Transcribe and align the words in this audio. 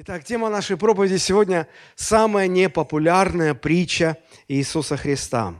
Итак, 0.00 0.22
тема 0.22 0.48
нашей 0.48 0.76
проповеди 0.76 1.16
сегодня– 1.16 1.66
самая 1.96 2.46
непопулярная 2.46 3.52
притча 3.52 4.16
Иисуса 4.46 4.96
Христа. 4.96 5.56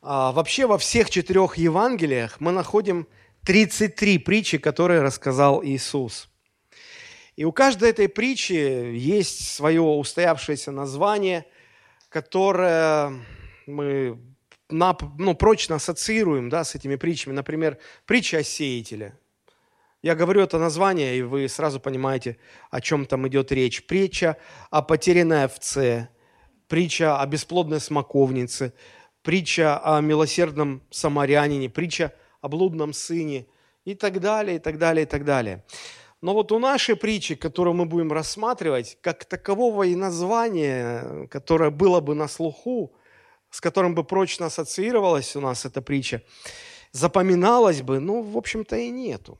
А, 0.00 0.30
вообще 0.30 0.68
во 0.68 0.78
всех 0.78 1.10
четырех 1.10 1.58
Евангелиях 1.58 2.38
мы 2.38 2.52
находим 2.52 3.08
33 3.44 4.18
притчи, 4.18 4.58
которые 4.58 5.02
рассказал 5.02 5.64
Иисус. 5.64 6.28
И 7.34 7.44
у 7.44 7.50
каждой 7.50 7.90
этой 7.90 8.08
притчи 8.08 8.52
есть 8.52 9.52
свое 9.52 9.80
устоявшееся 9.82 10.70
название, 10.70 11.44
которое 12.10 13.14
мы 13.66 14.16
ну, 14.70 15.34
прочно 15.34 15.74
ассоциируем 15.74 16.50
да, 16.50 16.62
с 16.62 16.76
этими 16.76 16.94
притчами. 16.94 17.34
Например, 17.34 17.78
притча 18.06 18.38
о 18.38 18.42
сеятеле– 18.44 19.18
я 20.02 20.14
говорю 20.14 20.42
это 20.42 20.58
название, 20.58 21.18
и 21.18 21.22
вы 21.22 21.48
сразу 21.48 21.80
понимаете, 21.80 22.38
о 22.70 22.80
чем 22.80 23.06
там 23.06 23.26
идет 23.26 23.50
речь. 23.50 23.86
Притча 23.86 24.36
о 24.70 24.82
потерянной 24.82 25.44
овце, 25.44 26.08
притча 26.68 27.20
о 27.20 27.26
бесплодной 27.26 27.80
смоковнице, 27.80 28.72
притча 29.22 29.78
о 29.78 30.00
милосердном 30.00 30.82
самарянине, 30.90 31.68
притча 31.68 32.14
о 32.40 32.48
блудном 32.48 32.92
сыне 32.92 33.46
и 33.84 33.94
так 33.94 34.20
далее, 34.20 34.56
и 34.56 34.58
так 34.60 34.78
далее, 34.78 35.02
и 35.04 35.06
так 35.06 35.24
далее. 35.24 35.64
Но 36.20 36.34
вот 36.34 36.52
у 36.52 36.58
нашей 36.58 36.96
притчи, 36.96 37.34
которую 37.34 37.74
мы 37.74 37.84
будем 37.84 38.12
рассматривать, 38.12 38.98
как 39.00 39.24
такового 39.24 39.84
и 39.84 39.94
названия, 39.94 41.26
которое 41.28 41.70
было 41.70 42.00
бы 42.00 42.14
на 42.14 42.28
слуху, 42.28 42.92
с 43.50 43.60
которым 43.60 43.94
бы 43.94 44.04
прочно 44.04 44.46
ассоциировалась 44.46 45.36
у 45.36 45.40
нас 45.40 45.64
эта 45.64 45.80
притча, 45.80 46.22
запоминалась 46.92 47.82
бы, 47.82 48.00
ну, 48.00 48.22
в 48.22 48.36
общем-то, 48.36 48.76
и 48.76 48.90
нету. 48.90 49.38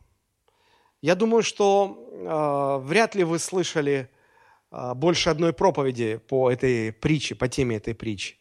Я 1.00 1.14
думаю, 1.14 1.44
что 1.44 2.08
э, 2.10 2.86
вряд 2.86 3.14
ли 3.14 3.22
вы 3.22 3.38
слышали 3.38 4.10
э, 4.72 4.94
больше 4.94 5.30
одной 5.30 5.52
проповеди 5.52 6.16
по 6.16 6.50
этой 6.50 6.92
притче, 6.92 7.36
по 7.36 7.48
теме 7.48 7.77
этой 7.77 7.94
притчи. 7.94 8.36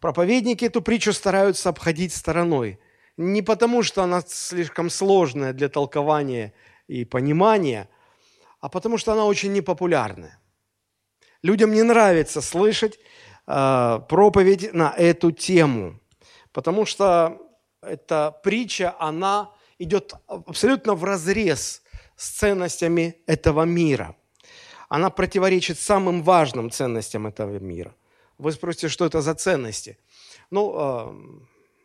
Проповедники 0.00 0.66
эту 0.66 0.82
притчу 0.82 1.14
стараются 1.14 1.70
обходить 1.70 2.12
стороной. 2.12 2.78
Не 3.16 3.40
потому, 3.40 3.82
что 3.82 4.02
она 4.02 4.22
слишком 4.26 4.90
сложная 4.90 5.54
для 5.54 5.70
толкования 5.70 6.52
и 6.88 7.06
понимания, 7.06 7.88
а 8.60 8.68
потому 8.68 8.98
что 8.98 9.12
она 9.12 9.24
очень 9.24 9.54
непопулярная. 9.54 10.38
Людям 11.42 11.72
не 11.72 11.82
нравится 11.82 12.42
слышать 12.42 12.98
э, 13.46 14.00
проповедь 14.10 14.74
на 14.74 14.92
эту 14.94 15.32
тему, 15.32 15.98
потому 16.52 16.84
что 16.84 17.40
эта 17.80 18.30
притча, 18.42 18.94
она 18.98 19.52
идет 19.78 20.12
абсолютно 20.26 20.94
в 20.94 21.04
разрез 21.04 21.80
с 22.16 22.28
ценностями 22.30 23.16
этого 23.26 23.62
мира. 23.64 24.16
Она 24.88 25.10
противоречит 25.10 25.78
самым 25.78 26.22
важным 26.22 26.70
ценностям 26.70 27.26
этого 27.26 27.58
мира. 27.58 27.94
Вы 28.38 28.52
спросите, 28.52 28.88
что 28.88 29.06
это 29.06 29.22
за 29.22 29.34
ценности? 29.34 29.98
Ну, 30.50 30.74
э, 30.76 31.14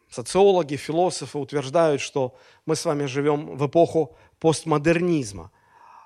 социологи, 0.10 0.76
философы 0.76 1.38
утверждают, 1.38 2.02
что 2.02 2.36
мы 2.66 2.76
с 2.76 2.86
вами 2.86 3.06
живем 3.06 3.58
в 3.58 3.68
эпоху 3.68 4.18
постмодернизма. 4.40 5.52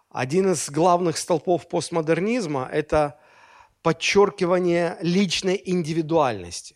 Один 0.10 0.52
из 0.52 0.70
главных 0.70 1.18
столпов 1.18 1.68
постмодернизма– 1.68 2.70
это 2.72 3.20
подчеркивание 3.82 4.98
личной 5.02 5.62
индивидуальности. 5.66 6.76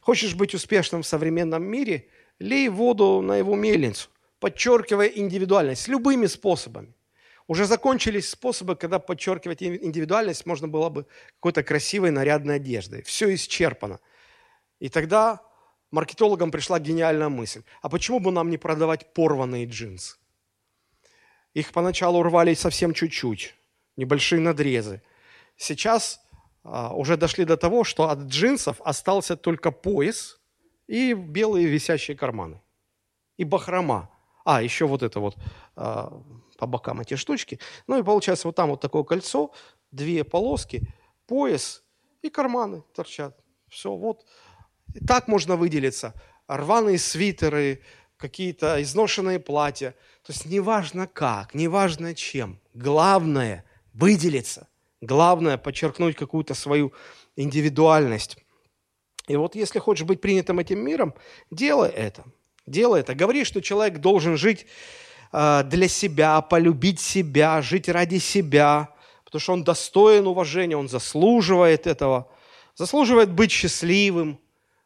Хочешь 0.00 0.34
быть 0.34 0.54
успешным 0.54 1.02
в 1.02 1.06
современном 1.06 1.64
мире– 1.64 2.08
лей 2.40 2.68
воду 2.68 3.20
на 3.20 3.36
его 3.36 3.54
мельницу 3.54 4.08
подчеркивая 4.40 5.06
индивидуальность 5.06 5.88
любыми 5.88 6.26
способами. 6.26 6.94
Уже 7.46 7.66
закончились 7.66 8.30
способы, 8.30 8.76
когда 8.76 8.98
подчеркивать 8.98 9.62
индивидуальность 9.62 10.46
можно 10.46 10.68
было 10.68 10.88
бы 10.88 11.06
какой-то 11.36 11.62
красивой 11.62 12.10
нарядной 12.10 12.56
одеждой. 12.56 13.02
Все 13.02 13.34
исчерпано. 13.34 14.00
И 14.78 14.88
тогда 14.88 15.40
маркетологам 15.90 16.50
пришла 16.50 16.78
гениальная 16.78 17.28
мысль. 17.28 17.62
А 17.82 17.88
почему 17.88 18.20
бы 18.20 18.30
нам 18.32 18.50
не 18.50 18.58
продавать 18.58 19.12
порванные 19.12 19.66
джинсы? 19.66 20.16
Их 21.52 21.72
поначалу 21.72 22.22
рвали 22.22 22.54
совсем 22.54 22.94
чуть-чуть, 22.94 23.56
небольшие 23.96 24.40
надрезы. 24.40 25.02
Сейчас 25.56 26.20
а, 26.62 26.94
уже 26.94 27.16
дошли 27.16 27.44
до 27.44 27.56
того, 27.56 27.84
что 27.84 28.08
от 28.08 28.20
джинсов 28.20 28.80
остался 28.84 29.36
только 29.36 29.72
пояс 29.72 30.38
и 30.86 31.14
белые 31.14 31.66
висящие 31.66 32.16
карманы. 32.16 32.60
И 33.36 33.44
бахрома. 33.44 34.08
А, 34.50 34.62
еще 34.62 34.86
вот 34.86 35.04
это 35.04 35.20
вот 35.20 35.36
а, 35.76 36.12
по 36.58 36.66
бокам 36.66 37.00
эти 37.00 37.14
штучки. 37.14 37.60
Ну 37.86 38.00
и 38.00 38.02
получается 38.02 38.48
вот 38.48 38.56
там 38.56 38.70
вот 38.70 38.80
такое 38.80 39.04
кольцо, 39.04 39.52
две 39.92 40.24
полоски, 40.24 40.88
пояс 41.28 41.84
и 42.20 42.30
карманы 42.30 42.82
торчат. 42.92 43.38
Все, 43.68 43.94
вот. 43.94 44.26
И 44.92 45.06
так 45.06 45.28
можно 45.28 45.54
выделиться. 45.54 46.14
Рваные 46.48 46.98
свитеры, 46.98 47.82
какие-то 48.16 48.82
изношенные 48.82 49.38
платья. 49.38 49.94
То 50.26 50.32
есть 50.32 50.46
неважно 50.46 51.06
как, 51.06 51.54
неважно 51.54 52.12
чем. 52.16 52.58
Главное– 52.74 53.64
выделиться. 53.92 54.66
Главное– 55.00 55.58
подчеркнуть 55.58 56.16
какую-то 56.16 56.54
свою 56.54 56.92
индивидуальность. 57.36 58.36
И 59.28 59.36
вот 59.36 59.54
если 59.54 59.78
хочешь 59.78 60.08
быть 60.08 60.20
принятым 60.20 60.58
этим 60.58 60.80
миром, 60.80 61.14
делай 61.52 61.90
это– 61.90 62.24
Делай 62.66 63.00
это. 63.00 63.14
Говори, 63.14 63.44
что 63.44 63.60
человек 63.60 63.98
должен 63.98 64.36
жить 64.36 64.66
э, 65.32 65.62
для 65.64 65.88
себя, 65.88 66.40
полюбить 66.40 67.00
себя, 67.00 67.62
жить 67.62 67.88
ради 67.88 68.18
себя, 68.18 68.94
потому 69.24 69.40
что 69.40 69.52
он 69.52 69.64
достоин 69.64 70.26
уважения, 70.26 70.76
он 70.76 70.88
заслуживает 70.88 71.86
этого, 71.86 72.30
заслуживает 72.74 73.30
быть 73.30 73.50
счастливым. 73.50 74.38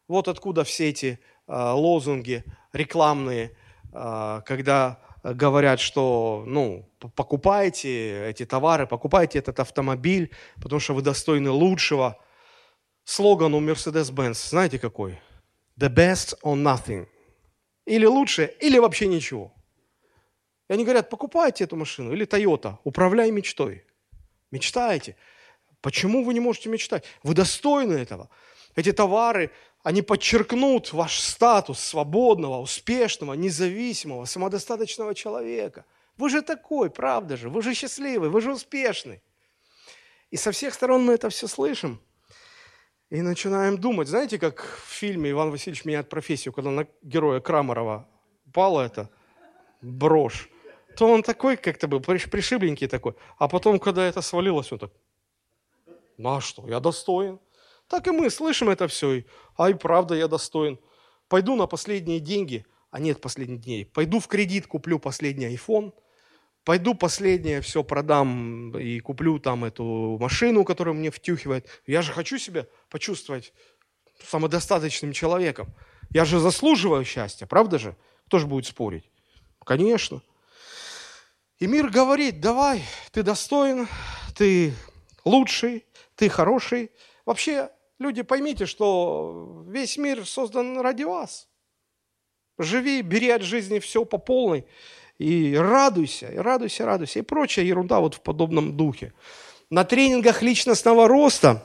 Вот 0.09 0.29
откуда 0.29 0.65
все 0.65 0.91
эти 0.91 1.19
э, 1.47 1.53
лозунги 1.53 2.45
рекламные, 2.73 3.57
э, 3.93 4.43
когда 4.47 5.01
говорят, 5.25 5.81
что 5.81 6.45
ну, 6.47 6.89
покупайте 7.17 8.29
эти 8.29 8.45
товары, 8.45 8.87
покупайте 8.87 9.39
этот 9.39 9.59
автомобиль, 9.59 10.31
потому 10.63 10.81
что 10.81 10.95
вы 10.95 11.03
достойны 11.03 11.51
лучшего. 11.51 12.19
Слоган 13.05 13.55
у 13.55 13.61
Mercedes-Benz, 13.61 14.51
знаете 14.51 14.79
какой? 14.79 15.19
The 15.79 15.89
best 15.89 16.39
or 16.43 16.55
nothing. 16.55 17.07
Или 17.87 18.07
лучше, 18.07 18.55
или 18.61 18.79
вообще 18.79 19.07
ничего. 19.07 19.53
И 20.69 20.73
они 20.73 20.85
говорят, 20.85 21.11
покупайте 21.11 21.65
эту 21.65 21.77
машину, 21.77 22.13
или 22.13 22.27
Toyota, 22.27 22.79
управляй 22.85 23.31
мечтой. 23.31 23.85
Мечтайте. 24.51 25.17
Почему 25.81 26.25
вы 26.25 26.33
не 26.33 26.41
можете 26.41 26.71
мечтать? 26.71 27.05
Вы 27.23 27.35
достойны 27.35 27.95
этого. 27.95 28.31
Эти 28.75 28.93
товары, 28.93 29.51
они 29.83 30.01
подчеркнут 30.01 30.93
ваш 30.93 31.21
статус 31.21 31.79
свободного, 31.79 32.61
успешного, 32.61 33.35
независимого, 33.35 34.25
самодостаточного 34.25 35.15
человека. 35.15 35.85
Вы 36.17 36.31
же 36.31 36.41
такой, 36.41 36.89
правда 36.89 37.37
же? 37.37 37.51
Вы 37.51 37.63
же 37.63 37.75
счастливый, 37.75 38.31
вы 38.31 38.41
же 38.41 38.53
успешный. 38.53 39.21
И 40.31 40.37
со 40.37 40.53
всех 40.53 40.73
сторон 40.73 41.05
мы 41.05 41.15
это 41.15 41.29
все 41.29 41.47
слышим– 41.47 42.01
и 43.11 43.23
начинаем 43.23 43.79
думать, 43.79 44.09
знаете, 44.09 44.39
как 44.39 44.63
в 44.63 44.91
фильме 44.91 45.31
«Иван 45.31 45.51
Васильевич 45.51 45.85
меняет 45.85 46.09
профессию», 46.09 46.53
когда 46.53 46.71
на 46.71 46.87
героя 47.03 47.41
Крамарова 47.41 48.09
упала 48.47 48.83
эта 48.83 49.11
брошь, 49.83 50.49
то 50.97 51.07
он 51.07 51.23
такой 51.23 51.57
как-то 51.57 51.89
был, 51.89 52.01
пришибленький 52.01 52.89
такой. 52.89 53.15
А 53.39 53.49
потом, 53.49 53.79
когда 53.79 54.05
это 54.05 54.23
свалилось, 54.23 54.73
он 54.73 54.79
так, 54.79 54.93
ну 56.17 56.37
а 56.37 56.41
что, 56.41 56.67
я 56.69 56.81
достоин. 56.81 57.41
Так 57.89 58.07
и 58.07 58.11
мы 58.11 58.31
слышим 58.31 58.71
это 58.71 58.89
все, 58.89 59.13
и, 59.13 59.25
а 59.57 59.69
и 59.69 59.75
правда 59.75 60.15
я 60.15 60.29
достоин. 60.29 60.79
Пойду 61.29 61.57
на 61.57 61.67
последние 61.67 62.21
деньги, 62.21 62.65
а 62.91 63.01
нет 63.01 63.21
последних 63.21 63.61
дней, 63.61 63.85
пойду 63.85 64.21
в 64.21 64.29
кредит, 64.29 64.67
куплю 64.67 64.99
последний 64.99 65.55
iPhone– 65.55 65.93
пойду 66.65 66.95
последнее 66.95 67.61
все 67.61 67.85
продам 67.85 68.77
и 68.77 68.99
куплю 69.01 69.39
там 69.39 69.65
эту 69.65 70.19
машину, 70.19 70.65
которая 70.65 70.95
мне 70.95 71.11
втюхивает. 71.11 71.69
Я 71.87 72.03
же 72.03 72.13
хочу 72.13 72.39
себя 72.39 72.67
почувствовать 72.89 73.53
самодостаточным 74.27 75.13
человеком. 75.13 75.69
Я 76.11 76.25
же 76.25 76.41
заслуживаю 76.41 77.05
счастья, 77.05 77.47
правда 77.47 77.79
же? 77.79 77.97
Кто 78.27 78.39
же 78.39 78.47
будет 78.47 78.67
спорить? 78.67 79.11
Конечно. 79.65 80.23
И 81.59 81.67
мир 81.67 81.91
говорит, 81.91 82.41
давай, 82.41 82.83
ты 83.13 83.23
достоин, 83.23 83.87
ты 84.35 84.75
лучший, 85.25 85.85
ты 86.17 86.29
хороший. 86.29 86.91
Вообще, 87.27 87.71
люди, 87.99 88.23
поймите, 88.23 88.67
что 88.67 89.65
весь 89.69 89.97
мир 89.97 90.27
создан 90.27 90.81
ради 90.81 91.05
вас. 91.05 91.49
Живи, 92.59 93.03
бери 93.03 93.31
от 93.31 93.43
жизни 93.43 93.79
все 93.79 94.05
по 94.05 94.19
полной 94.19 94.67
и 95.19 95.55
радуйся, 95.57 96.29
и 96.29 96.37
радуйся, 96.37 96.85
радуйся, 96.85 97.21
и 97.21 97.23
прочая 97.23 97.65
ерунда 97.65 98.01
вот 98.01 98.15
в 98.15 98.21
подобном 98.21 98.77
духе. 98.77 99.13
На 99.71 99.85
тренингах 99.85 100.43
личностного 100.43 101.09
роста, 101.09 101.63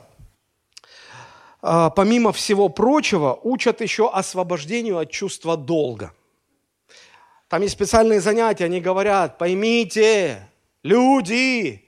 а, 1.61 1.89
помимо 1.89 2.31
всего 2.31 2.69
прочего, 2.69 3.39
учат 3.43 3.81
еще 3.81 4.09
освобождению 4.09 4.97
от 4.97 5.11
чувства 5.11 5.57
долга. 5.57 6.13
Там 7.49 7.63
есть 7.63 7.73
специальные 7.73 8.21
занятия, 8.21 8.65
они 8.65 8.79
говорят, 8.79 9.37
поймите, 9.37 10.47
люди, 10.83 11.85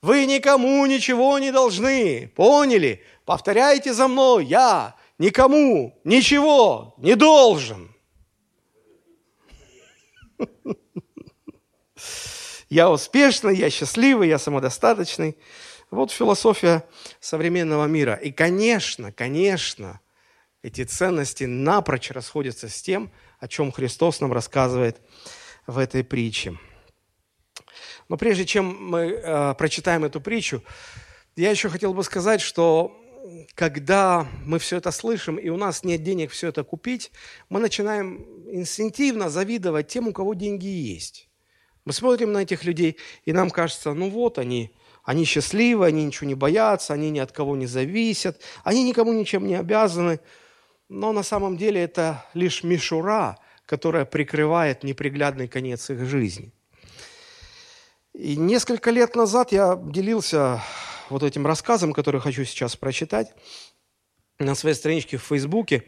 Вы 0.00 0.26
никому 0.26 0.86
ничего 0.86 1.38
не 1.38 1.50
должны. 1.50 2.32
Поняли? 2.36 3.02
Повторяйте 3.24 3.92
за 3.92 4.06
мной. 4.06 4.44
Я 4.44 4.94
никому 5.18 5.98
ничего 6.04 6.94
не 6.98 7.16
должен. 7.16 7.92
Я 12.68 12.90
успешный, 12.90 13.56
я 13.56 13.70
счастливый, 13.70 14.28
я 14.28 14.38
самодостаточный. 14.38 15.38
Вот 15.90 16.10
философия 16.10 16.84
современного 17.18 17.86
мира. 17.86 18.14
И, 18.14 18.30
конечно, 18.30 19.10
конечно, 19.10 20.00
эти 20.62 20.84
ценности 20.84 21.44
напрочь 21.44 22.10
расходятся 22.10 22.68
с 22.68 22.82
тем, 22.82 23.10
о 23.38 23.48
чем 23.48 23.72
Христос 23.72 24.20
нам 24.20 24.32
рассказывает 24.32 25.00
в 25.66 25.78
этой 25.78 26.04
притче. 26.04 26.58
Но 28.08 28.16
прежде 28.16 28.44
чем 28.44 28.76
мы 28.90 29.12
э, 29.12 29.54
прочитаем 29.54 30.04
эту 30.04 30.20
притчу, 30.20 30.62
я 31.36 31.50
еще 31.50 31.68
хотел 31.70 31.94
бы 31.94 32.02
сказать, 32.02 32.40
что 32.40 33.00
когда 33.54 34.26
мы 34.44 34.58
все 34.58 34.76
это 34.76 34.90
слышим, 34.90 35.36
и 35.36 35.48
у 35.48 35.56
нас 35.56 35.84
нет 35.84 36.02
денег 36.02 36.30
все 36.30 36.48
это 36.48 36.64
купить, 36.64 37.10
мы 37.48 37.60
начинаем 37.60 38.26
инстинктивно 38.50 39.30
завидовать 39.30 39.88
тем, 39.88 40.08
у 40.08 40.12
кого 40.12 40.34
деньги 40.34 40.66
есть. 40.66 41.28
Мы 41.84 41.92
смотрим 41.92 42.32
на 42.32 42.42
этих 42.42 42.64
людей, 42.64 42.98
и 43.24 43.32
нам 43.32 43.50
кажется, 43.50 43.94
ну 43.94 44.10
вот 44.10 44.38
они, 44.38 44.72
они 45.04 45.24
счастливы, 45.24 45.86
они 45.86 46.04
ничего 46.04 46.26
не 46.26 46.34
боятся, 46.34 46.94
они 46.94 47.10
ни 47.10 47.18
от 47.18 47.32
кого 47.32 47.56
не 47.56 47.66
зависят, 47.66 48.40
они 48.64 48.84
никому 48.84 49.12
ничем 49.12 49.46
не 49.46 49.54
обязаны. 49.54 50.20
Но 50.88 51.12
на 51.12 51.22
самом 51.22 51.56
деле 51.56 51.82
это 51.82 52.24
лишь 52.34 52.62
мишура, 52.62 53.38
которая 53.66 54.04
прикрывает 54.04 54.84
неприглядный 54.84 55.48
конец 55.48 55.90
их 55.90 56.04
жизни. 56.06 56.52
И 58.14 58.36
несколько 58.36 58.90
лет 58.90 59.14
назад 59.14 59.52
я 59.52 59.76
делился 59.76 60.60
вот 61.10 61.22
этим 61.22 61.46
рассказом, 61.46 61.92
который 61.92 62.20
хочу 62.20 62.44
сейчас 62.44 62.76
прочитать, 62.76 63.34
на 64.38 64.54
своей 64.54 64.74
страничке 64.74 65.16
в 65.16 65.22
Фейсбуке. 65.22 65.84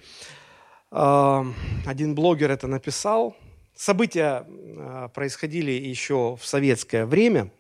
А, 0.91 1.47
один 1.87 2.15
блогер 2.15 2.51
это 2.51 2.67
написал. 2.67 3.37
События 3.75 4.45
а, 4.47 5.09
происходили 5.09 5.71
еще 5.71 6.37
в 6.41 6.45
советское 6.45 7.07
время. 7.07 7.53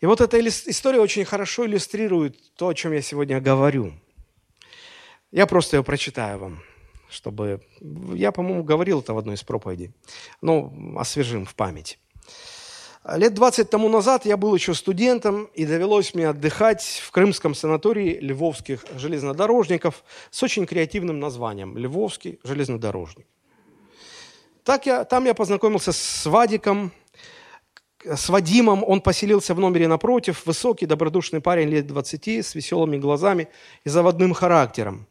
И 0.00 0.06
вот 0.06 0.20
эта 0.20 0.40
история 0.40 1.00
очень 1.00 1.24
хорошо 1.24 1.66
иллюстрирует 1.66 2.54
то, 2.54 2.68
о 2.68 2.74
чем 2.74 2.92
я 2.92 3.02
сегодня 3.02 3.40
говорю. 3.40 3.92
Я 5.30 5.46
просто 5.46 5.76
ее 5.76 5.84
прочитаю 5.84 6.38
вам, 6.38 6.62
чтобы... 7.08 7.62
Я, 8.14 8.32
по-моему, 8.32 8.64
говорил 8.64 9.00
это 9.00 9.14
в 9.14 9.18
одной 9.18 9.34
из 9.34 9.42
проповедей. 9.42 9.92
Но 10.40 10.72
освежим 10.96 11.44
в 11.44 11.54
память. 11.54 11.98
Лет 13.04 13.32
20 13.32 13.70
тому 13.70 13.88
назад 13.88 14.26
я 14.26 14.36
был 14.36 14.54
еще 14.54 14.74
студентом, 14.74 15.46
и 15.54 15.64
довелось 15.64 16.14
мне 16.14 16.28
отдыхать 16.28 17.00
в 17.02 17.10
крымском 17.10 17.54
санатории 17.54 18.18
львовских 18.20 18.84
железнодорожников 18.94 20.04
с 20.30 20.42
очень 20.42 20.66
креативным 20.66 21.18
названием 21.18 21.78
«Львовский 21.78 22.38
железнодорожник». 22.44 23.26
Так 24.64 24.84
я, 24.84 25.04
там 25.04 25.24
я 25.24 25.32
познакомился 25.32 25.92
с 25.92 26.26
Вадиком, 26.26 26.92
с 28.04 28.28
Вадимом. 28.28 28.84
Он 28.86 29.00
поселился 29.00 29.54
в 29.54 29.60
номере 29.60 29.88
напротив. 29.88 30.44
Высокий, 30.44 30.84
добродушный 30.84 31.40
парень 31.40 31.70
лет 31.70 31.86
20 31.86 32.28
с 32.28 32.54
веселыми 32.54 32.98
глазами 32.98 33.48
и 33.82 33.88
заводным 33.88 34.34
характером. 34.34 35.06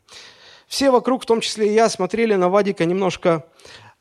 Все 0.68 0.92
вокруг, 0.92 1.24
в 1.24 1.26
том 1.26 1.42
числе 1.42 1.70
и 1.70 1.74
я, 1.74 1.90
смотрели 1.90 2.36
на 2.36 2.50
Вадика 2.50 2.86
немножко 2.86 3.48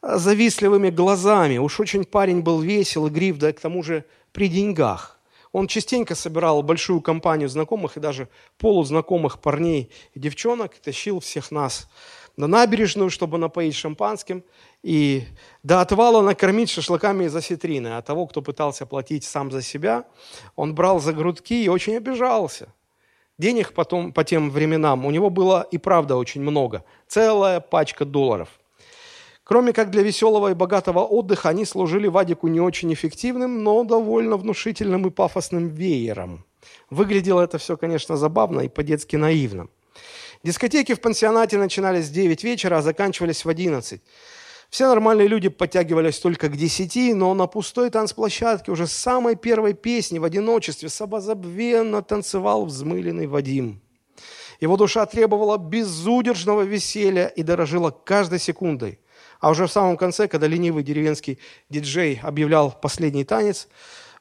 завистливыми 0.03 0.91
глазами. 0.91 1.59
Уж 1.59 1.81
очень 1.81 2.05
парень 2.05 2.41
был 2.41 2.61
весел, 2.61 3.09
игрив, 3.09 3.39
да 3.39 3.53
к 3.53 3.61
тому 3.61 3.83
же 3.83 4.05
при 4.33 4.49
деньгах. 4.49 5.19
Он 5.53 5.67
частенько 5.67 6.15
собирал 6.15 6.62
большую 6.62 7.00
компанию 7.00 7.49
знакомых 7.49 7.97
и 7.97 8.00
даже 8.00 8.29
полузнакомых 8.59 9.41
парней 9.41 9.91
и 10.12 10.21
девчонок, 10.21 10.77
и 10.77 10.81
тащил 10.81 11.21
всех 11.21 11.50
нас 11.50 11.89
на 12.37 12.47
набережную, 12.47 13.11
чтобы 13.11 13.39
напоить 13.39 13.75
шампанским, 13.75 14.45
и 14.83 15.25
до 15.62 15.81
отвала 15.81 16.23
накормить 16.23 16.71
шашлыками 16.71 17.25
из 17.25 17.35
осетрины. 17.35 17.97
А 17.97 18.03
того, 18.03 18.27
кто 18.27 18.43
пытался 18.43 18.87
платить 18.87 19.25
сам 19.25 19.51
за 19.51 19.62
себя, 19.62 20.05
он 20.55 20.75
брал 20.75 21.01
за 21.01 21.12
грудки 21.12 21.65
и 21.65 21.69
очень 21.69 21.97
обижался. 21.97 22.73
Денег 23.39 23.73
потом, 23.73 24.12
по 24.12 24.23
тем 24.23 24.51
временам 24.51 25.06
у 25.06 25.11
него 25.11 25.31
было 25.31 25.67
и 25.71 25.79
правда 25.79 26.17
очень 26.17 26.43
много. 26.43 26.85
Целая 27.09 27.61
пачка 27.61 28.05
долларов– 28.05 28.49
Кроме 29.49 29.73
как 29.73 29.89
для 29.89 30.03
веселого 30.03 30.50
и 30.50 30.55
богатого 30.55 30.99
отдыха, 30.99 31.49
они 31.49 31.65
служили 31.65 32.06
Вадику 32.06 32.49
не 32.49 32.61
очень 32.61 32.93
эффективным, 32.93 33.62
но 33.62 33.83
довольно 33.83 34.37
внушительным 34.37 35.06
и 35.06 35.11
пафосным 35.11 35.69
веером. 35.69 36.45
Выглядело 36.91 37.41
это 37.41 37.56
все, 37.56 37.79
конечно, 37.79 38.19
забавно 38.19 38.61
и 38.61 38.69
по-детски 38.69 39.17
наивно. 39.17 39.69
Дискотеки 40.45 40.93
в 40.93 41.00
пансионате 41.00 41.56
начинались 41.56 42.09
в 42.09 42.12
9 42.12 42.45
вечера, 42.45 42.77
а 42.77 42.83
заканчивались 42.83 43.47
в 43.47 43.49
11. 43.49 44.03
Все 44.69 44.87
нормальные 44.87 45.29
люди 45.29 45.49
подтягивались 45.49 46.19
только 46.19 46.51
к 46.51 46.56
10, 46.59 47.15
но 47.15 47.33
на 47.33 47.47
пустой 47.47 47.89
танцплощадке 47.89 48.71
уже 48.71 48.87
с 48.87 48.93
самой 48.93 49.35
первой 49.35 49.73
песни 49.73 50.19
в 50.19 50.25
одиночестве 50.25 50.91
самозабвенно 50.91 52.03
танцевал 52.03 52.67
взмыленный 52.67 53.27
Вадим. 53.27 53.81
Его 54.61 54.77
душа 54.77 55.06
требовала 55.06 55.56
безудержного 55.56 56.62
веселья 56.62 57.29
и 57.29 57.43
дорожила 57.43 57.91
каждой 57.91 58.41
секундой– 58.41 58.99
а 59.40 59.50
уже 59.50 59.67
в 59.67 59.73
самом 59.73 59.96
конце, 59.96 60.29
когда 60.29 60.46
ленивый 60.46 60.82
деревенский 60.82 61.38
диджей 61.69 62.20
объявлял 62.23 62.73
последний 62.73 63.25
танец, 63.25 63.69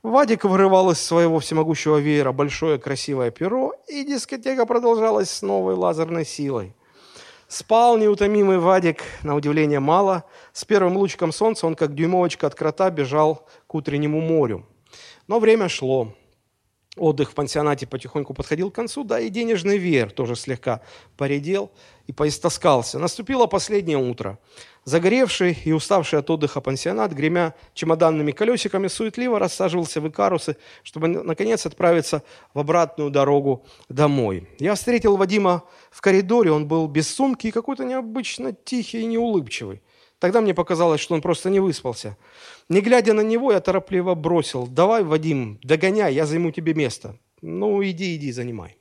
Вадик 0.03 0.43
вырывал 0.43 0.91
из 0.91 1.01
своего 1.01 1.39
всемогущего 1.39 1.97
веера 1.97 2.31
большое 2.31 2.77
красивое 2.77 3.31
перо, 3.31 3.73
и 3.87 4.03
дискотека 4.05 4.65
продолжалась 4.65 5.29
с 5.29 5.41
новой 5.41 5.73
лазерной 5.73 6.25
силой. 6.25 6.73
Спал 7.47 7.97
неутомимый 7.97 8.59
Вадик, 8.59 9.03
на 9.23 9.33
удивление 9.35 9.79
мало. 9.79 10.25
С 10.53 10.65
первым 10.65 10.97
лучиком 10.97 11.31
солнца 11.31 11.65
он, 11.65 11.75
как 11.75 11.95
дюймовочка 11.95 12.45
от 12.45 12.55
крота, 12.55 12.89
бежал 12.89 13.47
к 13.67 13.75
утреннему 13.75 14.21
морю. 14.21 14.65
Но 15.27 15.39
время 15.39 15.69
шло. 15.69 16.13
Отдых 16.97 17.31
в 17.31 17.33
пансионате 17.35 17.85
потихоньку 17.88 18.33
подходил 18.33 18.71
к 18.71 18.75
концу, 18.75 19.03
да 19.03 19.19
и 19.19 19.29
денежный 19.29 19.77
веер 19.77 20.11
тоже 20.11 20.35
слегка 20.35 20.81
поредел 21.15 21.71
и 22.07 22.11
поистоскался. 22.11 22.99
Наступило 22.99 23.45
последнее 23.45 23.97
утро. 23.97 24.39
Загоревший 24.85 25.57
и 25.65 25.73
уставший 25.73 26.19
от 26.19 26.29
отдыха 26.29 26.61
пансионат, 26.61 27.11
гремя 27.11 27.53
чемоданными 27.73 28.31
колесиками, 28.31 28.88
суетливо 28.88 29.38
рассаживался 29.38 29.99
в 29.99 30.07
икарусы, 30.07 30.55
чтобы, 30.83 31.09
наконец, 31.09 31.65
отправиться 31.65 32.23
в 32.53 32.59
обратную 32.59 33.09
дорогу 33.09 33.65
домой. 33.89 34.47
Я 34.59 34.75
встретил 34.75 35.18
Вадима 35.18 35.63
в 35.92 35.99
коридоре, 35.99 36.51
он 36.51 36.68
был 36.68 36.87
без 36.87 37.13
сумки 37.13 37.47
и 37.47 37.51
какой-то 37.51 37.83
необычно 37.83 38.54
тихий 38.54 39.01
и 39.01 39.06
неулыбчивый. 39.06 39.81
Тогда 40.19 40.42
мне 40.42 40.54
показалось, 40.54 41.00
что 41.00 41.14
он 41.14 41.21
просто 41.21 41.50
не 41.50 41.59
выспался. 41.59 42.18
Не 42.69 42.81
глядя 42.81 43.14
на 43.14 43.21
него, 43.21 43.52
я 43.52 43.59
торопливо 43.59 44.16
бросил. 44.16 44.68
«Давай, 44.68 45.04
Вадим, 45.04 45.59
догоняй, 45.64 46.14
я 46.14 46.26
займу 46.26 46.52
тебе 46.52 46.74
место». 46.74 47.18
«Ну, 47.42 47.83
иди, 47.83 48.16
иди, 48.16 48.31
занимай». 48.31 48.78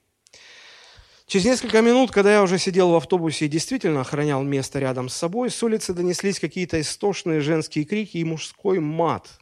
Через 1.26 1.44
несколько 1.44 1.82
минут, 1.82 2.10
когда 2.10 2.32
я 2.32 2.42
уже 2.42 2.56
сидел 2.56 2.90
в 2.90 2.94
автобусе 2.94 3.44
и 3.46 3.48
действительно 3.48 4.00
охранял 4.00 4.42
место 4.44 4.78
рядом 4.78 5.08
с 5.08 5.14
собой, 5.14 5.50
с 5.50 5.62
улицы 5.62 5.92
донеслись 5.92 6.40
какие-то 6.40 6.80
истошные 6.80 7.40
женские 7.40 7.84
крики 7.84 8.18
и 8.18 8.24
мужской 8.24 8.78
мат. 8.78 9.38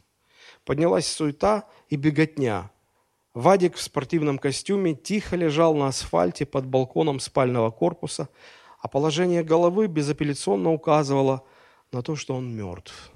Поднялась 0.65 1.07
суета 1.07 1.65
и 1.89 1.95
беготня. 1.95 2.71
Вадик 3.35 3.75
в 3.75 3.81
спортивном 3.81 4.39
костюме 4.39 4.95
тихо 4.95 5.35
лежал 5.35 5.75
на 5.75 5.87
асфальте 5.87 6.45
под 6.45 6.65
балконом 6.65 7.19
спального 7.19 7.69
корпуса, 7.69 8.29
а 8.81 8.87
положение 8.87 9.43
головы 9.43 9.87
безапелляционно 9.87 10.73
указывало 10.73 11.43
на 11.91 12.01
то, 12.01 12.15
что 12.15 12.35
он 12.35 12.55
мертв. 12.55 13.11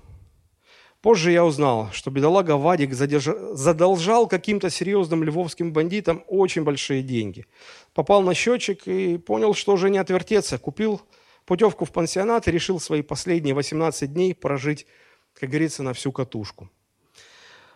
Позже 1.02 1.32
я 1.32 1.46
узнал, 1.46 1.90
что 1.94 2.12
бедолага 2.12 2.58
Вадик 2.58 2.94
задерж... 2.94 3.30
задолжал 3.54 4.28
каким-то 4.28 4.70
серьезным 4.70 5.24
львовским 5.24 5.72
бандитам 5.72 6.24
очень 6.28 6.64
большие 6.64 7.04
деньги. 7.04 7.46
Попал 7.94 8.22
на 8.22 8.34
счетчик 8.34 8.86
и 8.86 9.18
понял, 9.18 9.54
что 9.54 9.74
уже 9.74 9.90
не 9.90 9.98
отвертеться. 9.98 10.58
Купил 10.58 11.02
путевку 11.46 11.86
в 11.86 11.92
пансионат 11.92 12.48
и 12.48 12.52
решил 12.52 12.82
свои 12.82 13.02
последние 13.02 13.56
18 13.56 14.12
дней 14.12 14.36
прожить, 14.36 14.88
как 15.34 15.50
говорится, 15.50 15.84
на 15.84 15.94
всю 15.94 16.12
катушку. 16.12 16.70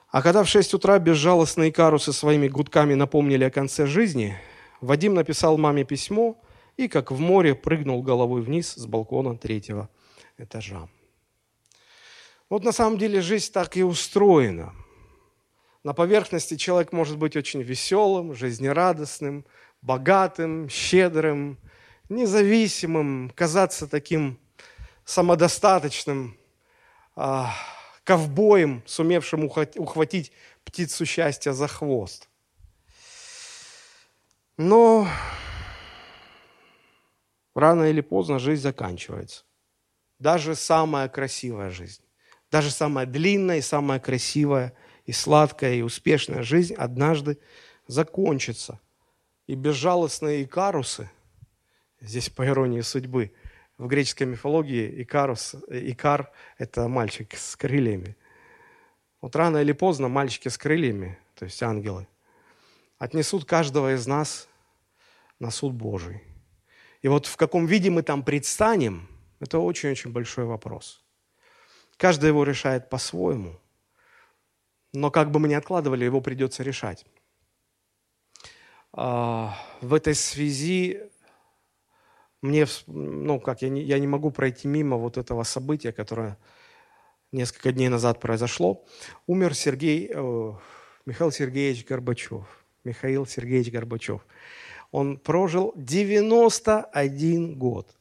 А 0.10 0.22
когда 0.22 0.44
в 0.44 0.50
6 0.50 0.74
утра 0.74 1.00
безжалостные 1.00 1.72
карусы 1.72 2.12
своими 2.12 2.50
гудками 2.50 2.94
напомнили 2.94 3.46
о 3.46 3.50
конце 3.50 3.88
жизни, 3.88 4.38
Вадим 4.82 5.14
написал 5.14 5.58
маме 5.58 5.86
письмо 5.86 6.43
и, 6.78 6.88
как 6.88 7.12
в 7.12 7.20
море, 7.20 7.56
прыгнул 7.56 8.02
головой 8.02 8.42
вниз 8.42 8.74
с 8.74 8.86
балкона 8.86 9.38
третьего 9.38 9.90
этажа. 10.38 10.88
Вот 12.50 12.64
на 12.64 12.72
самом 12.72 12.98
деле 12.98 13.22
жизнь 13.22 13.52
так 13.52 13.78
и 13.78 13.84
устроена. 13.84 14.74
На 15.84 15.94
поверхности 15.94 16.56
человек 16.56 16.94
может 16.94 17.18
быть 17.18 17.36
очень 17.36 17.62
веселым, 17.62 18.34
жизнерадостным, 18.34 19.46
богатым, 19.82 20.70
щедрым, 20.70 21.58
независимым, 22.10 23.32
казаться 23.36 23.88
таким 23.88 24.40
самодостаточным, 25.04 26.38
э, 27.16 27.44
ковбоем, 28.04 28.84
сумевшим 28.86 29.46
ухватить 29.46 30.32
птицу 30.64 31.06
счастья 31.06 31.52
за 31.52 31.68
хвост. 31.68 32.30
Но 34.58 35.08
рано 37.56 37.84
или 37.84 38.02
поздно 38.02 38.40
жизнь 38.40 38.62
заканчивается. 38.62 39.44
Даже 40.20 40.56
самая 40.56 41.10
красивая 41.10 41.70
жизнь, 41.70 42.04
даже 42.52 42.72
самая 42.72 43.06
длинная 43.06 43.58
и 43.58 43.62
самая 43.62 44.00
красивая 44.00 44.74
и 45.06 45.12
сладкая 45.12 45.76
и 45.76 45.82
успешная 45.82 46.44
жизнь 46.44 46.74
однажды 46.76 47.40
закончится. 47.88 48.80
И 49.48 49.56
безжалостные 49.56 50.44
икарусы, 50.44 51.10
здесь 52.00 52.30
по 52.30 52.46
иронии 52.46 52.82
судьбы, 52.82 53.34
в 53.78 53.88
греческой 53.88 54.28
мифологии 54.28 55.02
икарус, 55.02 55.56
икар– 55.68 56.32
это 56.58 56.88
мальчик 56.88 57.36
с 57.36 57.56
крыльями. 57.56 58.16
Вот 59.20 59.36
рано 59.36 59.58
или 59.58 59.72
поздно 59.72 60.08
мальчики 60.08 60.48
с 60.48 60.58
крыльями, 60.58 61.18
то 61.36 61.46
есть 61.46 61.62
ангелы, 61.64 62.08
отнесут 62.98 63.46
каждого 63.46 63.96
из 63.96 64.08
нас 64.08 64.48
на 65.40 65.52
суд 65.52 65.74
Божий. 65.74 66.22
И 67.04 67.08
вот 67.10 67.28
в 67.28 67.36
каком 67.36 67.66
виде 67.68 67.90
мы 67.90 68.02
там 68.02 68.24
предстанем, 68.24 69.08
это 69.40 69.60
очень-очень 69.60 70.12
большой 70.12 70.46
вопрос. 70.46 71.04
Каждый 71.98 72.30
его 72.30 72.44
решает 72.44 72.90
по-своему, 72.90 73.60
но 74.94 75.12
как 75.12 75.30
бы 75.30 75.40
мы 75.40 75.48
ни 75.50 75.54
откладывали, 75.54 76.06
его 76.06 76.22
придется 76.22 76.64
решать. 76.64 77.06
А, 78.94 79.56
в 79.82 79.94
этой 79.94 80.16
связи 80.16 81.02
мне, 82.42 82.66
ну 82.88 83.40
как, 83.40 83.62
я 83.62 83.70
не, 83.70 83.82
я 83.84 84.00
не 84.00 84.08
могу 84.08 84.32
пройти 84.32 84.68
мимо 84.68 84.98
вот 84.98 85.18
этого 85.18 85.44
события, 85.44 85.92
которое 85.92 86.38
несколько 87.34 87.74
дней 87.74 87.90
назад 87.90 88.22
произошло. 88.22 88.86
Умер 89.28 89.56
Сергей, 89.56 90.10
э, 90.14 90.54
Михаил 91.06 91.32
Сергеевич 91.32 91.86
Горбачев. 91.86 92.46
Михаил 92.84 93.26
Сергеевич 93.26 93.72
Горбачев. 93.72 94.26
Он 94.94 95.18
прожил 95.18 95.74
91 95.76 97.56
год. 97.56 97.98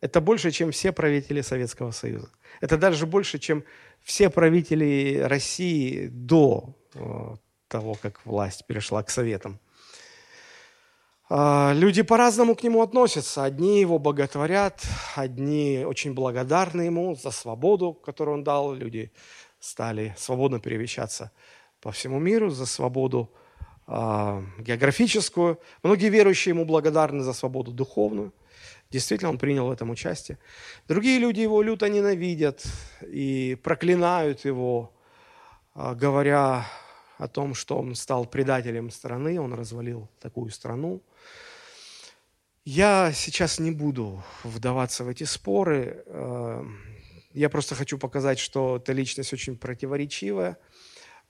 Это 0.00 0.20
больше, 0.20 0.50
чем 0.50 0.72
все 0.72 0.90
правители 0.90 1.40
Советского 1.40 1.92
Союза. 1.92 2.30
Это 2.60 2.76
даже 2.76 3.06
больше, 3.06 3.38
чем 3.38 3.62
все 4.02 4.28
правители 4.28 5.20
России 5.24 6.08
до 6.08 6.74
э, 6.94 7.36
того, 7.68 7.94
как 7.94 8.26
власть 8.26 8.66
перешла 8.66 9.04
к 9.04 9.10
Советам. 9.10 9.60
А, 11.30 11.72
люди 11.74 12.02
по-разному 12.02 12.56
к 12.56 12.64
нему 12.64 12.82
относятся. 12.82 13.44
Одни 13.44 13.80
его 13.80 14.00
боготворят, 14.00 14.84
одни 15.14 15.84
очень 15.86 16.12
благодарны 16.12 16.82
ему 16.82 17.14
за 17.14 17.30
свободу, 17.30 17.92
которую 17.92 18.38
он 18.38 18.42
дал. 18.44 18.74
Люди 18.74 19.12
стали 19.60 20.12
свободно 20.18 20.58
перемещаться 20.58 21.30
по 21.80 21.92
всему 21.92 22.18
миру 22.18 22.50
за 22.50 22.66
свободу 22.66 23.32
географическую. 23.88 25.60
Многие 25.82 26.08
верующие 26.08 26.52
ему 26.54 26.64
благодарны 26.64 27.22
за 27.22 27.32
свободу 27.32 27.72
духовную. 27.72 28.32
Действительно, 28.90 29.30
он 29.30 29.38
принял 29.38 29.66
в 29.66 29.70
этом 29.70 29.90
участие. 29.90 30.38
Другие 30.86 31.18
люди 31.18 31.40
его 31.40 31.60
люто 31.62 31.88
ненавидят 31.88 32.64
и 33.02 33.58
проклинают 33.62 34.44
его, 34.44 34.92
э, 35.74 35.94
говоря 35.94 36.66
о 37.18 37.28
том, 37.28 37.54
что 37.54 37.78
он 37.78 37.94
стал 37.94 38.26
предателем 38.26 38.90
страны, 38.90 39.40
он 39.40 39.54
развалил 39.54 40.08
такую 40.20 40.50
страну. 40.50 41.02
Я 42.64 43.12
сейчас 43.12 43.58
не 43.58 43.70
буду 43.70 44.22
вдаваться 44.44 45.04
в 45.04 45.08
эти 45.08 45.24
споры. 45.24 46.02
Э, 46.06 46.64
я 47.32 47.48
просто 47.48 47.74
хочу 47.74 47.98
показать, 47.98 48.38
что 48.38 48.76
эта 48.76 48.92
личность 48.92 49.32
очень 49.32 49.56
противоречивая. 49.56 50.58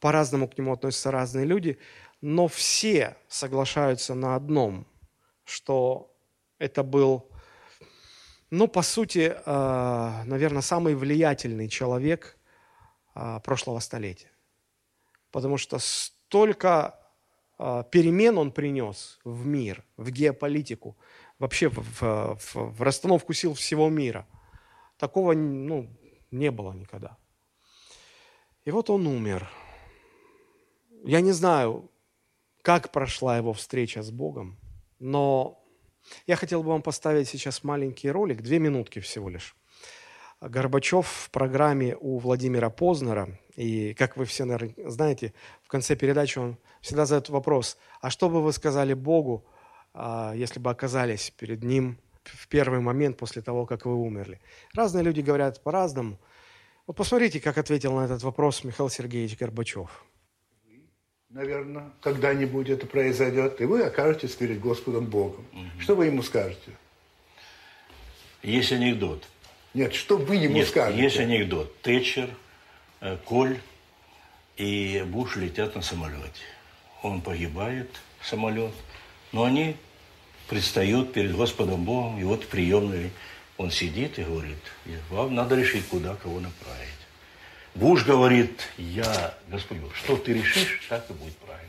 По-разному 0.00 0.46
к 0.46 0.58
нему 0.58 0.72
относятся 0.72 1.10
разные 1.10 1.46
люди. 1.46 1.78
Но 2.26 2.48
все 2.48 3.16
соглашаются 3.28 4.14
на 4.14 4.34
одном, 4.34 4.86
что 5.44 6.14
это 6.58 6.82
был, 6.82 7.30
ну, 8.50 8.68
по 8.68 8.82
сути, 8.82 9.34
э, 9.34 10.22
наверное, 10.24 10.62
самый 10.62 10.94
влиятельный 10.94 11.68
человек 11.68 12.36
э, 13.14 13.40
прошлого 13.44 13.80
столетия 13.80 14.30
потому 15.36 15.58
что 15.58 15.78
столько 15.78 16.98
а, 17.58 17.82
перемен 17.82 18.38
он 18.38 18.52
принес 18.52 19.18
в 19.22 19.46
мир, 19.46 19.84
в 19.98 20.10
геополитику, 20.10 20.96
вообще 21.38 21.68
в, 21.68 22.00
в, 22.00 22.38
в 22.54 22.82
расстановку 22.82 23.34
сил 23.34 23.52
всего 23.52 23.90
мира. 23.90 24.26
Такого 24.96 25.34
ну, 25.34 25.90
не 26.30 26.50
было 26.50 26.72
никогда. 26.72 27.18
И 28.64 28.70
вот 28.70 28.88
он 28.88 29.06
умер. 29.06 29.46
Я 31.04 31.20
не 31.20 31.32
знаю, 31.32 31.90
как 32.66 32.90
прошла 32.90 33.36
его 33.36 33.52
встреча 33.52 34.02
с 34.02 34.10
Богом, 34.10 34.58
но 34.98 35.62
я 36.26 36.34
хотел 36.34 36.64
бы 36.64 36.70
вам 36.70 36.82
поставить 36.82 37.28
сейчас 37.28 37.62
маленький 37.62 38.10
ролик, 38.10 38.42
две 38.42 38.58
минутки 38.58 38.98
всего 38.98 39.28
лишь. 39.28 39.54
Горбачев 40.40 41.06
в 41.06 41.30
программе 41.30 41.96
у 42.00 42.18
Владимира 42.18 42.68
Познера, 42.68 43.38
и 43.54 43.94
как 43.94 44.16
вы 44.16 44.24
все, 44.24 44.46
наверное, 44.46 44.90
знаете, 44.90 45.32
в 45.62 45.68
конце 45.68 45.94
передачи 45.94 46.40
он 46.40 46.58
всегда 46.80 47.06
задает 47.06 47.28
вопрос, 47.28 47.78
а 48.00 48.10
что 48.10 48.28
бы 48.28 48.42
вы 48.42 48.52
сказали 48.52 48.94
Богу, 48.94 49.44
а, 49.94 50.32
если 50.34 50.58
бы 50.58 50.68
оказались 50.68 51.30
перед 51.30 51.62
Ним 51.62 52.00
в 52.24 52.48
первый 52.48 52.80
момент 52.80 53.16
после 53.16 53.42
того, 53.42 53.64
как 53.64 53.86
вы 53.86 53.94
умерли? 53.94 54.40
Разные 54.74 55.04
люди 55.04 55.20
говорят 55.20 55.62
по-разному. 55.62 56.18
Вот 56.88 56.96
посмотрите, 56.96 57.38
как 57.38 57.58
ответил 57.58 57.92
на 57.94 58.06
этот 58.06 58.24
вопрос 58.24 58.64
Михаил 58.64 58.90
Сергеевич 58.90 59.38
Горбачев. 59.38 60.04
Наверное, 61.36 61.90
когда-нибудь 62.00 62.68
это 62.70 62.86
произойдет, 62.86 63.60
и 63.60 63.64
вы 63.64 63.82
окажетесь 63.82 64.34
перед 64.34 64.58
Господом 64.58 65.04
Богом. 65.04 65.44
Угу. 65.52 65.80
Что 65.80 65.94
вы 65.94 66.06
ему 66.06 66.22
скажете? 66.22 66.72
Есть 68.42 68.72
анекдот– 68.72 69.22
нет, 69.76 69.94
что 69.94 70.16
вы 70.16 70.36
ему 70.36 70.54
Нет, 70.54 70.68
скажете? 70.68 71.02
есть 71.02 71.18
анекдот. 71.18 71.82
Тэтчер, 71.82 72.30
э, 73.02 73.18
Коль 73.26 73.58
и 74.56 75.04
Буш 75.06 75.36
летят 75.36 75.74
на 75.74 75.82
самолете. 75.82 76.40
Он 77.02 77.20
погибает, 77.20 77.90
самолет, 78.22 78.72
но 79.32 79.44
они 79.44 79.76
предстают 80.48 81.12
перед 81.12 81.36
Господом 81.36 81.84
Богом, 81.84 82.18
и 82.18 82.24
вот 82.24 82.44
в 82.44 82.46
приемной 82.46 83.10
он 83.58 83.70
сидит 83.70 84.18
и 84.18 84.22
говорит, 84.22 84.56
вам 85.10 85.34
надо 85.34 85.56
решить, 85.56 85.86
куда 85.88 86.14
кого 86.14 86.40
направить. 86.40 86.95
Буш 87.76 88.04
говорит, 88.04 88.68
я, 88.78 89.34
Господь 89.48 89.78
Бог, 89.78 89.94
что 89.94 90.16
ты 90.16 90.32
решишь, 90.32 90.80
так 90.88 91.04
и 91.10 91.12
будет 91.12 91.36
правильно. 91.36 91.66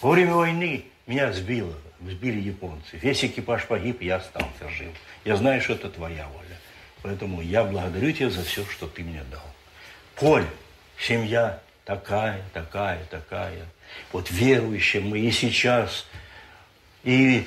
Во 0.00 0.10
время 0.10 0.34
войны 0.34 0.86
меня 1.06 1.30
сбило, 1.32 1.74
сбили 2.00 2.40
японцы. 2.40 2.96
Весь 2.96 3.22
экипаж 3.24 3.66
погиб, 3.66 4.00
я 4.00 4.16
остался 4.16 4.70
жив. 4.70 4.92
Я 5.26 5.36
знаю, 5.36 5.60
что 5.60 5.74
это 5.74 5.90
твоя 5.90 6.26
воля. 6.28 6.58
Поэтому 7.02 7.42
я 7.42 7.62
благодарю 7.62 8.10
тебя 8.12 8.30
за 8.30 8.42
все, 8.42 8.64
что 8.64 8.86
ты 8.86 9.02
мне 9.02 9.22
дал. 9.30 9.44
Коль, 10.16 10.46
семья 10.98 11.60
такая, 11.84 12.40
такая, 12.54 13.04
такая. 13.10 13.66
Вот 14.12 14.30
верующие 14.30 15.02
мы 15.02 15.18
и 15.18 15.30
сейчас. 15.30 16.06
И 17.02 17.46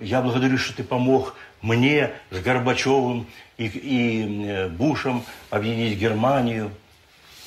я 0.00 0.20
благодарю, 0.20 0.58
что 0.58 0.74
ты 0.74 0.82
помог 0.82 1.36
мне 1.62 2.10
с 2.32 2.40
Горбачевым 2.40 3.28
и, 3.56 3.66
и 3.66 4.48
э, 4.48 4.68
Бушем 4.68 5.24
объединить 5.50 5.96
Германию. 5.96 6.72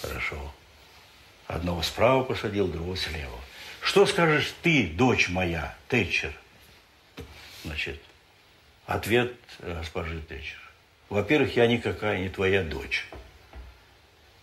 Хорошо. 0.01 0.53
Одного 1.47 1.81
справа 1.81 2.23
посадил, 2.23 2.67
другого 2.67 2.95
слева. 2.95 3.39
Что 3.81 4.05
скажешь 4.05 4.53
ты, 4.61 4.87
дочь 4.87 5.29
моя, 5.29 5.75
Тэтчер? 5.87 6.33
Значит, 7.63 7.99
ответ 8.85 9.33
госпожи 9.59 10.21
Тэтчер. 10.21 10.59
Во-первых, 11.09 11.55
я 11.55 11.67
никакая 11.67 12.19
не 12.19 12.29
твоя 12.29 12.63
дочь. 12.63 13.07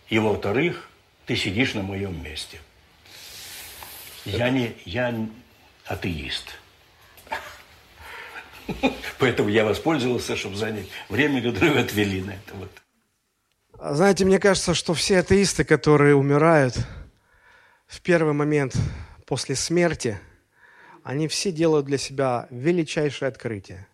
И 0.09 0.19
во-вторых, 0.19 0.89
ты 1.25 1.35
сидишь 1.35 1.73
на 1.73 1.81
моем 1.81 2.21
месте. 2.23 2.59
Я 4.25 4.49
не, 4.49 4.75
я 4.85 5.13
атеист. 5.85 6.57
Поэтому 9.19 9.49
я 9.49 9.63
воспользовался, 9.63 10.35
чтобы 10.35 10.57
занять 10.57 10.87
время, 11.07 11.41
которое 11.41 11.81
отвели 11.81 12.21
на 12.21 12.31
это. 12.31 12.53
Вот. 12.55 12.71
Знаете, 13.79 14.25
мне 14.25 14.39
кажется, 14.39 14.73
что 14.73 14.95
все 14.95 15.19
атеисты, 15.19 15.63
которые 15.63 16.15
умирают 16.15 16.75
в 17.85 18.01
первый 18.01 18.33
момент 18.33 18.75
после 19.27 19.55
смерти, 19.55 20.19
они 21.03 21.27
все 21.27 21.51
делают 21.51 21.85
для 21.85 21.99
себя 21.99 22.47
величайшее 22.49 23.29
открытие. 23.29 23.87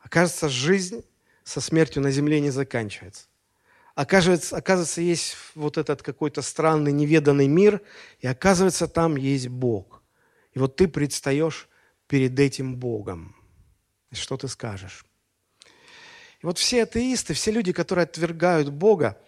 Окажется, 0.00 0.50
жизнь 0.50 1.04
со 1.42 1.62
смертью 1.62 2.02
на 2.02 2.10
земле 2.10 2.38
не 2.40 2.50
заканчивается. 2.50 3.28
Оказывается, 3.94 4.54
оказывается, 4.54 5.00
есть 5.00 5.36
вот 5.54 5.78
этот 5.78 6.02
какой-то 6.02 6.42
странный, 6.42 6.92
неведанный 6.92 7.48
мир, 7.48 7.80
и 8.20 8.26
оказывается, 8.26 8.88
там 8.88 9.16
есть 9.16 9.48
Бог. 9.48 10.02
И 10.52 10.58
вот 10.58 10.76
ты 10.76 10.86
предстаешь 10.86 11.68
перед 12.08 12.38
этим 12.38 12.76
Богом. 12.76 13.34
Что 14.12 14.36
ты 14.36 14.48
скажешь? 14.48 15.07
И 16.40 16.46
вот 16.46 16.58
все 16.58 16.84
атеисты, 16.84 17.34
все 17.34 17.50
люди, 17.50 17.72
которые 17.72 18.04
отвергают 18.04 18.70
Бога, 18.70 19.20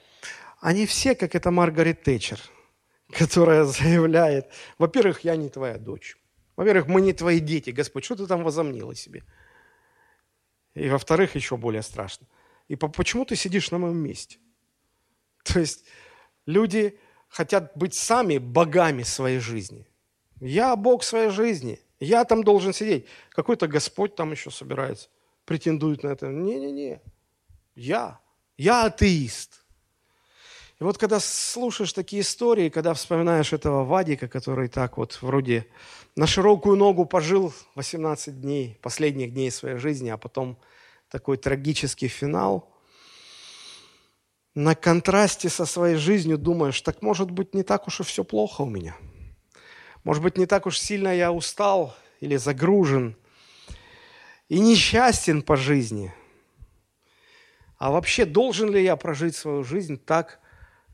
они 0.60 0.86
все, 0.86 1.14
как 1.14 1.34
это 1.34 1.50
Маргарет 1.50 2.02
Тэтчер, 2.02 2.40
которая 3.12 3.64
заявляет, 3.64 4.50
во-первых, 4.78 5.24
я 5.24 5.36
не 5.36 5.48
твоя 5.48 5.78
дочь. 5.78 6.16
Во-первых, 6.56 6.86
мы 6.88 7.00
не 7.00 7.12
твои 7.12 7.40
дети, 7.40 7.70
Господь, 7.70 8.04
что 8.04 8.16
ты 8.16 8.26
там 8.26 8.44
возомнил 8.44 8.90
о 8.90 8.94
себе? 8.94 9.24
И 10.74 10.88
во-вторых, 10.88 11.34
еще 11.34 11.56
более 11.56 11.82
страшно. 11.82 12.26
И 12.68 12.76
почему 12.76 13.24
ты 13.24 13.34
сидишь 13.34 13.70
на 13.70 13.78
моем 13.78 13.96
месте? 13.96 14.38
То 15.42 15.58
есть 15.58 15.84
люди 16.46 16.98
хотят 17.28 17.72
быть 17.76 17.94
сами 17.94 18.38
богами 18.38 19.02
своей 19.02 19.38
жизни. 19.38 19.88
Я 20.40 20.76
Бог 20.76 21.02
своей 21.02 21.30
жизни. 21.30 21.80
Я 21.98 22.24
там 22.24 22.44
должен 22.44 22.72
сидеть. 22.72 23.06
Какой-то 23.30 23.66
Господь 23.66 24.14
там 24.14 24.32
еще 24.32 24.50
собирается, 24.50 25.08
претендует 25.50 26.04
на 26.04 26.10
это. 26.10 26.28
Не-не-не. 26.28 27.00
Я. 27.74 28.20
Я 28.56 28.84
атеист. 28.84 29.64
И 30.78 30.84
вот 30.84 30.96
когда 30.96 31.18
слушаешь 31.18 31.92
такие 31.92 32.22
истории, 32.22 32.68
когда 32.68 32.94
вспоминаешь 32.94 33.52
этого 33.52 33.84
Вадика, 33.84 34.28
который 34.28 34.68
так 34.68 34.96
вот 34.96 35.18
вроде 35.20 35.66
на 36.14 36.28
широкую 36.28 36.76
ногу 36.76 37.04
пожил 37.04 37.52
18 37.74 38.40
дней, 38.40 38.78
последних 38.80 39.34
дней 39.34 39.50
своей 39.50 39.78
жизни, 39.78 40.08
а 40.10 40.16
потом 40.16 40.56
такой 41.08 41.36
трагический 41.36 42.06
финал, 42.06 42.72
на 44.54 44.76
контрасте 44.76 45.48
со 45.48 45.66
своей 45.66 45.96
жизнью 45.96 46.38
думаешь, 46.38 46.80
так 46.80 47.02
может 47.02 47.32
быть 47.32 47.56
не 47.56 47.64
так 47.64 47.88
уж 47.88 47.98
и 47.98 48.04
все 48.04 48.22
плохо 48.22 48.62
у 48.62 48.66
меня. 48.66 48.96
Может 50.04 50.22
быть 50.22 50.38
не 50.38 50.46
так 50.46 50.66
уж 50.66 50.78
сильно 50.78 51.12
я 51.12 51.32
устал 51.32 51.96
или 52.20 52.36
загружен 52.36 53.16
и 54.50 54.58
несчастен 54.58 55.42
по 55.42 55.56
жизни. 55.56 56.12
А 57.78 57.90
вообще 57.90 58.24
должен 58.26 58.70
ли 58.70 58.82
я 58.82 58.96
прожить 58.96 59.36
свою 59.36 59.62
жизнь 59.62 59.96
так, 59.96 60.40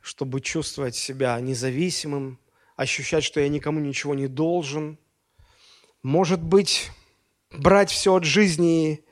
чтобы 0.02 0.40
чувствовать 0.40 0.94
себя 0.94 1.40
независимым, 1.40 2.38
ощущать, 2.76 3.24
что 3.24 3.40
я 3.40 3.48
никому 3.48 3.80
ничего 3.80 4.14
не 4.14 4.28
должен. 4.28 4.98
Может 6.02 6.42
быть, 6.42 6.90
брать 7.50 7.90
все 7.90 8.14
от 8.14 8.24
жизни 8.24 9.02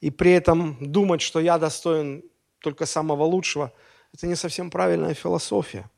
и 0.00 0.10
при 0.10 0.30
этом 0.30 0.78
думать, 0.80 1.20
что 1.20 1.40
я 1.40 1.58
достоин 1.58 2.22
только 2.60 2.86
самого 2.86 3.24
лучшего, 3.24 3.72
это 4.14 4.28
не 4.28 4.36
совсем 4.36 4.70
правильная 4.70 5.14
философия. 5.14 5.90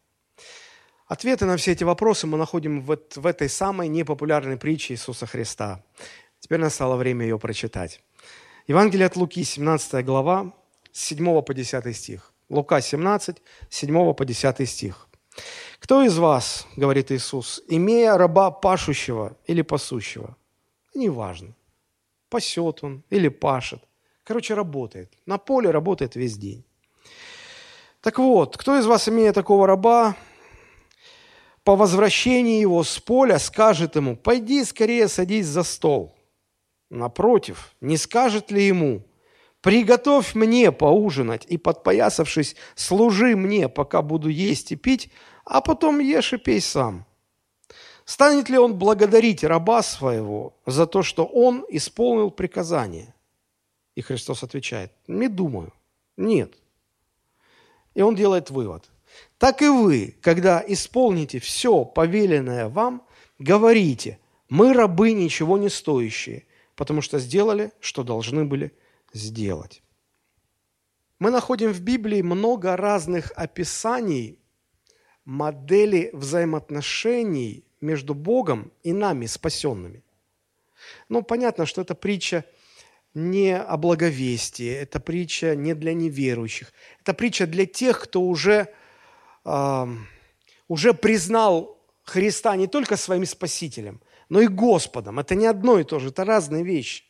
Ответы 1.07 1.45
на 1.45 1.59
все 1.59 1.73
эти 1.73 1.85
вопросы 1.85 2.27
мы 2.27 2.39
находим 2.39 2.81
в, 2.81 2.99
в 3.17 3.27
этой 3.27 3.51
самой 3.51 3.89
непопулярной 3.89 4.57
притче 4.57 4.95
Иисуса 4.95 5.27
Христа. 5.27 5.85
Теперь 6.41 6.59
настало 6.61 6.97
время 6.97 7.25
ее 7.25 7.39
прочитать. 7.39 8.03
Евангелие 8.67 9.07
от 9.07 9.17
Луки, 9.17 9.45
17 9.45 10.05
глава, 10.05 10.53
с 10.93 11.05
7 11.05 11.43
по 11.43 11.55
10 11.55 11.97
стих. 11.97 12.33
Лука 12.49 12.81
17, 12.81 13.37
7 13.69 14.15
по 14.15 14.25
10 14.25 14.69
стих. 14.69 15.09
«Кто 15.79 16.03
из 16.03 16.19
вас,— 16.19 16.67
говорит 16.77 17.13
Иисус,— 17.13 17.63
имея 17.69 18.19
раба 18.19 18.51
пашущего 18.51 19.37
или 19.47 19.63
пасущего, 19.63 20.37
неважно, 20.95 21.55
пасет 22.29 22.83
он 22.83 23.03
или 23.11 23.29
пашет, 23.29 23.83
короче, 24.25 24.55
работает, 24.55 25.13
на 25.27 25.39
поле 25.39 25.71
работает 25.71 26.17
весь 26.17 26.37
день. 26.37 26.65
Так 28.01 28.19
вот, 28.19 28.57
кто 28.57 28.79
из 28.79 28.87
вас, 28.87 29.09
имея 29.09 29.33
такого 29.33 29.67
раба, 29.67 30.17
по 31.65 31.77
возвращении 31.77 32.61
его 32.61 32.83
с 32.83 32.99
поля 32.99 33.39
скажет 33.39 33.97
ему, 33.97 34.17
пойди 34.17 34.65
скорее 34.65 35.09
садись 35.09 35.47
за 35.47 35.63
стол. 35.63 36.15
Напротив, 36.91 37.75
не 37.81 37.97
скажет 37.97 38.51
ли 38.51 38.67
ему, 38.67 39.03
Приготовь 39.61 40.35
мне 40.35 40.73
поужинать 40.73 41.45
и, 41.47 41.59
подпоясавшись, 41.59 42.57
служи 42.75 43.37
мне, 43.37 43.69
пока 43.69 44.01
буду 44.01 44.29
есть 44.29 44.73
и 44.73 44.77
пить, 44.77 45.11
а 45.45 45.61
потом 45.61 45.99
ешь 45.99 46.33
и 46.33 46.39
пей 46.39 46.61
сам. 46.61 47.05
Станет 48.07 48.49
ли 48.49 48.59
он 48.59 48.75
благодарить 48.75 49.45
раба 49.45 49.83
своего 49.83 50.57
за 50.65 50.87
то, 50.87 51.03
что 51.03 51.27
он 51.27 51.67
исполнил 51.69 52.31
приказание? 52.31 53.15
И 53.95 54.01
Христос 54.01 54.43
отвечает, 54.43 54.93
не 55.07 55.29
думаю, 55.29 55.73
нет. 56.17 56.55
И 57.95 58.01
он 58.01 58.15
делает 58.15 58.51
вывод. 58.51 58.89
Так 59.37 59.61
и 59.61 59.69
вы, 59.69 60.17
когда 60.23 60.65
исполните 60.67 61.39
все 61.39 61.85
повеленное 61.85 62.69
вам, 62.69 63.03
говорите, 63.39 64.19
мы 64.49 64.73
рабы 64.73 65.13
ничего 65.13 65.59
не 65.59 65.69
стоящие, 65.69 66.47
потому 66.81 67.03
что 67.03 67.19
сделали, 67.19 67.73
что 67.81 68.03
должны 68.03 68.47
были 68.47 68.73
сделать. 69.13 69.83
Мы 71.19 71.31
находим 71.31 71.73
в 71.75 71.81
Библии 71.83 72.23
много 72.23 72.75
разных 72.75 73.33
описаний 73.37 74.39
модели 75.27 76.09
взаимоотношений 76.15 77.65
между 77.83 78.15
Богом 78.15 78.73
и 78.83 78.95
нами, 78.95 79.27
спасенными. 79.27 80.03
Ну, 81.11 81.23
понятно, 81.23 81.67
что 81.67 81.83
эта 81.83 81.95
притча 81.95 82.47
не 83.13 83.55
о 83.55 83.77
благовестии, 83.77 84.73
это 84.73 85.01
притча 85.01 85.55
не 85.55 85.75
для 85.75 85.93
неверующих, 85.93 86.73
это 87.03 87.13
притча 87.13 87.47
для 87.47 87.67
тех, 87.67 88.01
кто 88.01 88.23
уже, 88.23 88.73
э, 89.45 89.87
уже 90.67 90.95
признал 90.95 91.79
Христа 92.05 92.57
не 92.57 92.69
только 92.69 92.97
своим 92.97 93.27
Спасителем, 93.27 94.01
но 94.31 94.41
и 94.41 94.47
Господом. 94.47 95.19
Это 95.19 95.35
не 95.35 95.47
одно 95.47 95.79
и 95.79 95.85
то 95.85 95.99
же, 95.99 96.09
это 96.09 96.25
разные 96.25 96.65
вещи. 96.65 97.05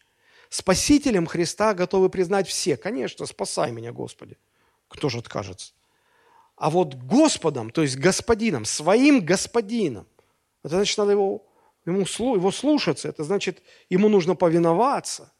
Спасителем 0.48 1.26
Христа 1.26 1.74
готовы 1.74 2.08
признать 2.08 2.48
все. 2.48 2.76
Конечно, 2.76 3.26
спасай 3.26 3.70
меня, 3.70 3.92
Господи. 3.92 4.36
Кто 4.88 5.08
же 5.08 5.18
откажется? 5.18 5.72
А 6.56 6.70
вот 6.70 6.94
Господом, 6.94 7.70
то 7.70 7.82
есть 7.82 7.96
Господином, 7.96 8.64
своим 8.64 9.24
Господином, 9.24 10.08
это 10.64 10.76
значит, 10.76 10.98
надо 10.98 11.12
его, 11.12 11.46
ему, 11.86 12.00
его 12.00 12.50
слушаться, 12.50 13.08
это 13.08 13.22
значит, 13.22 13.62
ему 13.88 14.08
нужно 14.08 14.34
повиноваться. 14.34 15.32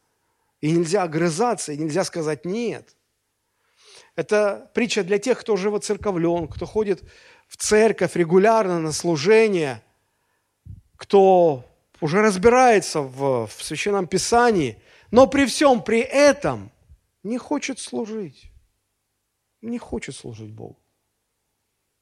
И 0.61 0.71
нельзя 0.71 1.03
огрызаться, 1.03 1.73
и 1.73 1.79
нельзя 1.79 2.05
сказать 2.05 2.45
«нет». 2.45 2.95
Это 4.17 4.71
притча 4.75 5.03
для 5.03 5.19
тех, 5.19 5.41
кто 5.41 5.55
уже 5.55 5.71
воцерковлен, 5.71 6.47
кто 6.49 6.67
ходит 6.67 7.03
в 7.49 7.57
церковь 7.57 8.17
регулярно 8.17 8.79
на 8.79 8.93
служение, 8.93 9.83
кто 10.97 11.65
уже 12.01 12.23
разбирается 12.23 13.01
в, 13.01 13.47
в 13.47 13.63
Священном 13.63 14.07
Писании– 14.07 14.81
но 15.11 15.27
при 15.27 15.47
всем 15.47 15.83
при 15.83 16.01
этом 16.01 16.71
не 17.23 17.39
хочет 17.39 17.79
служить. 17.79 18.51
Не 19.61 19.79
хочет 19.79 20.15
служить 20.15 20.53
Богу. 20.53 20.79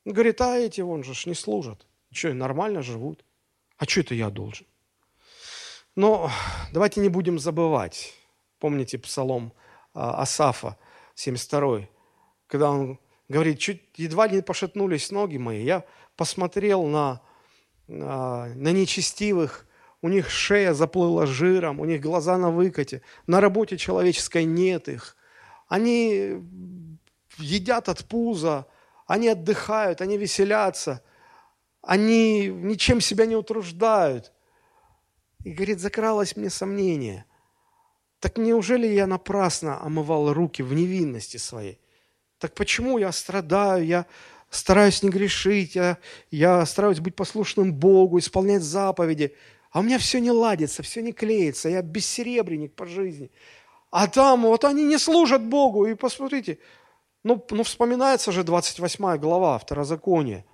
Он 0.05 0.13
говорит, 0.13 0.41
а 0.41 0.57
эти 0.57 0.81
вон 0.81 1.03
же 1.03 1.15
ж 1.15 1.27
не 1.27 1.35
служат. 1.35 1.87
Что, 2.13 2.33
нормально 2.33 2.83
живут? 2.83 3.25
А 3.77 3.85
что 3.85 4.01
это 4.01 4.15
я 4.15 4.31
должен? 4.31 4.67
Но 5.97 6.31
давайте 6.73 7.01
не 7.01 7.09
будем 7.09 7.39
забывать. 7.39 8.15
Помните 8.59 8.99
псалом 8.99 9.53
а, 9.95 10.23
Асафа, 10.23 10.77
72 11.15 11.89
когда 12.47 12.71
он 12.71 12.99
говорит, 13.29 13.59
чуть 13.59 13.83
едва 13.97 14.27
не 14.27 14.41
пошатнулись 14.41 15.11
ноги 15.11 15.37
мои. 15.37 15.63
Я 15.63 15.85
посмотрел 16.17 16.85
на, 16.85 17.21
на, 17.89 18.47
на 18.55 18.73
нечестивых, 18.73 19.67
у 20.01 20.09
них 20.09 20.31
шея 20.31 20.75
заплыла 20.75 21.27
жиром, 21.27 21.81
у 21.81 21.85
них 21.85 22.01
глаза 22.01 22.39
на 22.39 22.51
выкате, 22.51 23.03
на 23.27 23.41
работе 23.41 23.77
человеческой 23.77 24.45
нет 24.45 24.89
их. 24.89 25.17
Они 25.67 26.43
едят 27.39 27.89
от 27.89 28.05
пуза, 28.05 28.67
они 29.07 29.29
отдыхают, 29.29 30.01
они 30.01 30.17
веселятся, 30.17 31.03
они 31.83 32.47
ничем 32.47 33.01
себя 33.01 33.27
не 33.27 33.37
утруждают. 33.37 34.33
И, 35.45 35.53
говорит, 35.53 35.81
закралось 35.81 36.37
мне 36.37 36.51
сомнение. 36.51 37.25
Так 38.21 38.39
неужели 38.39 38.87
я 38.87 39.07
напрасно 39.07 39.81
омывал 39.81 40.33
руки 40.33 40.63
в 40.63 40.73
невинности 40.75 41.37
своей? 41.37 41.81
Так 42.39 42.55
почему 42.55 42.99
я 42.99 43.11
страдаю, 43.13 43.85
я 43.85 44.07
стараюсь 44.51 45.03
не 45.03 45.11
грешить, 45.11 45.75
я, 45.75 45.99
я 46.31 46.65
стараюсь 46.67 47.01
быть 47.01 47.17
послушным 47.17 47.73
Богу, 47.73 48.19
исполнять 48.19 48.63
заповеди– 48.63 49.35
а 49.71 49.81
у 49.81 49.83
меня 49.83 49.99
все 49.99 50.21
не 50.21 50.31
ладится, 50.31 50.83
все 50.83 51.03
не 51.03 51.13
клеится, 51.13 51.69
я 51.69 51.83
бессеребренник 51.83 52.75
по 52.75 52.87
жизни. 52.87 53.31
А 53.91 54.07
там 54.07 54.43
вот 54.43 54.65
они 54.65 54.85
не 54.85 54.99
служат 54.99 55.43
Богу, 55.43 55.87
и 55.87 55.95
посмотрите, 55.95 56.59
ну, 57.25 57.45
ну 57.51 57.63
вспоминается 57.63 58.33
же 58.33 58.45
28 58.45 59.17
глава 59.17 59.59
Второзакония, 59.59 60.45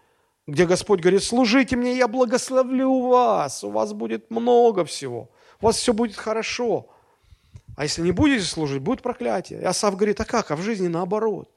где 0.47 0.67
Господь 0.67 1.01
говорит, 1.01 1.23
служите 1.23 1.77
мне, 1.77 1.97
я 1.97 2.09
благословлю 2.09 3.01
вас, 3.09 3.65
у 3.65 3.71
вас 3.71 3.93
будет 3.93 4.31
много 4.31 4.85
всего, 4.85 5.31
у 5.61 5.67
вас 5.67 5.77
все 5.77 5.93
будет 5.93 6.17
хорошо. 6.17 6.91
А 7.77 7.85
если 7.85 8.03
не 8.03 8.13
будете 8.13 8.45
служить, 8.45 8.83
будет 8.83 9.03
проклятие. 9.03 9.61
И 9.61 9.65
Асав 9.65 9.97
говорит, 9.97 10.21
а 10.21 10.25
как? 10.25 10.51
А 10.51 10.57
в 10.57 10.63
жизни 10.63 10.87
наоборот. 10.87 11.51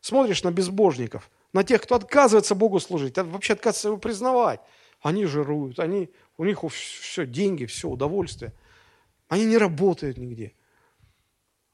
Смотришь 0.00 0.42
на 0.42 0.50
безбожников, 0.50 1.30
на 1.52 1.62
тех, 1.62 1.82
кто 1.82 1.94
отказывается 1.94 2.54
Богу 2.54 2.80
служить, 2.80 3.16
вообще 3.16 3.52
отказывается 3.52 3.88
его 3.88 3.98
признавать. 3.98 4.60
Они 5.00 5.24
жируют, 5.24 5.78
они 5.78 6.10
у 6.36 6.44
них 6.44 6.62
все, 6.70 7.26
деньги, 7.26 7.64
все, 7.64 7.88
удовольствие. 7.88 8.52
Они 9.28 9.46
не 9.46 9.58
работают 9.58 10.18
нигде. 10.18 10.54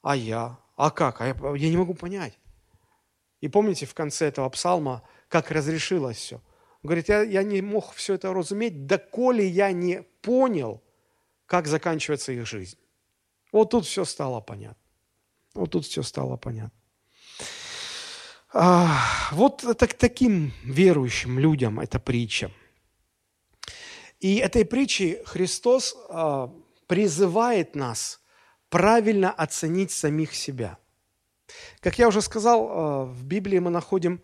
А 0.03 0.15
я? 0.15 0.59
А 0.77 0.91
как? 0.91 1.21
А 1.21 1.27
я, 1.27 1.35
я 1.57 1.71
не 1.71 1.77
могу 1.77 1.95
понять. 1.95 2.39
И 3.41 3.49
помните 3.49 3.87
в 3.87 3.95
конце 3.95 4.27
этого 4.27 4.49
псалма, 4.49 5.03
как 5.29 5.51
разрешилось 5.51 6.17
все? 6.17 6.37
Он 6.83 6.89
говорит, 6.89 7.09
я, 7.09 7.23
я 7.23 7.43
не 7.43 7.63
мог 7.63 7.93
все 7.95 8.15
это 8.15 8.33
разуметь, 8.33 8.87
доколе 8.87 9.47
я 9.47 9.73
не 9.73 10.03
понял, 10.23 10.83
как 11.47 11.67
заканчивается 11.67 12.33
их 12.33 12.47
жизнь. 12.47 12.79
Вот 13.53 13.71
тут 13.71 13.87
все 13.87 14.05
стало 14.05 14.41
понятно. 14.41 14.83
Вот 15.55 15.71
тут 15.71 15.87
все 15.87 16.03
стало 16.03 16.37
понятно. 16.37 16.79
А, 18.53 19.01
вот 19.33 19.65
это 19.65 19.87
к 19.87 19.95
таким 19.95 20.53
верующим 20.65 21.39
людям 21.39 21.81
эта 21.81 21.99
притча. 21.99 22.51
И 24.27 24.39
этой 24.39 24.65
притчей 24.65 25.21
Христос 25.25 25.97
а, 26.09 26.53
призывает 26.89 27.77
нас 27.77 28.21
правильно 28.69 29.31
оценить 29.31 29.93
самих 29.93 30.35
себя. 30.35 30.79
Как 31.79 31.97
я 32.01 32.09
уже 32.09 32.21
сказал, 32.21 32.69
а, 32.69 33.05
в 33.05 33.23
Библии 33.23 33.61
мы 33.61 33.71
находим 33.71 34.21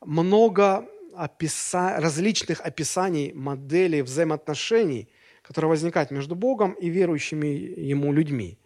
много 0.00 0.88
описа... 1.16 1.96
различных 1.98 2.60
описаний 2.60 3.32
моделей 3.32 4.02
взаимоотношений, 4.02 5.08
которые 5.42 5.70
возникают 5.70 6.12
между 6.12 6.36
Богом 6.36 6.74
и 6.74 6.88
верующими 6.88 7.48
Ему 7.90 8.12
людьми. 8.12 8.56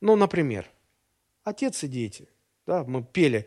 Ну, 0.00 0.16
например, 0.16 0.64
отец 1.44 1.84
и 1.84 1.88
дети. 1.88 2.26
Да, 2.66 2.84
мы 2.84 3.04
пели 3.04 3.46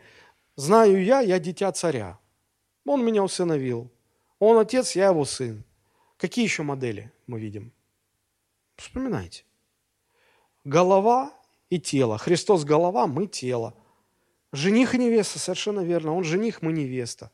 «Знаю 0.54 1.02
я, 1.02 1.18
я 1.18 1.40
дитя 1.40 1.72
царя». 1.72 2.20
Он 2.84 3.04
меня 3.04 3.24
усыновил. 3.24 3.90
Он 4.38 4.56
отец, 4.58 4.94
я 4.94 5.06
его 5.06 5.24
сын. 5.24 5.65
Какие 6.16 6.44
еще 6.44 6.62
модели 6.62 7.12
мы 7.26 7.38
видим? 7.40 7.72
Вспоминайте. 8.76 9.44
Голова 10.64 11.32
и 11.70 11.78
тело. 11.78 12.18
Христос– 12.18 12.64
голова, 12.64 13.06
мы– 13.06 13.26
тело. 13.28 13.74
Жених 14.52 14.94
и 14.94 14.98
невеста, 14.98 15.38
совершенно 15.38 15.80
верно. 15.80 16.14
Он 16.14 16.24
жених, 16.24 16.62
мы– 16.62 16.72
невеста. 16.72 17.30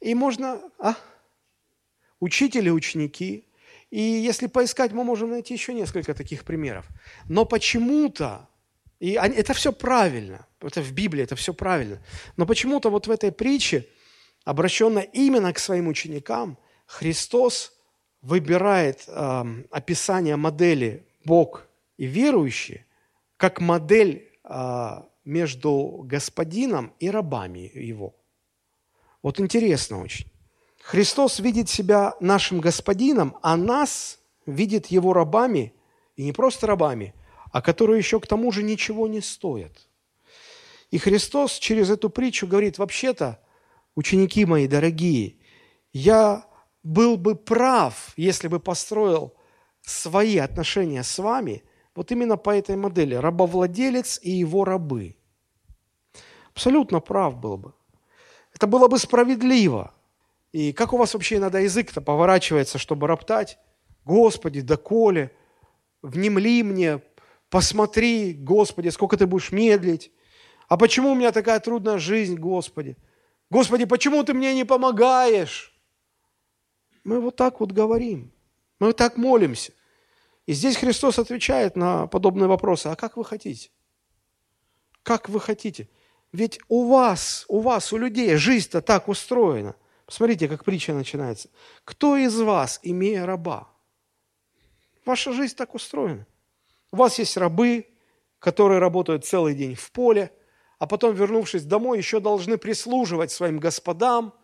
И 0.00 0.14
можно, 0.14 0.60
а? 0.78 0.96
Учители, 2.20 2.70
ученики. 2.70 3.48
И 3.90 4.00
если 4.00 4.46
поискать, 4.46 4.92
мы 4.92 5.04
можем 5.04 5.30
найти 5.30 5.54
еще 5.54 5.74
несколько 5.74 6.14
таких 6.14 6.44
примеров. 6.44 6.86
Но 7.28 7.44
почему-то, 7.44 8.48
и 9.00 9.12
это 9.12 9.52
все 9.54 9.72
правильно, 9.72 10.46
это 10.60 10.80
в 10.80 10.92
Библии, 10.92 11.22
это 11.22 11.36
все 11.36 11.52
правильно, 11.52 12.02
но 12.36 12.46
почему-то 12.46 12.90
вот 12.90 13.06
в 13.06 13.10
этой 13.10 13.32
притче, 13.32 13.86
обращенной 14.44 15.08
именно 15.12 15.52
к 15.52 15.58
своим 15.58 15.88
ученикам, 15.88 16.56
Христос 16.86 17.72
выбирает 18.20 19.04
э, 19.06 19.44
описание 19.70 20.36
модели 20.36 21.06
Бог 21.24 21.66
и 21.96 22.06
верующие 22.06 22.86
как 23.36 23.60
модель 23.60 24.30
э, 24.44 25.02
между 25.24 26.02
господином 26.04 26.92
и 26.98 27.10
рабами 27.10 27.70
его– 27.74 28.14
вот 29.22 29.38
интересно 29.38 30.02
очень. 30.02 30.26
Христос 30.82 31.38
видит 31.38 31.68
себя 31.68 32.14
нашим 32.20 32.60
господином, 32.60 33.36
а 33.40 33.56
нас 33.56 34.18
видит 34.46 34.88
его 34.88 35.12
рабами, 35.12 35.72
и 36.16 36.24
не 36.24 36.32
просто 36.32 36.66
рабами, 36.66 37.14
а 37.52 37.62
которые 37.62 37.98
еще 37.98 38.18
к 38.18 38.26
тому 38.26 38.50
же 38.50 38.62
ничего 38.62 39.06
не 39.06 39.20
стоят. 39.20 39.88
И 40.90 40.98
Христос 40.98 41.58
через 41.58 41.88
эту 41.88 42.10
притчу 42.10 42.46
говорит, 42.46 42.78
вообще-то, 42.78 43.40
ученики 43.94 44.44
мои 44.44 44.66
дорогие, 44.66 45.36
я 45.92 46.44
был 46.82 47.16
бы 47.16 47.34
прав, 47.34 48.12
если 48.16 48.48
бы 48.48 48.60
построил 48.60 49.34
свои 49.82 50.38
отношения 50.38 51.02
с 51.02 51.18
вами 51.18 51.62
вот 51.94 52.10
именно 52.10 52.36
по 52.36 52.50
этой 52.50 52.76
модели. 52.76 53.14
Рабовладелец 53.14 54.18
и 54.22 54.30
его 54.30 54.64
рабы. 54.64 55.16
Абсолютно 56.52 57.00
прав 57.00 57.36
был 57.36 57.56
бы. 57.56 57.72
Это 58.54 58.66
было 58.66 58.88
бы 58.88 58.98
справедливо. 58.98 59.94
И 60.52 60.72
как 60.72 60.92
у 60.92 60.98
вас 60.98 61.14
вообще 61.14 61.36
иногда 61.36 61.58
язык-то 61.60 62.00
поворачивается, 62.00 62.78
чтобы 62.78 63.06
роптать? 63.06 63.58
Господи, 64.04 64.60
доколе, 64.60 65.34
внемли 66.02 66.62
мне, 66.62 67.00
посмотри, 67.48 68.34
Господи, 68.34 68.90
сколько 68.90 69.16
ты 69.16 69.26
будешь 69.26 69.52
медлить. 69.52 70.12
А 70.68 70.76
почему 70.76 71.12
у 71.12 71.14
меня 71.14 71.32
такая 71.32 71.60
трудная 71.60 71.98
жизнь, 71.98 72.36
Господи? 72.36 72.96
Господи, 73.50 73.84
почему 73.84 74.22
ты 74.24 74.34
мне 74.34 74.54
не 74.54 74.64
помогаешь? 74.64 75.71
Мы 77.04 77.20
вот 77.20 77.36
так 77.36 77.60
вот 77.60 77.72
говорим. 77.72 78.32
Мы 78.78 78.92
так 78.92 79.16
молимся. 79.16 79.72
И 80.46 80.52
здесь 80.52 80.76
Христос 80.76 81.18
отвечает 81.18 81.76
на 81.76 82.06
подобные 82.06 82.48
вопросы. 82.48 82.88
А 82.88 82.96
как 82.96 83.16
вы 83.16 83.24
хотите? 83.24 83.70
Как 85.02 85.28
вы 85.28 85.40
хотите? 85.40 85.88
Ведь 86.32 86.60
у 86.68 86.88
вас, 86.88 87.44
у 87.48 87.60
вас, 87.60 87.92
у 87.92 87.98
людей 87.98 88.34
жизнь-то 88.36 88.80
так 88.80 89.08
устроена. 89.08 89.74
Посмотрите, 90.06 90.48
как 90.48 90.64
притча 90.64 90.94
начинается. 90.94 91.48
Кто 91.84 92.16
из 92.16 92.38
вас, 92.40 92.80
имея 92.82 93.26
раба? 93.26 93.68
Ваша 95.04 95.32
жизнь 95.32 95.56
так 95.56 95.74
устроена. 95.74 96.26
У 96.90 96.96
вас 96.96 97.18
есть 97.18 97.36
рабы, 97.36 97.86
которые 98.38 98.78
работают 98.78 99.24
целый 99.24 99.54
день 99.54 99.74
в 99.74 99.90
поле, 99.92 100.32
а 100.78 100.86
потом, 100.86 101.14
вернувшись 101.14 101.64
домой, 101.64 101.98
еще 101.98 102.18
должны 102.18 102.58
прислуживать 102.58 103.30
своим 103.30 103.58
господам 103.58 104.34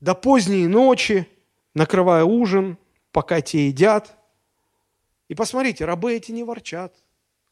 до 0.00 0.14
поздней 0.14 0.66
ночи, 0.66 1.28
накрывая 1.76 2.24
ужин, 2.24 2.78
пока 3.12 3.42
те 3.42 3.68
едят. 3.68 4.16
И 5.28 5.34
посмотрите, 5.34 5.84
рабы 5.84 6.14
эти 6.14 6.32
не 6.32 6.42
ворчат, 6.42 6.94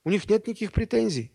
у 0.03 0.11
них 0.11 0.29
нет 0.31 0.47
никаких 0.47 0.73
претензий. 0.73 1.31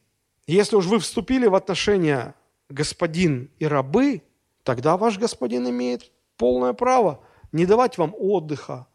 Если 0.48 0.76
уж 0.76 0.88
вы 0.88 0.98
вступили 0.98 1.46
в 1.46 1.54
отношения 1.54 2.34
господин 2.68 3.52
и 3.60 3.66
рабы, 3.66 4.24
тогда 4.64 4.98
ваш 4.98 5.20
господин 5.20 5.70
имеет 5.70 6.12
полное 6.36 6.74
право 6.74 7.24
не 7.52 7.68
давать 7.68 8.00
вам 8.00 8.16
отдыха, 8.18 8.88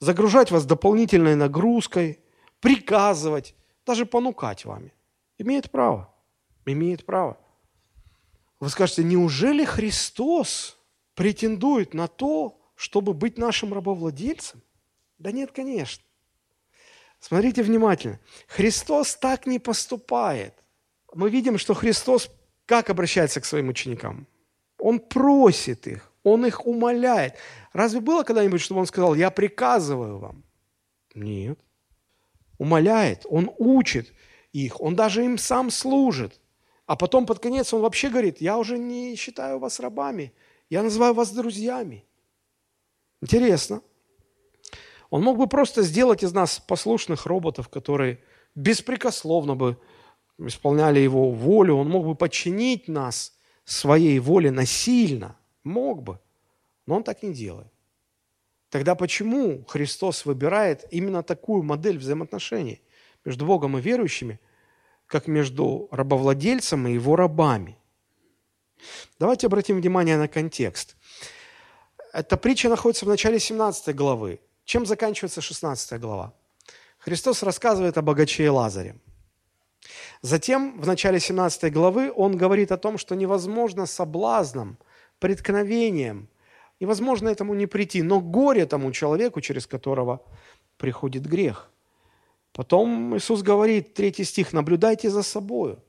загружать 0.00 0.50
вас 0.50 0.66
дополнительной 0.66 1.36
нагрузкой, 1.36 2.18
приказывать, 2.58 3.54
даже 3.86 4.06
понукать 4.06 4.64
вами. 4.64 4.92
Имеет 5.38 5.70
право. 5.70 6.12
Имеет 6.64 7.06
право. 7.06 7.38
Вы 8.58 8.70
скажете, 8.70 9.04
неужели 9.04 9.64
Христос 9.64 10.78
претендует 11.14 11.94
на 11.94 12.08
то, 12.08 12.55
чтобы 12.76 13.12
быть 13.12 13.38
нашим 13.38 13.74
рабовладельцем? 13.74 14.62
Да 15.18 15.32
нет, 15.32 15.50
конечно. 15.50 16.04
Смотрите 17.18 17.64
внимательно. 17.64 18.20
Христос 18.46 19.16
так 19.16 19.46
не 19.46 19.58
поступает 19.58 20.54
мы 21.16 21.30
видим, 21.30 21.58
что 21.58 21.74
Христос 21.74 22.30
как 22.66 22.90
обращается 22.90 23.40
к 23.40 23.46
своим 23.46 23.68
ученикам? 23.68 24.26
Он 24.78 25.00
просит 25.00 25.86
их, 25.86 26.12
он 26.22 26.44
их 26.44 26.66
умоляет. 26.66 27.34
Разве 27.72 28.00
было 28.00 28.22
когда-нибудь, 28.22 28.60
чтобы 28.60 28.80
он 28.80 28.86
сказал, 28.86 29.14
я 29.14 29.30
приказываю 29.30 30.18
вам? 30.18 30.44
Нет. 31.14 31.58
Умоляет, 32.58 33.26
он 33.28 33.50
учит 33.58 34.12
их, 34.52 34.80
он 34.80 34.94
даже 34.94 35.24
им 35.24 35.38
сам 35.38 35.70
служит. 35.70 36.40
А 36.86 36.96
потом 36.96 37.26
под 37.26 37.38
конец 37.38 37.72
он 37.72 37.80
вообще 37.80 38.10
говорит, 38.10 38.40
я 38.40 38.58
уже 38.58 38.78
не 38.78 39.16
считаю 39.16 39.58
вас 39.58 39.80
рабами, 39.80 40.32
я 40.68 40.82
называю 40.82 41.14
вас 41.14 41.32
друзьями. 41.32 42.04
Интересно. 43.22 43.82
Он 45.10 45.22
мог 45.22 45.38
бы 45.38 45.46
просто 45.46 45.82
сделать 45.82 46.22
из 46.22 46.32
нас 46.32 46.58
послушных 46.58 47.26
роботов, 47.26 47.68
которые 47.68 48.22
беспрекословно 48.54 49.54
бы 49.54 49.78
исполняли 50.38 51.00
его 51.00 51.30
волю, 51.30 51.76
он 51.76 51.88
мог 51.88 52.04
бы 52.04 52.14
подчинить 52.14 52.88
нас 52.88 53.32
своей 53.64 54.18
воле 54.18 54.50
насильно, 54.50 55.36
мог 55.64 56.02
бы, 56.02 56.20
но 56.86 56.96
он 56.96 57.04
так 57.04 57.22
не 57.22 57.32
делает. 57.32 57.72
Тогда 58.70 58.94
почему 58.94 59.64
Христос 59.64 60.26
выбирает 60.26 60.84
именно 60.90 61.22
такую 61.22 61.62
модель 61.62 61.98
взаимоотношений 61.98 62.82
между 63.24 63.46
Богом 63.46 63.78
и 63.78 63.80
верующими, 63.80 64.40
как 65.06 65.28
между 65.28 65.88
рабовладельцем 65.90 66.86
и 66.86 66.92
его 66.92 67.16
рабами? 67.16 67.78
Давайте 69.18 69.46
обратим 69.46 69.76
внимание 69.76 70.18
на 70.18 70.28
контекст. 70.28 70.95
Эта 72.16 72.38
притча 72.38 72.70
находится 72.70 73.04
в 73.04 73.08
начале 73.08 73.38
17 73.38 73.94
главы. 73.94 74.40
Чем 74.64 74.86
заканчивается 74.86 75.42
16 75.42 76.00
глава? 76.00 76.32
Христос 76.96 77.42
рассказывает 77.42 77.98
о 77.98 78.02
богаче 78.02 78.44
и 78.44 78.48
Лазаре. 78.48 78.96
Затем, 80.22 80.80
в 80.80 80.86
начале 80.86 81.20
17 81.20 81.70
главы, 81.70 82.10
он 82.16 82.38
говорит 82.38 82.72
о 82.72 82.78
том, 82.78 82.96
что 82.96 83.14
невозможно 83.14 83.84
соблазном, 83.84 84.78
преткновением, 85.18 86.28
невозможно 86.80 87.28
этому 87.28 87.52
не 87.52 87.66
прийти, 87.66 88.02
но 88.02 88.20
горе 88.22 88.64
тому 88.64 88.92
человеку, 88.92 89.42
через 89.42 89.66
которого 89.66 90.22
приходит 90.78 91.26
грех. 91.26 91.70
Потом 92.52 93.14
Иисус 93.14 93.42
говорит, 93.42 93.92
третий 93.92 94.24
стих, 94.24 94.54
наблюдайте 94.54 95.10
за 95.10 95.22
собою. 95.22 95.84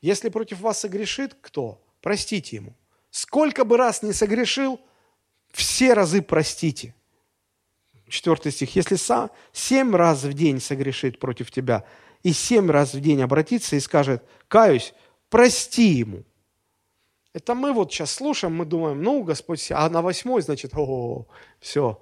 Если 0.00 0.30
против 0.30 0.60
вас 0.60 0.78
согрешит 0.78 1.36
кто, 1.42 1.78
простите 2.00 2.56
ему. 2.56 2.72
Сколько 3.10 3.66
бы 3.66 3.76
раз 3.76 4.02
не 4.02 4.14
согрешил, 4.14 4.80
все 5.58 5.92
разы 5.92 6.22
простите. 6.22 6.94
Четвертый 8.08 8.52
стих. 8.52 8.76
Если 8.76 8.94
сам 8.94 9.30
семь 9.52 9.94
раз 9.94 10.22
в 10.22 10.32
день 10.32 10.60
согрешит 10.60 11.18
против 11.18 11.50
тебя, 11.50 11.84
и 12.22 12.32
семь 12.32 12.70
раз 12.70 12.94
в 12.94 13.00
день 13.00 13.20
обратится 13.22 13.74
и 13.74 13.80
скажет, 13.80 14.22
каюсь, 14.46 14.94
прости 15.28 15.88
ему. 15.88 16.22
Это 17.32 17.56
мы 17.56 17.72
вот 17.72 17.92
сейчас 17.92 18.12
слушаем, 18.12 18.54
мы 18.54 18.66
думаем, 18.66 19.02
ну, 19.02 19.22
Господь, 19.24 19.70
а 19.72 19.88
на 19.90 20.00
восьмой, 20.00 20.42
значит, 20.42 20.72
о, 20.74 21.26
все, 21.58 22.00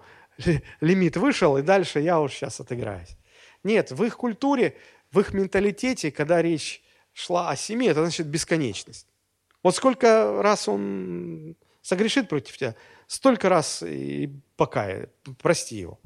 лимит 0.81 1.17
вышел, 1.17 1.57
и 1.57 1.63
дальше 1.63 2.01
я 2.01 2.21
уж 2.21 2.35
сейчас 2.35 2.61
отыграюсь. 2.61 3.17
Нет, 3.65 3.91
в 3.91 4.05
их 4.05 4.19
культуре, 4.19 4.77
в 5.11 5.19
их 5.19 5.33
менталитете, 5.33 6.11
когда 6.11 6.43
речь 6.43 6.83
шла 7.15 7.51
о 7.51 7.57
семье, 7.57 7.93
это 7.93 8.03
значит 8.03 8.27
бесконечность. 8.27 9.09
Вот 9.63 9.75
сколько 9.75 10.43
раз 10.43 10.69
он 10.69 11.57
согрешит 11.81 12.29
против 12.29 12.57
тебя, 12.57 12.77
столько 13.07 13.49
раз 13.49 13.83
и 13.83 14.31
покая, 14.57 15.11
прости 15.39 15.77
его. 15.77 16.01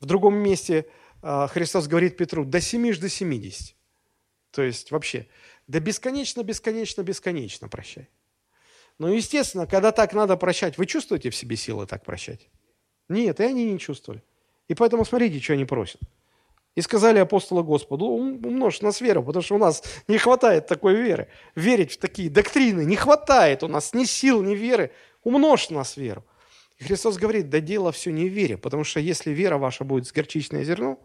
В 0.00 0.06
другом 0.06 0.34
месте 0.34 0.86
а, 1.22 1.48
Христос 1.48 1.88
говорит 1.88 2.16
Петру, 2.16 2.44
до 2.44 2.60
семи 2.60 2.92
до 2.92 3.08
семидесяти. 3.08 3.74
То 4.50 4.62
есть 4.62 4.90
вообще, 4.90 5.26
да 5.66 5.80
бесконечно, 5.80 6.42
бесконечно, 6.42 7.02
бесконечно 7.02 7.68
прощай. 7.68 8.08
Но, 8.98 9.10
естественно, 9.10 9.66
когда 9.66 9.92
так 9.92 10.14
надо 10.14 10.36
прощать, 10.36 10.78
вы 10.78 10.86
чувствуете 10.86 11.30
в 11.30 11.36
себе 11.36 11.56
силы 11.56 11.86
так 11.86 12.04
прощать? 12.04 12.48
Нет, 13.08 13.40
и 13.40 13.44
они 13.44 13.70
не 13.70 13.78
чувствовали. 13.78 14.22
И 14.68 14.74
поэтому 14.74 15.04
смотрите, 15.04 15.40
что 15.40 15.52
они 15.52 15.64
просят. 15.64 16.00
И 16.76 16.82
сказали 16.82 17.18
апостолы 17.18 17.62
Господу, 17.62 18.04
умножь 18.04 18.82
нас 18.82 19.00
веру, 19.00 19.24
потому 19.24 19.42
что 19.42 19.54
у 19.54 19.58
нас 19.58 19.82
не 20.08 20.18
хватает 20.18 20.66
такой 20.66 20.94
веры. 20.94 21.28
Верить 21.54 21.92
в 21.92 21.98
такие 21.98 22.30
доктрины 22.30 22.84
не 22.84 22.96
хватает 22.96 23.62
у 23.62 23.68
нас 23.68 23.94
ни 23.94 24.04
сил, 24.04 24.42
ни 24.42 24.54
веры. 24.54 24.92
Умножь 25.24 25.70
нас 25.70 25.96
веру. 25.96 26.24
И 26.76 26.84
Христос 26.84 27.16
говорит, 27.16 27.48
да 27.48 27.60
дело 27.60 27.92
все 27.92 28.12
не 28.12 28.28
в 28.28 28.32
вере, 28.32 28.58
потому 28.58 28.84
что 28.84 29.00
если 29.00 29.30
вера 29.30 29.56
ваша 29.56 29.84
будет 29.84 30.06
с 30.06 30.12
горчичное 30.12 30.64
зерно, 30.64 31.00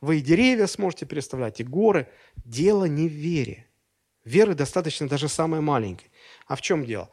вы 0.00 0.18
и 0.18 0.20
деревья 0.20 0.66
сможете 0.66 1.06
переставлять, 1.06 1.60
и 1.60 1.64
горы. 1.64 2.08
Дело 2.44 2.84
не 2.86 3.08
в 3.08 3.12
вере. 3.12 3.68
Веры 4.24 4.54
достаточно 4.54 5.08
даже 5.08 5.28
самой 5.28 5.60
маленькой. 5.60 6.10
А 6.48 6.56
в 6.56 6.60
чем 6.60 6.84
дело? 6.84 7.08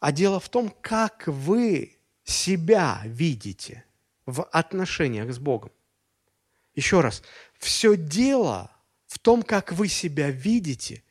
А 0.00 0.10
дело 0.10 0.40
в 0.40 0.48
том, 0.48 0.74
как 0.80 1.28
вы 1.28 1.98
себя 2.24 3.00
видите 3.04 3.84
в 4.26 4.42
отношениях 4.42 5.32
с 5.32 5.38
Богом. 5.38 5.70
Еще 6.78 7.00
раз, 7.00 7.24
все 7.58 7.96
дело 7.96 8.70
в 9.08 9.18
том, 9.18 9.42
как 9.42 9.72
вы 9.72 9.88
себя 9.88 10.30
видите 10.30 11.02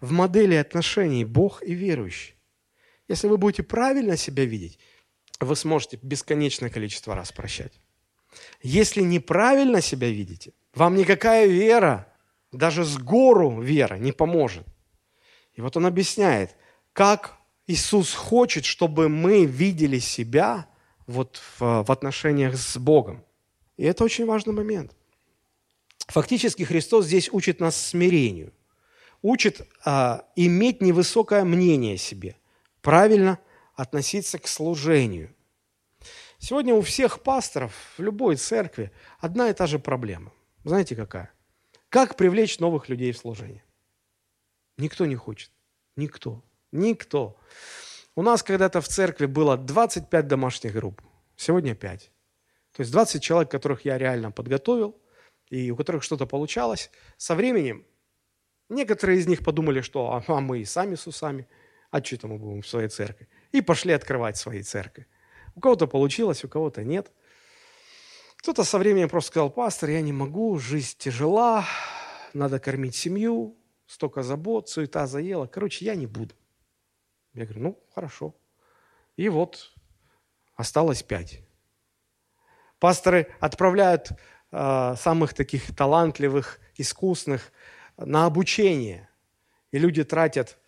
в 0.00 0.12
модели 0.12 0.54
отношений 0.54 1.24
Бог 1.24 1.64
и 1.64 1.74
верующий. 1.74 2.36
Если 3.08 3.26
вы 3.26 3.36
будете 3.36 3.64
правильно 3.64 4.16
себя 4.16 4.44
видеть, 4.44 4.78
вы 5.40 5.56
сможете 5.56 5.98
бесконечное 6.00 6.70
количество 6.70 7.16
раз 7.16 7.32
прощать. 7.32 7.72
Если 8.62 9.00
неправильно 9.00 9.80
себя 9.80 10.08
видите, 10.10 10.52
вам 10.74 10.94
никакая 10.94 11.46
вера, 11.46 12.06
даже 12.52 12.84
с 12.84 12.96
гору 12.96 13.60
вера 13.60 13.96
не 13.96 14.12
поможет. 14.12 14.64
И 15.54 15.60
вот 15.60 15.76
он 15.76 15.86
объясняет, 15.86 16.54
как 16.92 17.36
Иисус 17.66 18.14
хочет, 18.14 18.64
чтобы 18.64 19.08
мы 19.08 19.44
видели 19.44 19.98
себя 19.98 20.68
вот 21.08 21.42
в, 21.58 21.82
в 21.82 21.90
отношениях 21.90 22.56
с 22.56 22.76
Богом. 22.76 23.24
И 23.76 23.82
это 23.82 24.04
очень 24.04 24.24
важный 24.24 24.54
момент. 24.54 24.92
Фактически 26.08 26.62
Христос 26.62 27.06
здесь 27.06 27.28
учит 27.32 27.60
нас 27.60 27.76
смирению, 27.76 28.52
учит 29.22 29.66
а, 29.84 30.24
иметь 30.36 30.80
невысокое 30.80 31.44
мнение 31.44 31.94
о 31.94 31.98
себе, 31.98 32.36
правильно 32.80 33.38
относиться 33.74 34.38
к 34.38 34.46
служению. 34.46 35.34
Сегодня 36.38 36.74
у 36.74 36.80
всех 36.82 37.22
пасторов 37.22 37.72
в 37.96 38.02
любой 38.02 38.36
церкви 38.36 38.92
одна 39.18 39.50
и 39.50 39.54
та 39.54 39.66
же 39.66 39.78
проблема. 39.78 40.32
Знаете 40.64 40.94
какая? 40.94 41.32
Как 41.88 42.16
привлечь 42.16 42.58
новых 42.58 42.88
людей 42.88 43.12
в 43.12 43.18
служение? 43.18 43.64
Никто 44.76 45.06
не 45.06 45.16
хочет. 45.16 45.50
Никто. 45.96 46.42
Никто. 46.72 47.36
У 48.14 48.22
нас 48.22 48.42
когда-то 48.42 48.80
в 48.80 48.88
церкви 48.88 49.26
было 49.26 49.56
25 49.56 50.26
домашних 50.26 50.72
групп, 50.72 51.02
сегодня 51.36 51.74
5. 51.74 52.10
То 52.72 52.80
есть 52.80 52.92
20 52.92 53.22
человек, 53.22 53.50
которых 53.50 53.84
я 53.84 53.98
реально 53.98 54.30
подготовил, 54.30 54.96
и 55.48 55.70
у 55.70 55.76
которых 55.76 56.02
что-то 56.02 56.26
получалось. 56.26 56.90
Со 57.16 57.34
временем 57.34 57.86
некоторые 58.68 59.18
из 59.18 59.26
них 59.26 59.44
подумали, 59.44 59.80
что 59.80 60.12
а, 60.12 60.24
а 60.26 60.40
мы 60.40 60.60
и 60.60 60.64
сами 60.64 60.94
с 60.94 61.06
усами, 61.06 61.48
а 61.90 62.02
что 62.02 62.16
это 62.16 62.28
мы 62.28 62.38
будем 62.38 62.62
в 62.62 62.68
своей 62.68 62.88
церкви? 62.88 63.28
И 63.52 63.60
пошли 63.60 63.92
открывать 63.92 64.36
свои 64.36 64.62
церкви. 64.62 65.06
У 65.54 65.60
кого-то 65.60 65.86
получилось, 65.86 66.44
у 66.44 66.48
кого-то 66.48 66.84
нет. 66.84 67.12
Кто-то 68.38 68.64
со 68.64 68.78
временем 68.78 69.08
просто 69.08 69.30
сказал, 69.30 69.50
пастор, 69.50 69.90
я 69.90 70.02
не 70.02 70.12
могу, 70.12 70.58
жизнь 70.58 70.96
тяжела, 70.98 71.64
надо 72.34 72.60
кормить 72.60 72.94
семью, 72.94 73.56
столько 73.86 74.22
забот, 74.22 74.68
суета 74.68 75.06
заела. 75.06 75.46
Короче, 75.46 75.84
я 75.84 75.94
не 75.94 76.06
буду. 76.06 76.34
Я 77.32 77.44
говорю, 77.44 77.62
ну, 77.62 77.84
хорошо. 77.94 78.34
И 79.16 79.28
вот 79.28 79.72
осталось 80.54 81.02
пять. 81.02 81.40
Пасторы 82.78 83.34
отправляют 83.40 84.10
самых 84.56 85.34
таких 85.34 85.74
талантливых, 85.76 86.60
искусных 86.76 87.52
на 87.96 88.26
обучение. 88.26 89.08
И 89.72 89.78
люди 89.78 90.04
тратят 90.04 90.58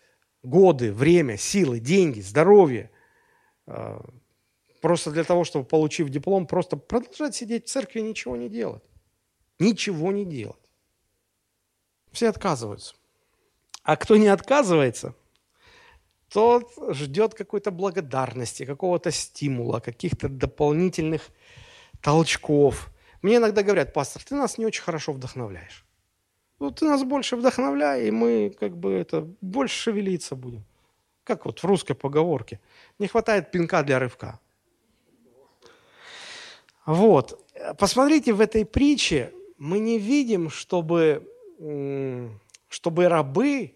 годы, 0.43 0.93
время, 0.93 1.37
силы, 1.37 1.79
деньги, 1.79 2.21
здоровье 2.21 2.91
э, 3.67 3.99
просто 4.81 5.11
для 5.11 5.23
того, 5.23 5.43
чтобы, 5.43 5.65
получив 5.65 6.09
диплом, 6.09 6.47
просто 6.47 6.77
продолжать 6.77 7.35
сидеть 7.35 7.65
в 7.65 7.69
церкви 7.69 7.99
и 7.99 8.03
ничего 8.03 8.35
не 8.35 8.49
делать. 8.49 8.83
Ничего 9.59 10.11
не 10.11 10.25
делать. 10.25 10.59
Все 12.11 12.29
отказываются. 12.29 12.95
А 13.83 13.95
кто 13.95 14.17
не 14.17 14.27
отказывается, 14.27 15.15
тот 16.29 16.71
ждет 16.91 17.33
какой-то 17.33 17.71
благодарности, 17.71 18.65
какого-то 18.65 19.11
стимула, 19.11 19.79
каких-то 19.79 20.29
дополнительных 20.29 21.29
толчков. 22.01 22.91
Мне 23.21 23.37
иногда 23.37 23.63
говорят, 23.63 23.93
пастор, 23.93 24.23
ты 24.23 24.35
нас 24.35 24.57
не 24.57 24.65
очень 24.65 24.83
хорошо 24.83 25.13
вдохновляешь. 25.13 25.85
Ну, 26.59 26.71
ты 26.71 26.85
нас 26.85 27.03
больше 27.03 27.35
вдохновляй, 27.35 28.07
и 28.07 28.11
мы 28.11 28.55
как 28.59 28.77
бы 28.77 28.93
это 28.93 29.27
больше 29.41 29.75
шевелиться 29.75 30.35
будем. 30.35 30.63
Как 31.23 31.45
вот 31.45 31.59
в 31.59 31.65
русской 31.65 31.93
поговорке. 31.93 32.59
Не 32.97 33.07
хватает 33.07 33.51
пинка 33.51 33.83
для 33.83 33.99
рывка. 33.99 34.39
Вот. 36.85 37.45
Посмотрите, 37.77 38.33
в 38.33 38.41
этой 38.41 38.65
притче 38.65 39.31
мы 39.57 39.79
не 39.79 39.99
видим, 39.99 40.49
чтобы, 40.49 41.27
чтобы 42.69 43.07
рабы 43.07 43.75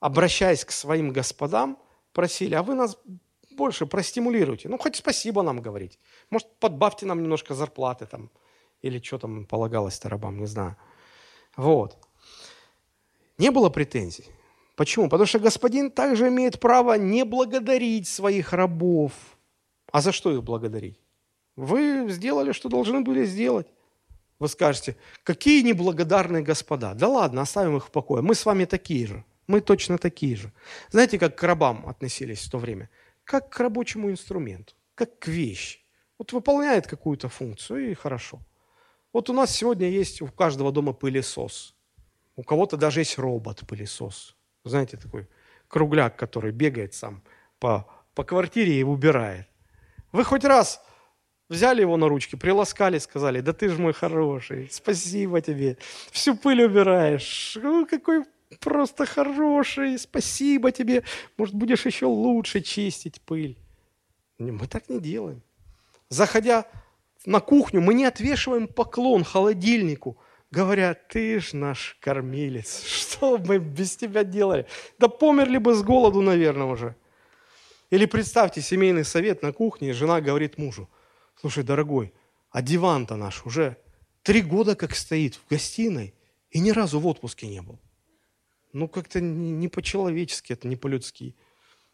обращаясь 0.00 0.64
к 0.64 0.70
своим 0.70 1.10
господам, 1.10 1.78
просили, 2.12 2.54
а 2.54 2.62
вы 2.62 2.74
нас 2.74 2.96
больше 3.58 3.86
простимулируйте. 3.86 4.68
Ну, 4.68 4.78
хоть 4.78 4.96
спасибо 4.96 5.42
нам 5.42 5.60
говорить. 5.60 5.98
Может, 6.30 6.48
подбавьте 6.60 7.06
нам 7.06 7.22
немножко 7.22 7.54
зарплаты 7.54 8.06
там. 8.06 8.30
Или 8.84 9.00
что 9.00 9.18
там 9.18 9.44
полагалось-то 9.44 10.08
рабам, 10.08 10.38
не 10.38 10.46
знаю. 10.46 10.76
Вот. 11.56 11.98
Не 13.38 13.50
было 13.50 13.70
претензий. 13.70 14.24
Почему? 14.76 15.08
Потому 15.08 15.26
что 15.26 15.40
господин 15.40 15.90
также 15.90 16.28
имеет 16.28 16.60
право 16.60 16.98
не 16.98 17.24
благодарить 17.24 18.06
своих 18.06 18.52
рабов. 18.52 19.12
А 19.92 20.00
за 20.00 20.12
что 20.12 20.30
их 20.30 20.42
благодарить? 20.42 21.00
Вы 21.56 22.06
сделали, 22.10 22.52
что 22.52 22.68
должны 22.68 23.00
были 23.00 23.26
сделать. 23.26 23.66
Вы 24.38 24.48
скажете, 24.48 24.94
какие 25.24 25.62
неблагодарные 25.62 26.44
господа. 26.44 26.94
Да 26.94 27.08
ладно, 27.08 27.40
оставим 27.42 27.76
их 27.76 27.86
в 27.86 27.90
покое. 27.90 28.22
Мы 28.22 28.34
с 28.34 28.46
вами 28.46 28.66
такие 28.66 29.06
же. 29.06 29.24
Мы 29.48 29.60
точно 29.60 29.98
такие 29.98 30.36
же. 30.36 30.52
Знаете, 30.90 31.18
как 31.18 31.36
к 31.36 31.42
рабам 31.42 31.88
относились 31.88 32.46
в 32.46 32.50
то 32.50 32.58
время? 32.58 32.88
Как 33.28 33.50
к 33.50 33.60
рабочему 33.60 34.10
инструменту, 34.10 34.72
как 34.94 35.18
к 35.18 35.28
вещи. 35.28 35.80
Вот 36.18 36.32
выполняет 36.32 36.86
какую-то 36.86 37.28
функцию, 37.28 37.90
и 37.90 37.94
хорошо. 37.94 38.40
Вот 39.12 39.28
у 39.28 39.34
нас 39.34 39.54
сегодня 39.54 39.86
есть 39.86 40.22
у 40.22 40.28
каждого 40.28 40.72
дома 40.72 40.94
пылесос. 40.94 41.74
У 42.36 42.42
кого-то 42.42 42.78
даже 42.78 43.00
есть 43.00 43.18
робот-пылесос. 43.18 44.34
Знаете, 44.64 44.96
такой 44.96 45.28
кругляк, 45.68 46.16
который 46.16 46.52
бегает 46.52 46.94
сам 46.94 47.22
по, 47.58 47.86
по 48.14 48.24
квартире 48.24 48.80
и 48.80 48.82
убирает. 48.82 49.46
Вы 50.10 50.24
хоть 50.24 50.44
раз 50.44 50.82
взяли 51.50 51.82
его 51.82 51.98
на 51.98 52.08
ручки, 52.08 52.34
приласкали, 52.34 52.96
сказали, 52.96 53.42
да 53.42 53.52
ты 53.52 53.68
же 53.68 53.78
мой 53.78 53.92
хороший, 53.92 54.70
спасибо 54.72 55.42
тебе, 55.42 55.76
всю 56.12 56.34
пыль 56.34 56.62
убираешь, 56.62 57.58
какой 57.90 58.24
просто 58.60 59.06
хороший, 59.06 59.98
спасибо 59.98 60.72
тебе, 60.72 61.04
может, 61.36 61.54
будешь 61.54 61.86
еще 61.86 62.06
лучше 62.06 62.60
чистить 62.60 63.20
пыль. 63.20 63.58
Мы 64.38 64.66
так 64.66 64.88
не 64.88 65.00
делаем. 65.00 65.42
Заходя 66.08 66.66
на 67.26 67.40
кухню, 67.40 67.80
мы 67.80 67.94
не 67.94 68.04
отвешиваем 68.04 68.68
поклон 68.68 69.24
холодильнику, 69.24 70.18
говоря, 70.50 70.94
ты 70.94 71.40
ж 71.40 71.52
наш 71.52 71.96
кормилец, 72.00 72.82
что 72.86 73.38
мы 73.38 73.58
без 73.58 73.96
тебя 73.96 74.24
делали? 74.24 74.66
Да 74.98 75.08
померли 75.08 75.58
бы 75.58 75.74
с 75.74 75.82
голоду, 75.82 76.22
наверное, 76.22 76.66
уже. 76.66 76.96
Или 77.90 78.06
представьте 78.06 78.60
семейный 78.60 79.04
совет 79.04 79.42
на 79.42 79.52
кухне, 79.52 79.92
жена 79.92 80.20
говорит 80.20 80.58
мужу, 80.58 80.88
слушай, 81.40 81.64
дорогой, 81.64 82.12
а 82.50 82.62
диван-то 82.62 83.16
наш 83.16 83.46
уже 83.46 83.76
три 84.22 84.42
года 84.42 84.76
как 84.76 84.94
стоит 84.94 85.36
в 85.36 85.46
гостиной 85.48 86.14
и 86.50 86.60
ни 86.60 86.70
разу 86.70 87.00
в 87.00 87.06
отпуске 87.06 87.46
не 87.46 87.62
был. 87.62 87.78
Ну, 88.72 88.88
как-то 88.88 89.20
не 89.20 89.68
по-человечески, 89.68 90.52
это 90.52 90.68
не 90.68 90.76
по-людски. 90.76 91.34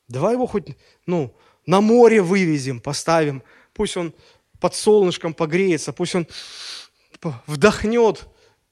Давай 0.09 0.35
его 0.35 0.47
хоть, 0.47 0.77
ну, 1.07 1.35
на 1.67 1.81
море 1.81 2.21
вывезем, 2.21 2.81
поставим. 2.81 3.43
Пусть 3.73 3.97
он 3.97 4.15
под 4.61 4.75
солнышком 4.75 5.35
погреется, 5.35 5.93
пусть 5.93 6.15
он 6.15 6.27
вдохнет 7.47 8.27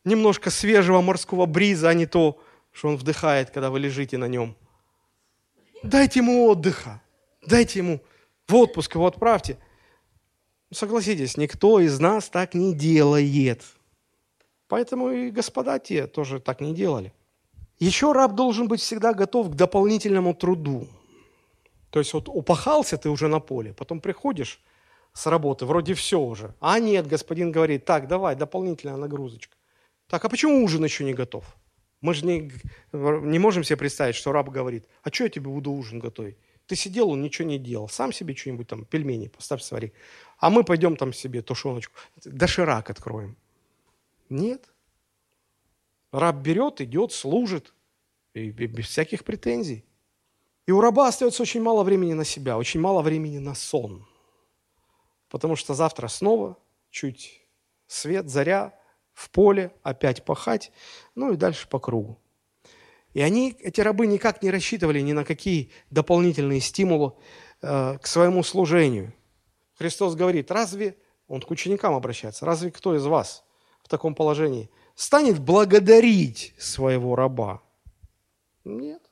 немножко 0.04 0.50
свежего 0.50 1.00
морского 1.00 1.46
бриза, 1.46 1.88
а 1.88 1.94
не 1.94 2.06
то, 2.06 2.40
что 2.70 2.88
он 2.88 2.96
вдыхает, 2.96 3.50
когда 3.50 3.70
вы 3.70 3.78
лежите 3.80 4.18
на 4.18 4.26
нем. 4.26 4.56
Дайте 5.82 6.20
ему 6.20 6.46
отдыха, 6.46 7.02
дайте 7.46 7.78
ему 7.80 8.00
в 8.46 8.54
отпуск 8.54 8.94
его 8.94 9.06
отправьте. 9.06 9.58
Согласитесь, 10.72 11.36
никто 11.36 11.80
из 11.80 11.98
нас 12.00 12.28
так 12.28 12.54
не 12.54 12.74
делает. 12.74 13.62
Поэтому 14.68 15.10
и 15.10 15.30
господа 15.30 15.78
те 15.78 16.06
тоже 16.06 16.40
так 16.40 16.60
не 16.60 16.74
делали. 16.74 17.12
Еще 17.82 18.12
раб 18.12 18.36
должен 18.36 18.68
быть 18.68 18.80
всегда 18.80 19.12
готов 19.12 19.50
к 19.50 19.54
дополнительному 19.56 20.34
труду. 20.34 20.86
То 21.90 21.98
есть 21.98 22.14
вот 22.14 22.28
упахался 22.28 22.96
ты 22.96 23.10
уже 23.10 23.26
на 23.26 23.40
поле, 23.40 23.72
потом 23.72 24.00
приходишь 24.00 24.60
с 25.12 25.26
работы, 25.26 25.66
вроде 25.66 25.94
все 25.94 26.20
уже. 26.20 26.54
А 26.60 26.78
нет, 26.78 27.08
господин 27.08 27.50
говорит, 27.50 27.84
так, 27.84 28.06
давай, 28.06 28.36
дополнительная 28.36 28.96
нагрузочка. 28.96 29.56
Так, 30.06 30.24
а 30.24 30.28
почему 30.28 30.62
ужин 30.62 30.84
еще 30.84 31.02
не 31.02 31.12
готов? 31.12 31.44
Мы 32.00 32.14
же 32.14 32.24
не, 32.24 32.52
не 32.92 33.40
можем 33.40 33.64
себе 33.64 33.78
представить, 33.78 34.14
что 34.14 34.30
раб 34.30 34.48
говорит, 34.48 34.86
а 35.02 35.10
что 35.10 35.24
я 35.24 35.30
тебе 35.30 35.50
буду 35.50 35.72
ужин 35.72 35.98
готовить? 35.98 36.36
Ты 36.66 36.76
сидел, 36.76 37.10
он 37.10 37.20
ничего 37.20 37.48
не 37.48 37.58
делал. 37.58 37.88
Сам 37.88 38.12
себе 38.12 38.36
что-нибудь 38.36 38.68
там, 38.68 38.84
пельмени 38.84 39.26
поставь, 39.26 39.60
свари. 39.60 39.92
А 40.38 40.50
мы 40.50 40.62
пойдем 40.62 40.94
там 40.94 41.12
себе 41.12 41.42
тушеночку, 41.42 41.98
доширак 42.24 42.90
откроем. 42.90 43.36
Нет. 44.28 44.71
Раб 46.12 46.36
берет, 46.36 46.80
идет, 46.80 47.12
служит, 47.12 47.74
и 48.34 48.50
без 48.50 48.86
всяких 48.86 49.24
претензий. 49.24 49.84
И 50.66 50.72
у 50.72 50.80
раба 50.80 51.08
остается 51.08 51.42
очень 51.42 51.62
мало 51.62 51.82
времени 51.82 52.12
на 52.12 52.24
себя, 52.24 52.56
очень 52.56 52.80
мало 52.80 53.02
времени 53.02 53.38
на 53.38 53.54
сон. 53.54 54.06
Потому 55.28 55.56
что 55.56 55.74
завтра 55.74 56.08
снова 56.08 56.56
чуть 56.90 57.42
свет, 57.86 58.28
заря, 58.28 58.78
в 59.12 59.30
поле, 59.30 59.72
опять 59.82 60.24
пахать, 60.24 60.72
ну 61.14 61.32
и 61.32 61.36
дальше 61.36 61.68
по 61.68 61.78
кругу. 61.78 62.18
И 63.12 63.20
они, 63.20 63.54
эти 63.60 63.80
рабы, 63.80 64.06
никак 64.06 64.42
не 64.42 64.50
рассчитывали 64.50 65.00
ни 65.00 65.12
на 65.12 65.24
какие 65.24 65.70
дополнительные 65.90 66.60
стимулы 66.60 67.12
э, 67.60 67.98
к 67.98 68.06
своему 68.06 68.42
служению. 68.42 69.12
Христос 69.74 70.14
говорит, 70.14 70.50
разве, 70.50 70.96
он 71.28 71.42
к 71.42 71.50
ученикам 71.50 71.94
обращается, 71.94 72.46
разве 72.46 72.70
кто 72.70 72.96
из 72.96 73.04
вас 73.04 73.44
в 73.82 73.88
таком 73.88 74.14
положении 74.14 74.70
станет 75.02 75.40
благодарить 75.40 76.54
своего 76.58 77.16
раба? 77.16 77.60
Нет. 78.64 79.02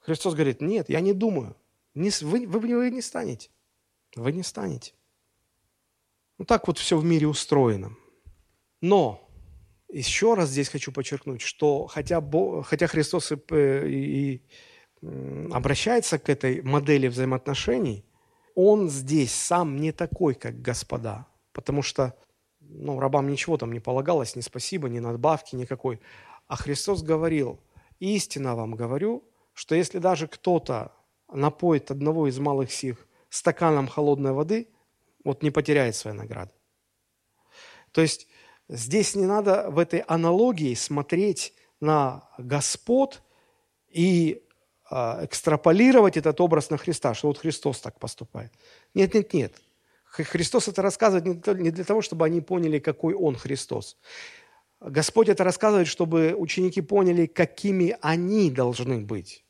Христос 0.00 0.34
говорит, 0.34 0.62
нет, 0.62 0.88
я 0.88 1.00
не 1.00 1.12
думаю. 1.12 1.54
Не, 1.94 2.10
вы, 2.22 2.46
вы, 2.46 2.60
вы 2.60 2.90
не 2.90 3.02
станете. 3.02 3.50
Вы 4.16 4.32
не 4.32 4.42
станете. 4.42 4.94
Ну 6.38 6.46
так 6.46 6.66
вот 6.66 6.78
все 6.78 6.96
в 6.96 7.04
мире 7.04 7.26
устроено. 7.26 7.94
Но 8.80 9.28
еще 9.88 10.32
раз 10.32 10.48
здесь 10.48 10.70
хочу 10.70 10.92
подчеркнуть, 10.92 11.42
что 11.42 11.86
хотя, 11.86 12.20
Бог, 12.22 12.66
хотя 12.66 12.86
Христос 12.86 13.32
и, 13.32 13.36
и, 13.50 14.34
и 14.34 14.42
обращается 15.52 16.18
к 16.18 16.30
этой 16.30 16.62
модели 16.62 17.08
взаимоотношений, 17.08 18.06
он 18.54 18.88
здесь 18.88 19.34
сам 19.34 19.76
не 19.76 19.92
такой, 19.92 20.34
как 20.34 20.62
господа. 20.62 21.26
Потому 21.52 21.82
что 21.82 22.14
ну, 22.74 22.98
рабам 22.98 23.28
ничего 23.28 23.56
там 23.56 23.72
не 23.72 23.80
полагалось, 23.80 24.36
ни 24.36 24.40
спасибо, 24.40 24.88
ни 24.88 24.98
надбавки 24.98 25.56
никакой. 25.56 26.00
А 26.46 26.56
Христос 26.56 27.02
говорил, 27.02 27.60
истинно 28.00 28.56
вам 28.56 28.74
говорю, 28.74 29.24
что 29.52 29.74
если 29.74 29.98
даже 29.98 30.26
кто-то 30.26 30.92
напоит 31.32 31.90
одного 31.90 32.28
из 32.28 32.38
малых 32.38 32.72
сих 32.72 33.06
стаканом 33.28 33.88
холодной 33.88 34.32
воды, 34.32 34.68
вот 35.24 35.42
не 35.42 35.50
потеряет 35.50 35.96
своей 35.96 36.16
награды. 36.16 36.52
То 37.92 38.00
есть 38.00 38.26
здесь 38.68 39.14
не 39.14 39.26
надо 39.26 39.70
в 39.70 39.78
этой 39.78 40.00
аналогии 40.00 40.74
смотреть 40.74 41.54
на 41.80 42.28
Господ 42.38 43.22
и 43.88 44.42
э, 44.90 45.24
экстраполировать 45.24 46.16
этот 46.16 46.40
образ 46.40 46.70
на 46.70 46.78
Христа, 46.78 47.14
что 47.14 47.28
вот 47.28 47.38
Христос 47.38 47.80
так 47.80 47.98
поступает. 47.98 48.52
Нет, 48.94 49.14
нет, 49.14 49.32
нет. 49.32 49.54
Христос 50.12 50.68
это 50.68 50.82
рассказывает 50.82 51.46
не 51.58 51.70
для 51.70 51.84
того, 51.84 52.02
чтобы 52.02 52.26
они 52.26 52.40
поняли, 52.40 52.78
какой 52.78 53.14
Он 53.14 53.36
Христос. 53.36 53.96
Господь 54.80 55.28
это 55.28 55.44
рассказывает, 55.44 55.86
чтобы 55.86 56.34
ученики 56.36 56.82
поняли, 56.82 57.26
какими 57.26 57.96
они 58.02 58.50
должны 58.50 58.98
быть. 59.00 59.44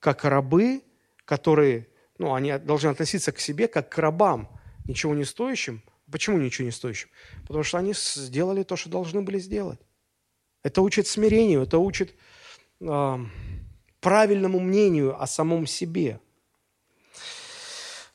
Как 0.00 0.24
рабы, 0.24 0.82
которые, 1.24 1.88
ну, 2.18 2.34
они 2.34 2.58
должны 2.58 2.88
относиться 2.88 3.32
к 3.32 3.38
себе 3.38 3.68
как 3.68 3.88
к 3.90 3.98
рабам, 3.98 4.48
ничего 4.86 5.14
не 5.14 5.24
стоящим. 5.24 5.82
Почему 6.10 6.38
ничего 6.38 6.64
не 6.64 6.72
стоящим? 6.72 7.08
Потому 7.42 7.62
что 7.64 7.78
они 7.78 7.92
сделали 7.94 8.62
то, 8.62 8.76
что 8.76 8.88
должны 8.88 9.22
были 9.22 9.38
сделать. 9.38 9.80
Это 10.62 10.82
учит 10.82 11.06
смирению, 11.06 11.62
это 11.62 11.78
учит 11.78 12.14
э, 12.80 13.18
правильному 14.00 14.58
мнению 14.58 15.20
о 15.20 15.26
самом 15.26 15.66
себе. 15.66 16.20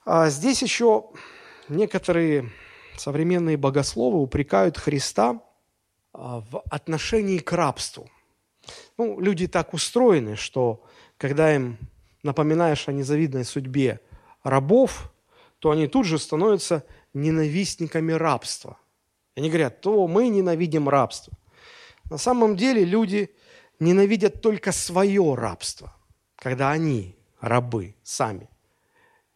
А 0.03 0.29
здесь 0.29 0.61
еще 0.61 1.11
некоторые 1.69 2.49
современные 2.97 3.57
богословы 3.57 4.21
упрекают 4.21 4.77
Христа 4.77 5.41
а, 6.13 6.41
в 6.41 6.59
отношении 6.69 7.39
к 7.39 7.51
рабству. 7.51 8.09
Ну, 8.97 9.19
люди 9.19 9.47
так 9.47 9.73
устроены, 9.73 10.35
что 10.35 10.83
когда 11.17 11.53
им 11.53 11.77
напоминаешь 12.23 12.87
о 12.87 12.91
незавидной 12.91 13.45
судьбе 13.45 13.99
рабов, 14.43 15.11
то 15.59 15.71
они 15.71 15.87
тут 15.87 16.05
же 16.05 16.19
становятся 16.19 16.85
ненавистниками 17.13 18.11
рабства. 18.11 18.77
Они 19.35 19.49
говорят, 19.49 19.81
то 19.81 20.07
мы 20.07 20.29
ненавидим 20.29 20.89
рабство. 20.89 21.33
На 22.09 22.17
самом 22.17 22.55
деле 22.55 22.83
люди 22.83 23.33
ненавидят 23.79 24.41
только 24.41 24.71
свое 24.71 25.33
рабство, 25.35 25.95
когда 26.35 26.71
они 26.71 27.15
рабы 27.39 27.95
сами. 28.03 28.49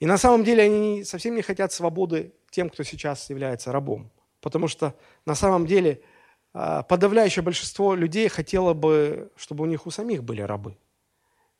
И 0.06 0.08
на 0.08 0.18
самом 0.18 0.44
деле 0.44 0.64
они 0.64 1.04
совсем 1.04 1.36
не 1.36 1.42
хотят 1.42 1.74
свободы 1.74 2.32
тем, 2.52 2.70
кто 2.70 2.84
сейчас 2.84 3.30
является 3.30 3.72
рабом. 3.72 4.12
Потому 4.40 4.68
что 4.68 4.96
на 5.26 5.36
самом 5.36 5.66
деле– 5.66 6.02
а, 6.58 6.84
подавляющее 6.84 7.44
большинство 7.44 7.96
людей 7.96 8.30
хотело 8.30 8.74
бы, 8.74 9.30
чтобы 9.36 9.64
у 9.64 9.68
них 9.68 9.86
у 9.86 9.92
самих 9.92 10.24
были 10.24 10.42
рабы. 10.42 10.78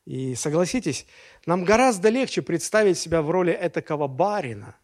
И 0.06 0.36
согласитесь, 0.36 1.06
нам 1.46 1.66
гораздо 1.66 2.08
легче 2.08 2.42
представить 2.42 2.98
себя 2.98 3.22
в 3.22 3.30
роли 3.30 3.52
этакого 3.52 4.08
барина, 4.08 4.78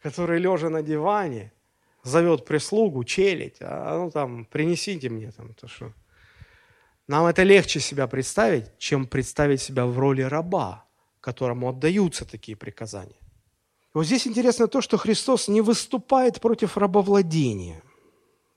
который, 0.00 0.38
лежа 0.38 0.68
на 0.68 0.82
диване, 0.82 1.52
зовет 2.04 2.44
прислугу, 2.44 3.02
челить, 3.02 3.56
а 3.60 3.98
ну 3.98 4.12
там, 4.12 4.44
принесите 4.44 5.08
мне 5.08 5.32
там 5.32 5.54
то, 5.54 5.66
что... 5.66 5.92
Нам 7.08 7.26
это 7.26 7.42
легче 7.42 7.80
себя 7.80 8.06
представить, 8.06 8.78
чем 8.78 9.08
представить 9.08 9.60
себя 9.60 9.86
в 9.86 9.98
роли 9.98 10.22
раба, 10.22 10.84
которому 11.32 11.68
отдаются 11.68 12.24
такие 12.24 12.56
приказания. 12.56 13.20
И 13.94 13.98
вот 13.98 14.06
здесь 14.06 14.26
интересно 14.26 14.66
то, 14.66 14.80
что 14.80 14.96
Христос 14.96 15.48
не 15.48 15.60
выступает 15.60 16.40
против 16.40 16.76
рабовладения 16.76 17.82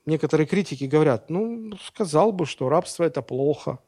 некоторые 0.06 0.46
критики 0.46 0.84
говорят, 0.84 1.30
ну, 1.30 1.72
сказал 1.84 2.32
бы, 2.32 2.46
что 2.46 2.68
рабство– 2.68 3.04
это 3.04 3.22
плохо. 3.22 3.78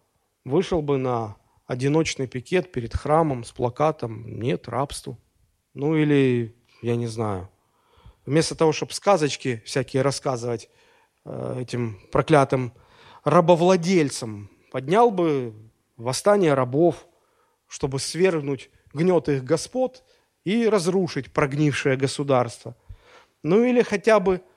Вышел 0.44 0.82
бы 0.82 0.98
на 0.98 1.36
одиночный 1.66 2.26
пикет 2.26 2.72
перед 2.72 2.94
храмом 2.94 3.44
с 3.44 3.52
плакатом 3.52 4.38
«Нет 4.38 4.68
рабству». 4.68 5.18
Ну 5.72 5.96
или, 5.96 6.54
я 6.82 6.96
не 6.96 7.06
знаю, 7.06 7.48
вместо 8.26 8.54
того, 8.54 8.72
чтобы 8.72 8.92
сказочки 8.92 9.62
всякие 9.64 10.02
рассказывать 10.02 10.68
э, 11.24 11.58
этим 11.62 11.98
проклятым 12.12 12.72
рабовладельцам, 13.24 14.50
поднял 14.70 15.10
бы 15.10 15.54
восстание 15.96 16.54
рабов, 16.54 17.06
чтобы 17.66 17.98
свергнуть 17.98 18.70
гнет 18.92 19.28
их 19.28 19.44
господ 19.44 20.04
и 20.44 20.68
разрушить 20.68 21.32
прогнившее 21.32 21.96
государство. 21.96 22.76
Ну 23.42 23.64
или 23.64 23.82
хотя 23.82 24.20
бы– 24.20 24.40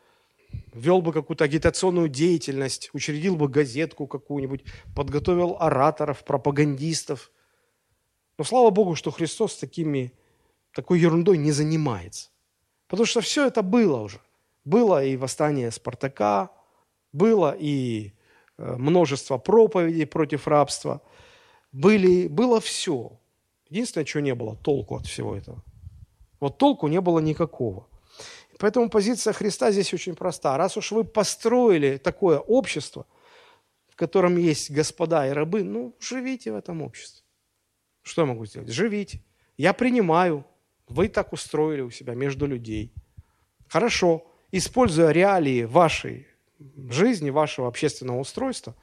вел 0.73 1.01
бы 1.01 1.13
какую-то 1.13 1.43
агитационную 1.43 2.09
деятельность, 2.09 2.89
учредил 2.93 3.35
бы 3.35 3.47
газетку 3.47 4.07
какую-нибудь, 4.07 4.63
подготовил 4.95 5.57
ораторов, 5.59 6.23
пропагандистов. 6.23 7.31
Но 8.37 8.43
слава 8.43 8.69
Богу, 8.69 8.95
что 8.95 9.11
Христос 9.11 9.57
такими, 9.57 10.13
такой 10.73 10.99
ерундой 10.99 11.37
не 11.37 11.51
занимается. 11.51 12.29
Потому 12.87 13.05
что 13.05 13.21
все 13.21 13.47
это 13.47 13.61
было 13.61 13.97
уже. 13.97 14.19
Было 14.63 15.03
и 15.03 15.17
восстание 15.17 15.71
Спартака, 15.71 16.51
было 17.13 17.55
и 17.57 18.13
э, 18.57 18.75
множество 18.77 19.37
проповедей 19.37 20.05
против 20.05 20.47
рабства, 20.47 21.01
были, 21.81 22.27
было 22.27 22.59
все. 22.59 23.11
Единственное, 23.69 24.05
чего 24.05 24.21
не 24.21 24.35
было, 24.35 24.55
толку 24.55 24.95
от 24.95 25.05
всего 25.05 25.35
этого. 25.35 25.63
Вот 26.39 26.57
толку 26.57 26.87
не 26.87 27.01
было 27.01 27.19
никакого– 27.19 27.87
Поэтому 28.57 28.89
позиция 28.89 29.33
Христа 29.33 29.71
здесь 29.71 29.93
очень 29.93 30.15
проста. 30.15 30.57
Раз 30.57 30.77
уж 30.77 30.91
вы 30.91 31.03
построили 31.03 31.97
такое 31.97 32.39
общество, 32.39 33.05
в 33.87 33.95
котором 33.95 34.37
есть 34.37 34.71
господа 34.71 35.27
и 35.27 35.31
рабы, 35.31 35.63
ну, 35.63 35.95
живите 35.99 36.51
в 36.51 36.55
этом 36.55 36.81
обществе. 36.81 37.23
Что 38.01 38.23
я 38.23 38.25
могу 38.27 38.45
сделать? 38.45 38.69
Живите. 38.69 39.21
Я 39.57 39.73
принимаю. 39.73 40.45
Вы 40.87 41.09
так 41.09 41.33
устроили 41.33 41.81
у 41.81 41.91
себя 41.91 42.15
между 42.15 42.47
людей. 42.47 42.93
Хорошо. 43.67 44.25
Используя 44.51 45.11
реалии 45.11 45.63
вашей 45.63 46.27
жизни, 46.89 47.29
вашего 47.29 47.67
общественного 47.67 48.19
устройства, 48.19 48.75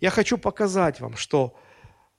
я 0.00 0.10
хочу 0.10 0.38
показать 0.38 1.00
вам, 1.00 1.16
что 1.16 1.54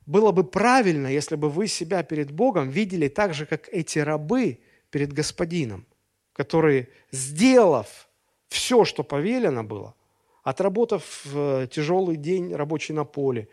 было 0.07 0.31
бы 0.31 0.43
правильно, 0.45 1.07
если 1.07 1.35
бы 1.35 1.49
вы 1.49 1.67
себя 1.67 2.01
перед 2.01 2.31
Богом 2.31 2.69
видели 2.69 3.09
так 3.09 3.33
же, 3.33 3.45
как 3.45 3.67
эти 3.69 3.99
рабы 3.99 4.61
перед 4.89 5.11
Господином, 5.11 5.85
которые, 6.33 6.87
сделав 7.11 8.07
все, 8.47 8.85
что 8.85 9.03
повелено 9.03 9.65
было, 9.65 9.95
отработав 10.43 11.25
э, 11.25 11.67
тяжелый 11.69 12.15
день 12.15 12.55
рабочий 12.55 12.93
на 12.93 13.03
поле, 13.03 13.49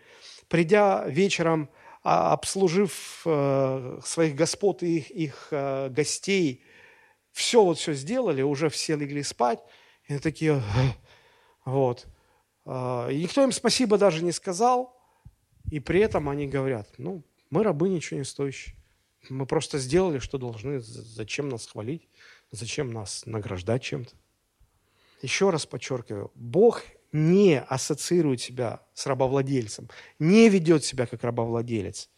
придя 0.48 1.04
вечером, 1.08 1.68
а, 2.04 2.32
обслужив 2.32 3.22
э, 3.24 3.98
своих 4.04 4.36
господ 4.36 4.84
и 4.84 4.98
их, 4.98 5.10
их 5.10 5.48
э, 5.50 5.88
гостей, 5.88 6.62
все 7.32 7.64
вот 7.64 7.78
все 7.78 7.94
сделали, 7.94 8.42
уже 8.42 8.68
все 8.68 8.94
легли 8.94 9.24
спать, 9.24 9.58
и 10.06 10.18
такие, 10.18 10.62
вот. 11.64 12.06
А, 12.64 13.08
и 13.08 13.20
никто 13.22 13.42
им 13.42 13.50
спасибо 13.50 13.98
даже 13.98 14.22
не 14.22 14.30
сказал, 14.30 14.93
и 15.70 15.80
при 15.80 16.00
этом 16.00 16.28
они 16.28 16.46
говорят, 16.46 16.88
ну, 16.98 17.22
мы 17.50 17.62
рабы 17.62 17.88
ничего 17.88 18.18
не 18.18 18.24
стоящие. 18.24 18.74
Мы 19.28 19.46
просто 19.46 19.78
сделали, 19.78 20.18
что 20.18 20.38
должны. 20.38 20.80
Зачем 20.80 21.48
нас 21.48 21.66
хвалить? 21.66 22.08
Зачем 22.50 22.92
нас 22.92 23.24
награждать 23.26 23.82
чем-то? 23.82 24.14
Еще 25.22 25.50
раз 25.50 25.64
подчеркиваю, 25.64 26.30
Бог 26.34 26.82
не 27.12 27.60
ассоциирует 27.60 28.40
себя 28.40 28.82
с 28.92 29.06
рабовладельцем, 29.06 29.88
не 30.18 30.48
ведет 30.48 30.84
себя 30.84 31.06
как 31.06 31.24
рабовладелец. 31.24 32.10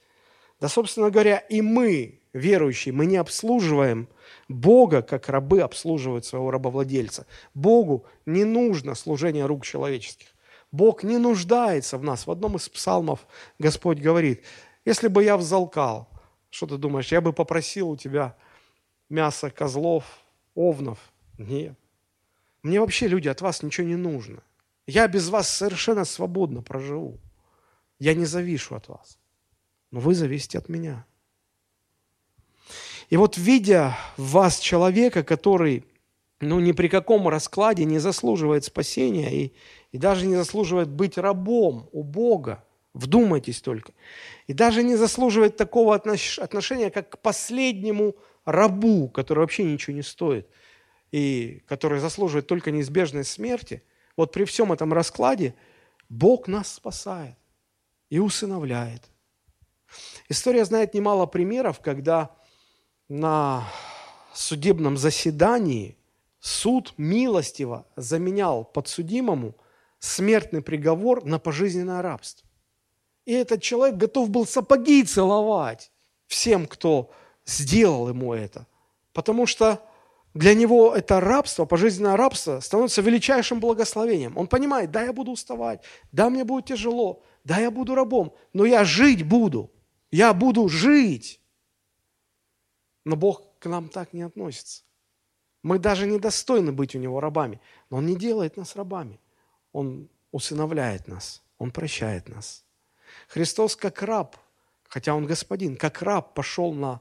Да, 0.59 0.69
собственно 0.69 1.11
говоря, 1.11 1.37
и 1.37 1.61
мы, 1.61 2.23
верующие, 2.33 2.95
мы 2.95 3.05
не 3.05 3.19
обслуживаем 3.19 4.09
Бога, 4.49 5.03
как 5.03 5.29
рабы 5.29 5.61
обслуживают 5.61 6.25
своего 6.25 6.51
рабовладельца. 6.51 7.27
Богу 7.53 8.07
не 8.25 8.45
нужно 8.45 8.95
служение 8.95 9.45
рук 9.45 9.65
человеческих. 9.65 10.29
Бог 10.77 11.03
не 11.03 11.18
нуждается 11.18 11.97
в 11.97 12.05
нас. 12.05 12.27
В 12.27 12.31
одном 12.31 12.57
из 12.57 12.68
псалмов 12.68 13.27
Господь 13.59 13.99
говорит, 13.99 14.45
если 14.85 15.09
бы 15.09 15.24
я 15.24 15.37
взалкал, 15.37 16.09
что 16.51 16.66
ты 16.66 16.77
думаешь, 16.77 17.11
я 17.12 17.20
бы 17.20 17.33
попросил 17.33 17.91
у 17.91 17.97
тебя 17.97 18.37
мясо 19.09 19.51
козлов, 19.51 20.05
овнов? 20.55 20.99
Нет. 21.39 21.79
Мне 22.62 22.81
вообще, 22.81 23.09
люди, 23.09 23.29
от 23.29 23.41
вас 23.41 23.62
ничего 23.62 23.87
не 23.87 23.97
нужно. 23.97 24.43
Я 24.87 25.09
без 25.09 25.29
вас 25.29 25.49
совершенно 25.49 26.05
свободно 26.05 26.62
проживу. 26.62 27.18
Я 27.99 28.14
не 28.14 28.27
завишу 28.27 28.74
от 28.74 28.89
вас. 28.89 29.18
Но 29.91 30.01
вы 30.01 30.14
зависите 30.14 30.59
от 30.59 30.68
меня. 30.68 31.07
И 33.09 33.16
вот 33.16 33.39
видя 33.39 33.97
в 34.16 34.33
вас 34.33 34.59
человека, 34.59 35.22
который 35.22 35.85
ну, 36.41 36.61
ни 36.61 36.72
при 36.72 36.89
каком 36.89 37.28
раскладе 37.28 37.84
не 37.84 37.99
заслуживает 37.99 38.64
спасения 38.64 39.32
и, 39.32 39.53
и 39.93 39.99
даже 39.99 40.26
не 40.26 40.37
заслуживает 40.37 40.89
быть 40.89 41.18
рабом 41.18 41.89
у 41.93 42.03
Бога, 42.03 42.64
вдумайтесь 42.95 43.61
только, 43.61 43.93
и 44.47 44.53
даже 44.53 44.82
не 44.82 44.97
заслуживает 44.97 45.57
такого 45.57 45.95
отношения, 45.95 46.91
как 46.91 47.11
к 47.11 47.18
последнему 47.18 48.16
рабу, 48.45 49.09
который 49.09 49.41
вообще 49.41 49.64
ничего 49.64 49.97
не 49.97 50.03
стоит, 50.03 50.49
и 51.12 51.62
который 51.66 52.01
заслуживает 52.01 52.47
только 52.47 52.70
неизбежной 52.70 53.24
смерти– 53.24 53.82
вот 54.16 54.32
при 54.32 54.45
всем 54.45 54.72
этом 54.72 54.93
раскладе 54.93 55.55
Бог 56.09 56.49
нас 56.49 56.72
спасает 56.72 57.37
и 58.09 58.18
усыновляет. 58.18 59.03
История 60.28 60.64
знает 60.64 60.95
немало 60.95 61.26
примеров, 61.26 61.80
когда 61.80 62.34
на 63.09 63.68
судебном 64.32 64.97
заседании 64.97 65.96
суд 66.47 66.95
милостиво 66.97 67.87
заменял 67.97 68.65
подсудимому 68.65 69.57
смертный 69.99 70.63
приговор 70.63 71.25
на 71.25 71.41
пожизненное 71.41 72.03
рабство. 72.03 72.49
И 73.25 73.33
этот 73.33 73.63
человек 73.63 73.97
готов 73.97 74.31
был 74.31 74.47
сапоги 74.47 75.03
целовать 75.03 75.91
всем, 76.29 76.69
кто 76.69 77.11
сделал 77.45 78.09
ему 78.09 78.33
это. 78.33 78.69
Потому 79.13 79.47
что 79.47 79.83
для 80.35 80.55
него 80.55 80.95
это 80.95 81.19
рабство, 81.19 81.65
пожизненное 81.65 82.17
рабство 82.17 82.61
становится 82.61 83.03
величайшим 83.03 83.59
благословением. 83.59 84.37
Он 84.37 84.47
понимает, 84.47 84.93
да, 84.93 85.03
я 85.03 85.13
буду 85.13 85.33
уставать, 85.33 85.83
да, 86.13 86.31
мне 86.31 86.45
будет 86.45 86.67
тяжело, 86.67 87.25
да, 87.43 87.59
я 87.59 87.73
буду 87.73 87.97
рабом, 87.97 88.33
но 88.53 88.65
я 88.65 88.85
жить 88.85 89.25
буду, 89.25 89.73
я 90.13 90.33
буду 90.33 90.69
жить. 90.69 91.41
Но 93.05 93.17
Бог 93.17 93.59
к 93.59 93.67
нам 93.67 93.89
так 93.89 94.13
не 94.13 94.23
относится. 94.23 94.86
Мы 95.63 95.79
даже 95.79 96.07
не 96.07 96.19
достойны 96.19 96.73
быть 96.73 96.95
у 96.95 96.99
Него 96.99 97.21
рабами, 97.21 97.61
но 97.91 97.99
Он 97.99 98.07
не 98.07 98.17
делает 98.17 98.57
нас 98.57 98.77
рабами. 98.77 99.21
Он 99.73 100.09
усыновляет 100.31 101.09
нас, 101.09 101.43
Он 101.59 101.71
прощает 101.71 102.29
нас. 102.29 102.65
Христос 103.29 103.77
как 103.77 104.03
раб, 104.03 104.37
хотя 104.89 105.15
Он 105.15 105.27
господин, 105.27 105.77
как 105.77 106.03
раб 106.03 106.35
пошел 106.35 106.73
на 106.73 107.01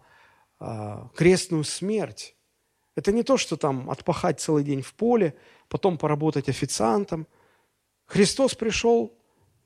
э, 0.60 1.08
крестную 1.16 1.64
смерть, 1.64 2.36
это 2.96 3.12
не 3.12 3.24
то, 3.24 3.38
что 3.38 3.58
там 3.58 3.90
отпахать 3.90 4.40
целый 4.40 4.64
день 4.64 4.82
в 4.82 4.94
поле, 4.94 5.36
потом 5.68 5.98
поработать 5.98 6.50
официантом. 6.50 7.28
Христос 8.06 8.56
пришел 8.56 9.18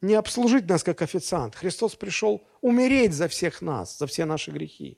не 0.01 0.15
обслужить 0.15 0.67
нас 0.67 0.83
как 0.83 1.01
официант. 1.01 1.55
Христос 1.55 1.95
пришел 1.95 2.47
умереть 2.61 3.13
за 3.13 3.27
всех 3.27 3.61
нас, 3.61 3.97
за 3.97 4.07
все 4.07 4.25
наши 4.25 4.51
грехи. 4.51 4.97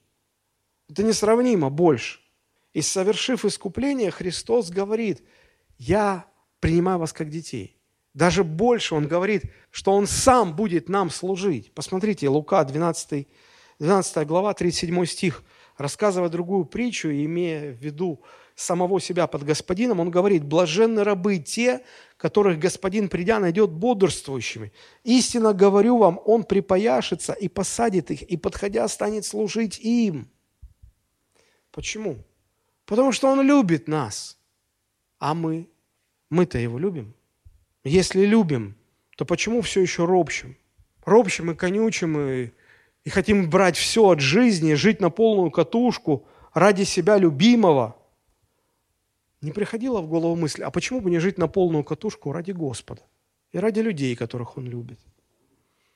Это 0.90 1.04
несравнимо 1.04 1.70
больше. 1.70 2.20
И 2.74 2.82
совершив 2.82 3.46
искупление, 3.46 4.12
Христос 4.12 4.70
говорит, 4.70 5.24
я 5.78 6.26
принимаю 6.60 7.00
вас 7.00 7.12
как 7.14 7.30
детей. 7.30 7.78
Даже 8.14 8.44
больше 8.44 8.96
Он 8.96 9.08
говорит, 9.08 9.44
что 9.72 9.94
Он 9.94 10.08
сам 10.08 10.56
будет 10.56 10.90
нам 10.90 11.10
служить. 11.10 11.74
Посмотрите, 11.74 12.28
Лука 12.30 12.64
12, 12.64 13.28
12 13.80 14.28
глава, 14.28 14.54
37 14.54 15.06
стих– 15.06 15.44
рассказывая 15.82 16.30
другую 16.30 16.66
притчу, 16.66 17.10
имея 17.10 17.74
в 17.74 17.78
виду 17.78 18.22
самого 18.56 19.02
себя 19.02 19.28
под 19.28 19.44
господином, 19.44 20.00
он 20.00 20.12
говорит, 20.12 20.44
блаженны 20.44 21.04
рабы 21.04 21.40
те, 21.40 21.84
которых 22.18 22.60
господин, 22.60 23.10
придя, 23.10 23.40
найдет 23.40 23.72
бодрствующими. 23.72 24.72
Истинно 25.04 25.54
говорю 25.54 25.98
вам, 25.98 26.20
он 26.26 26.44
припояшется 26.44 27.34
и 27.34 27.48
посадит 27.48 28.12
их, 28.12 28.22
и, 28.24 28.38
подходя, 28.38 28.88
станет 28.88 29.26
служить 29.26 29.80
им. 29.80 30.30
Почему? 31.72 32.18
Потому 32.92 33.14
что 33.14 33.30
он 33.30 33.42
любит 33.42 33.88
нас. 33.88 34.38
А 35.18 35.34
мы? 35.34 35.70
Мы-то 36.30 36.58
его 36.58 36.78
любим. 36.78 37.14
Если 37.86 38.26
любим, 38.26 38.76
то 39.16 39.24
почему 39.24 39.62
все 39.62 39.80
еще 39.80 40.04
ропщим? 40.04 40.58
Ропщим 41.06 41.52
и 41.52 41.56
конючим, 41.56 42.20
и 42.20 42.52
и 43.06 43.10
хотим 43.10 43.50
брать 43.50 43.78
все 43.78 44.10
от 44.10 44.20
жизни, 44.20 44.74
жить 44.74 45.00
на 45.00 45.10
полную 45.10 45.52
катушку 45.52 46.26
ради 46.54 46.84
себя 46.84 47.18
любимого, 47.18 47.96
не 49.40 49.54
приходила 49.54 50.02
в 50.02 50.10
голову 50.10 50.36
мысль, 50.36 50.64
а 50.64 50.70
почему 50.70 51.00
бы 51.00 51.10
не 51.10 51.20
жить 51.20 51.38
на 51.38 51.48
полную 51.48 51.86
катушку 51.86 52.34
ради 52.34 52.52
Господа 52.52 53.04
и 53.54 53.58
ради 53.60 53.80
людей, 53.80 54.18
которых 54.18 54.58
Он 54.58 54.68
любит? 54.68 55.00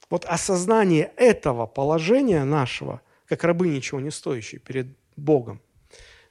Вот 0.09 0.23
осознание 0.23 1.11
этого 1.17 1.65
положения 1.65 2.45
нашего, 2.45 3.01
как 3.27 3.43
рабы 3.43 3.67
ничего 3.67 3.99
не 3.99 4.11
стоящие 4.11 4.61
перед 4.61 4.87
Богом, 5.17 5.59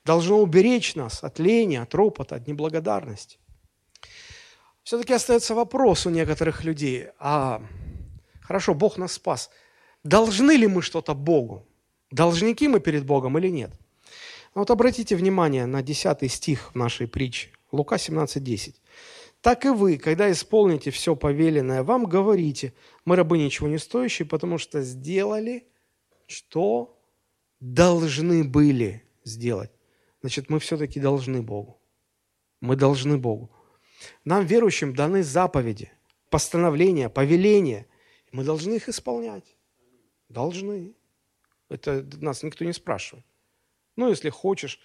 должно 0.04 0.40
уберечь 0.40 0.94
нас 0.94 1.24
от 1.24 1.38
лени, 1.38 1.76
от 1.76 1.94
ропота, 1.94 2.36
от 2.36 2.46
неблагодарности. 2.46 3.38
Все-таки 4.82 5.12
остается 5.12 5.54
вопрос 5.54 6.06
у 6.06 6.10
некоторых 6.10 6.64
людей, 6.64 7.08
а 7.18 7.62
хорошо, 8.40 8.74
Бог 8.74 8.98
нас 8.98 9.12
спас– 9.12 9.50
Должны 10.04 10.52
ли 10.52 10.66
мы 10.66 10.82
что-то 10.82 11.14
Богу? 11.14 11.66
Должники 12.10 12.68
мы 12.68 12.78
перед 12.78 13.06
Богом 13.06 13.38
или 13.38 13.48
нет? 13.48 13.70
Ну 14.54 14.60
вот 14.60 14.70
обратите 14.70 15.16
внимание 15.16 15.66
на 15.66 15.82
10 15.82 16.30
стих 16.30 16.74
нашей 16.74 17.08
притчи. 17.08 17.48
Лука 17.72 17.96
17:10. 17.96 18.74
«Так 19.40 19.64
и 19.64 19.70
вы, 19.70 19.98
когда 19.98 20.30
исполните 20.30 20.90
все 20.90 21.16
повеленное, 21.16 21.82
вам 21.82 22.04
говорите, 22.04 22.72
мы 23.04 23.16
рабы 23.16 23.38
ничего 23.38 23.68
не 23.68 23.78
стоящие, 23.78 24.26
потому 24.26 24.58
что 24.58 24.82
сделали, 24.82 25.66
что 26.26 26.96
должны 27.60 28.44
были 28.44 29.02
сделать». 29.24 29.70
Значит, 30.24 30.48
мы 30.48 30.58
все-таки 30.58 31.00
должны 31.00 31.42
Богу. 31.42 31.78
Мы 32.62 32.76
должны 32.76 33.18
Богу. 33.18 33.50
Нам, 34.24 34.46
верующим, 34.46 34.94
даны 34.94 35.22
заповеди, 35.22 35.92
постановления, 36.30 37.10
повеления. 37.10 37.86
Мы 38.32 38.42
должны 38.42 38.76
их 38.76 38.88
исполнять. 38.88 39.44
Должны. 40.30 40.94
Это 41.68 42.06
нас 42.22 42.42
никто 42.42 42.64
не 42.64 42.72
спрашивает. 42.72 43.26
Ну, 43.96 44.08
если 44.08 44.30
хочешь. 44.30 44.80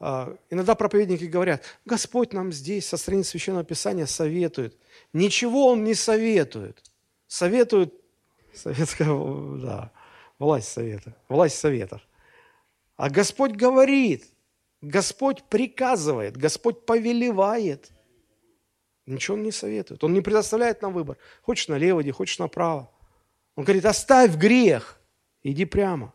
А, 0.00 0.34
иногда 0.48 0.74
проповедники 0.74 1.24
говорят, 1.24 1.64
Господь 1.84 2.32
нам 2.32 2.50
здесь 2.50 2.86
со 2.86 2.96
страниц 2.96 3.28
Священного 3.28 3.64
Писания 3.64 4.06
советует. 4.06 4.74
Ничего 5.12 5.66
Он 5.66 5.84
не 5.84 5.92
советует. 5.92 6.82
Советует 7.26 7.92
советская, 8.54 9.08
да, 9.08 9.92
власть 10.38 10.68
совета, 10.68 11.14
власть 11.28 11.58
советов. 11.58 12.00
А 12.96 13.10
Господь 13.10 13.52
говорит, 13.52 14.24
Господь 14.80 15.42
приказывает, 15.44 16.36
Господь 16.36 16.86
повелевает. 16.86 17.90
Ничего 19.06 19.36
он 19.36 19.42
не 19.42 19.52
советует. 19.52 20.04
Он 20.04 20.12
не 20.12 20.20
предоставляет 20.20 20.82
нам 20.82 20.92
выбор. 20.92 21.16
Хочешь 21.42 21.68
налево 21.68 22.02
иди, 22.02 22.10
хочешь 22.10 22.38
направо. 22.38 22.90
Он 23.56 23.64
говорит, 23.64 23.86
оставь 23.86 24.36
грех, 24.36 25.00
иди 25.42 25.64
прямо. 25.64 26.12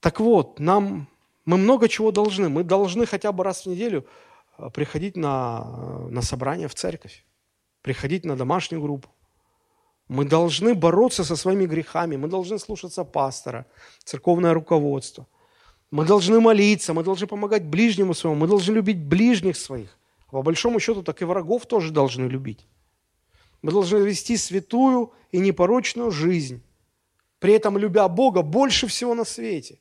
Так 0.00 0.18
вот, 0.18 0.58
нам, 0.58 1.08
мы 1.44 1.58
много 1.58 1.88
чего 1.88 2.10
должны. 2.10 2.48
Мы 2.48 2.64
должны 2.64 3.06
хотя 3.06 3.32
бы 3.32 3.44
раз 3.44 3.62
в 3.62 3.66
неделю 3.66 4.06
э, 4.58 4.70
приходить 4.70 5.16
на, 5.16 5.62
э, 5.64 6.08
на 6.10 6.22
собрание 6.22 6.68
в 6.68 6.74
церковь, 6.74 7.24
приходить 7.82 8.24
на 8.24 8.36
домашнюю 8.36 8.82
группу. 8.82 9.08
Мы 10.08 10.24
должны 10.24 10.74
бороться 10.74 11.22
со 11.22 11.36
своими 11.36 11.66
грехами, 11.66 12.16
мы 12.16 12.28
должны 12.28 12.58
слушаться 12.58 13.04
пастора, 13.04 13.66
церковное 14.02 14.54
руководство. 14.54 15.26
Мы 15.90 16.04
должны 16.04 16.40
молиться, 16.40 16.94
мы 16.94 17.02
должны 17.02 17.26
помогать 17.26 17.64
ближнему 17.64 18.14
своему, 18.14 18.40
мы 18.40 18.46
должны 18.46 18.74
любить 18.74 18.98
ближних 18.98 19.56
своих. 19.56 19.96
По 20.30 20.42
большому 20.42 20.78
счету, 20.78 21.02
так 21.02 21.20
и 21.22 21.24
врагов 21.24 21.66
тоже 21.66 21.90
должны 21.90 22.26
любить. 22.26 22.66
Мы 23.62 23.72
должны 23.72 23.98
вести 23.98 24.36
святую 24.36 25.12
и 25.32 25.38
непорочную 25.38 26.10
жизнь, 26.10 26.62
при 27.40 27.54
этом 27.54 27.78
любя 27.78 28.06
Бога 28.08 28.42
больше 28.42 28.86
всего 28.86 29.14
на 29.14 29.24
свете 29.24 29.78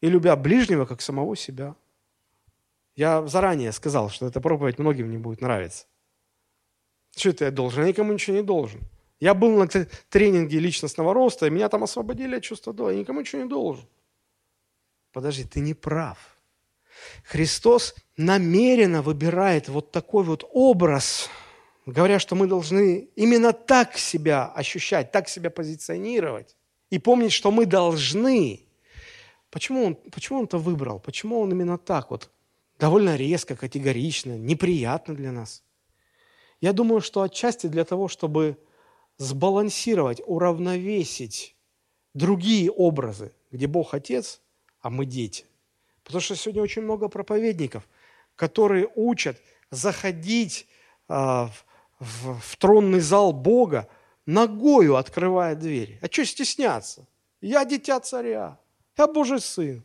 и 0.00 0.08
любя 0.08 0.36
ближнего, 0.36 0.84
как 0.84 1.02
самого 1.02 1.36
себя. 1.36 1.74
Я 2.94 3.26
заранее 3.26 3.72
сказал, 3.72 4.10
что 4.10 4.26
эта 4.26 4.40
проповедь 4.40 4.78
многим 4.78 5.10
не 5.10 5.18
будет 5.18 5.40
нравиться. 5.40 5.86
Что 7.16 7.30
это 7.30 7.46
я 7.46 7.50
должен? 7.50 7.82
Я 7.82 7.88
никому 7.88 8.12
ничего 8.12 8.36
не 8.36 8.42
должен. 8.42 8.80
Я 9.20 9.34
был 9.34 9.56
на 9.56 9.66
тренинге 10.10 10.58
личностного 10.58 11.14
роста, 11.14 11.46
и 11.46 11.50
меня 11.50 11.68
там 11.68 11.82
освободили 11.84 12.36
от 12.36 12.42
чувства 12.42 12.72
долга. 12.72 12.92
Я 12.92 13.00
никому 13.00 13.20
ничего 13.20 13.42
не 13.42 13.48
должен. 13.48 13.84
Подожди, 15.12 15.44
ты 15.44 15.60
не 15.60 15.74
прав. 15.74 16.18
Христос 17.24 17.94
намеренно 18.16 19.02
выбирает 19.02 19.68
вот 19.68 19.92
такой 19.92 20.24
вот 20.24 20.48
образ, 20.52 21.28
говоря, 21.86 22.18
что 22.18 22.34
мы 22.34 22.46
должны 22.46 23.08
именно 23.16 23.52
так 23.52 23.98
себя 23.98 24.46
ощущать, 24.46 25.12
так 25.12 25.28
себя 25.28 25.50
позиционировать 25.50 26.56
и 26.90 26.98
помнить, 26.98 27.32
что 27.32 27.50
мы 27.50 27.66
должны. 27.66 28.60
Почему 29.50 29.84
он, 29.86 29.94
почему 29.94 30.40
он 30.40 30.44
это 30.44 30.58
выбрал? 30.58 31.00
Почему 31.00 31.40
он 31.40 31.50
именно 31.50 31.78
так 31.78 32.10
вот? 32.10 32.30
Довольно 32.78 33.16
резко, 33.16 33.54
категорично, 33.54 34.36
неприятно 34.38 35.14
для 35.14 35.32
нас. 35.32 35.62
Я 36.60 36.72
думаю, 36.72 37.00
что 37.00 37.22
отчасти 37.22 37.66
для 37.66 37.84
того, 37.84 38.08
чтобы 38.08 38.56
сбалансировать, 39.18 40.22
уравновесить 40.24 41.56
другие 42.14 42.70
образы, 42.70 43.32
где 43.50 43.66
Бог 43.66 43.94
Отец, 43.94 44.40
а 44.82 44.90
мы 44.90 45.06
дети. 45.06 45.46
Потому 46.04 46.20
что 46.20 46.36
сегодня 46.36 46.62
очень 46.62 46.82
много 46.82 47.08
проповедников, 47.08 47.88
которые 48.36 48.88
учат 48.94 49.40
заходить 49.70 50.66
а, 51.08 51.50
в, 51.98 52.40
в, 52.40 52.56
тронный 52.56 53.00
зал 53.00 53.32
Бога, 53.32 53.88
ногою 54.26 54.96
открывая 54.96 55.54
дверь. 55.54 55.98
А 56.02 56.06
что 56.06 56.24
стесняться? 56.24 57.06
Я 57.40 57.64
дитя 57.64 58.00
царя, 58.00 58.58
я 58.98 59.06
Божий 59.06 59.40
сын. 59.40 59.82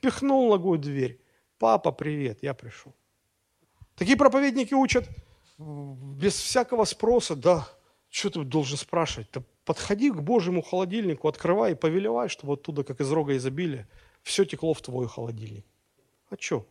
Пихнул 0.00 0.50
ногой 0.50 0.78
дверь. 0.78 1.20
Папа, 1.58 1.92
привет, 1.92 2.38
я 2.42 2.54
пришел. 2.54 2.92
Такие 3.96 4.16
проповедники 4.16 4.74
учат 4.74 5.08
без 5.58 6.34
всякого 6.34 6.84
спроса, 6.84 7.36
да, 7.36 7.68
что 8.12 8.28
ты 8.28 8.44
должен 8.44 8.76
спрашивать? 8.76 9.28
Да 9.32 9.42
подходи 9.64 10.10
к 10.10 10.20
Божьему 10.20 10.60
холодильнику, 10.60 11.28
открывай 11.28 11.72
и 11.72 11.74
повелевай, 11.74 12.28
чтобы 12.28 12.54
оттуда, 12.54 12.84
как 12.84 13.00
из 13.00 13.10
рога 13.10 13.34
изобилия, 13.36 13.88
все 14.22 14.44
текло 14.44 14.74
в 14.74 14.82
твой 14.82 15.08
холодильник. 15.08 15.64
А 16.28 16.36
что? 16.38 16.66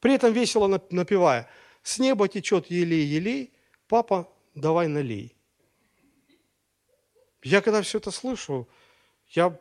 При 0.00 0.14
этом 0.14 0.32
весело 0.32 0.80
напевая. 0.90 1.50
С 1.82 1.98
неба 1.98 2.28
течет 2.28 2.70
елей-елей, 2.70 3.52
папа, 3.88 4.32
давай 4.54 4.88
налей. 4.88 5.36
Я 7.42 7.60
когда 7.60 7.82
все 7.82 7.98
это 7.98 8.10
слышу, 8.10 8.66
я, 9.28 9.56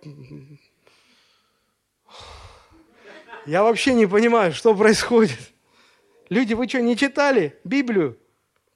я 3.46 3.62
вообще 3.64 3.94
не 3.94 4.08
понимаю, 4.08 4.54
что 4.54 4.74
происходит. 4.74 5.52
Люди, 6.30 6.54
вы 6.54 6.70
что, 6.70 6.82
не 6.82 6.96
читали 6.96 7.60
Библию? 7.66 8.18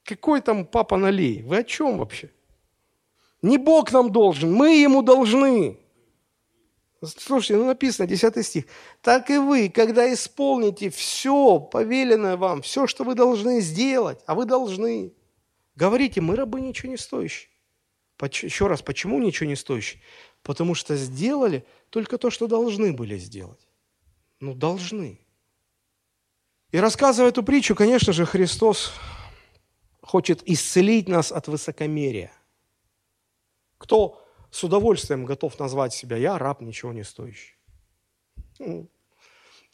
Какой 0.04 0.42
там 0.42 0.66
папа 0.66 0.98
налей? 0.98 1.42
Вы 1.44 1.60
о 1.60 1.64
чем 1.64 1.98
вообще? 1.98 2.30
Не 3.42 3.58
Бог 3.58 3.92
нам 3.92 4.12
должен, 4.12 4.52
мы 4.52 4.76
Ему 4.76 5.02
должны. 5.02 5.80
Слушайте, 7.02 7.56
ну 7.56 7.66
написано, 7.66 8.08
10 8.08 8.46
стих. 8.46 8.66
Так 9.02 9.30
и 9.30 9.38
вы, 9.38 9.70
когда 9.70 10.12
исполните 10.14 10.90
все 10.90 11.60
повеленное 11.60 12.36
вам, 12.36 12.62
все, 12.62 12.88
что 12.88 13.06
вы 13.06 13.16
должны 13.16 13.62
сделать, 13.62 14.20
а 14.26 14.36
вы 14.36 14.46
должны, 14.46 15.14
говорите, 15.76 16.20
мы 16.20 16.36
рабы 16.36 16.60
ничего 16.60 16.92
не 16.92 16.98
стоящие. 16.98 17.50
Еще 18.22 18.68
раз, 18.68 18.82
почему 18.82 19.20
ничего 19.20 19.48
не 19.48 19.56
стоящие? 19.56 20.02
Потому 20.44 20.76
что 20.76 20.98
сделали 20.98 21.66
только 21.90 22.18
то, 22.18 22.30
что 22.30 22.48
должны 22.48 22.92
были 22.92 23.18
сделать. 23.18 23.66
Ну, 24.42 24.54
должны. 24.54 25.22
И 26.72 26.78
рассказывая 26.78 27.30
эту 27.30 27.44
притчу, 27.44 27.76
конечно 27.76 28.12
же, 28.12 28.26
Христос 28.26 28.92
хочет 30.02 30.44
исцелить 30.48 31.08
нас 31.08 31.32
от 31.32 31.48
высокомерия. 31.48 32.32
Кто 33.80 34.24
с 34.52 34.64
удовольствием 34.64 35.26
готов 35.26 35.58
назвать 35.58 35.94
себя 35.94 36.18
«я 36.18 36.38
раб, 36.38 36.62
ничего 36.62 36.94
не 36.94 37.04
стоящий»? 37.04 37.56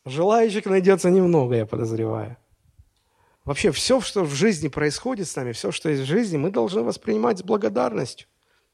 Желающих 0.06 0.66
найдется 0.66 1.10
немного, 1.10 1.56
я 1.56 1.66
подозреваю. 1.66 2.38
Вообще 3.44 3.72
все, 3.72 4.00
что 4.02 4.24
в 4.24 4.34
жизни 4.34 4.70
происходит 4.70 5.28
с 5.28 5.36
нами, 5.36 5.52
все, 5.52 5.72
что 5.72 5.90
есть 5.90 6.04
в 6.04 6.06
жизни, 6.06 6.38
мы 6.38 6.52
должны 6.52 6.84
воспринимать 6.84 7.40
с 7.40 7.44
благодарностью, 7.44 8.28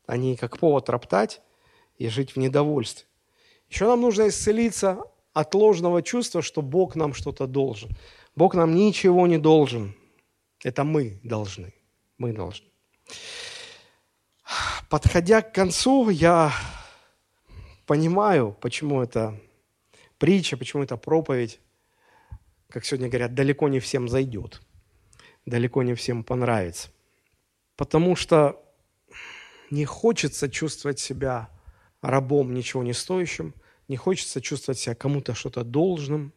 а 0.05 0.17
не 0.17 0.35
как 0.35 0.57
повод 0.57 0.89
роптать 0.89 1.41
и 1.97 2.07
жить 2.09 2.35
в 2.35 2.37
недовольстве. 2.37 3.05
Еще 3.69 3.85
нам 3.87 4.01
нужно 4.01 4.27
исцелиться 4.27 5.01
от 5.33 5.55
ложного 5.55 6.01
чувства, 6.01 6.41
что 6.41 6.61
Бог 6.61 6.95
нам 6.95 7.13
что-то 7.13 7.47
должен. 7.47 7.89
Бог 8.35 8.53
нам 8.53 8.75
ничего 8.75 9.27
не 9.27 9.37
должен. 9.37 9.95
Это 10.63 10.83
мы 10.83 11.19
должны. 11.23 11.73
Мы 12.17 12.33
должны. 12.33 12.67
Подходя 14.89 15.41
к 15.41 15.53
концу, 15.53 16.09
я 16.09 16.51
понимаю, 17.85 18.57
почему 18.59 19.01
это 19.01 19.39
притча, 20.17 20.57
почему 20.57 20.83
это 20.83 20.97
проповедь, 20.97 21.59
как 22.69 22.85
сегодня 22.85 23.07
говорят, 23.07 23.33
далеко 23.33 23.69
не 23.69 23.79
всем 23.79 24.09
зайдет, 24.09 24.61
далеко 25.45 25.83
не 25.83 25.95
всем 25.95 26.23
понравится. 26.23 26.89
Потому 27.77 28.15
что 28.15 28.61
не 29.69 29.85
хочется 29.85 30.49
чувствовать 30.49 30.99
себя 30.99 31.49
рабом, 32.01 32.53
ничего 32.53 32.83
не 32.83 32.93
стоящим, 32.93 33.53
не 33.87 33.95
хочется 33.95 34.41
чувствовать 34.41 34.79
себя 34.79 34.95
кому-то 34.95 35.33
что-то 35.33 35.63
должным. 35.63 36.33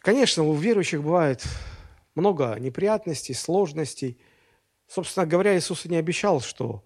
Конечно, 0.00 0.44
у 0.44 0.54
верующих 0.54 1.02
бывает 1.02 1.44
много 2.14 2.56
неприятностей, 2.58 3.34
сложностей– 3.34 4.18
Собственно 4.88 5.26
говоря, 5.26 5.56
Иисус 5.56 5.84
не 5.84 5.96
обещал, 5.96 6.40
что 6.40 6.82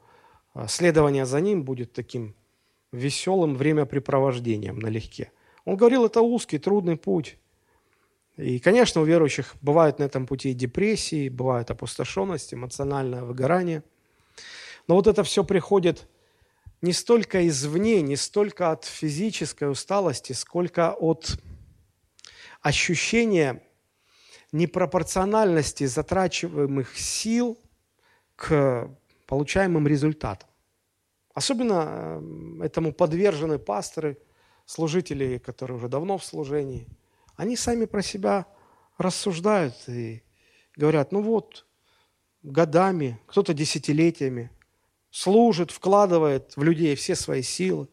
а, 0.54 0.66
следование 0.66 1.24
за 1.24 1.40
Ним 1.40 1.62
будет 1.62 1.92
таким 1.92 2.34
веселым 2.90 3.54
времяпрепровождением 3.54 4.78
налегке. 4.80 5.30
Он 5.64 5.76
говорил, 5.76 6.04
это 6.04 6.20
узкий, 6.20 6.58
трудный 6.58 6.96
путь. 6.96 7.38
И, 8.36 8.58
конечно, 8.58 9.00
у 9.00 9.04
верующих 9.04 9.54
бывают 9.62 10.00
на 10.00 10.04
этом 10.04 10.26
пути 10.26 10.52
депрессии, 10.52 11.28
бывает 11.28 11.70
опустошенность, 11.70 12.52
эмоциональное 12.52 13.22
выгорание. 13.22 13.84
Но 14.88 14.96
вот 14.96 15.06
это 15.06 15.22
все 15.22 15.44
приходит 15.44 16.08
не 16.80 16.92
столько 16.92 17.46
извне, 17.46 18.02
не 18.02 18.16
столько 18.16 18.72
от 18.72 18.84
физической 18.84 19.70
усталости, 19.70 20.32
сколько 20.32 20.92
от 20.92 21.38
ощущения 22.60 23.62
непропорциональности 24.50 25.84
затрачиваемых 25.86 26.98
сил 26.98 27.58
к 28.36 28.90
получаемым 29.26 29.86
результатам. 29.86 30.48
Особенно 31.34 32.20
э, 32.60 32.64
этому 32.64 32.92
подвержены 32.92 33.58
пасторы, 33.58 34.18
служители, 34.66 35.38
которые 35.38 35.76
уже 35.76 35.88
давно 35.88 36.18
в 36.18 36.24
служении. 36.24 36.86
Они 37.36 37.56
сами 37.56 37.86
про 37.86 38.02
себя 38.02 38.46
рассуждают 38.98 39.74
и 39.88 40.22
говорят, 40.76 41.12
ну 41.12 41.22
вот, 41.22 41.66
годами, 42.42 43.18
кто-то 43.26 43.54
десятилетиями 43.54 44.50
служит, 45.10 45.70
вкладывает 45.70 46.56
в 46.56 46.62
людей 46.62 46.94
все 46.94 47.14
свои 47.14 47.42
силы, 47.42 47.88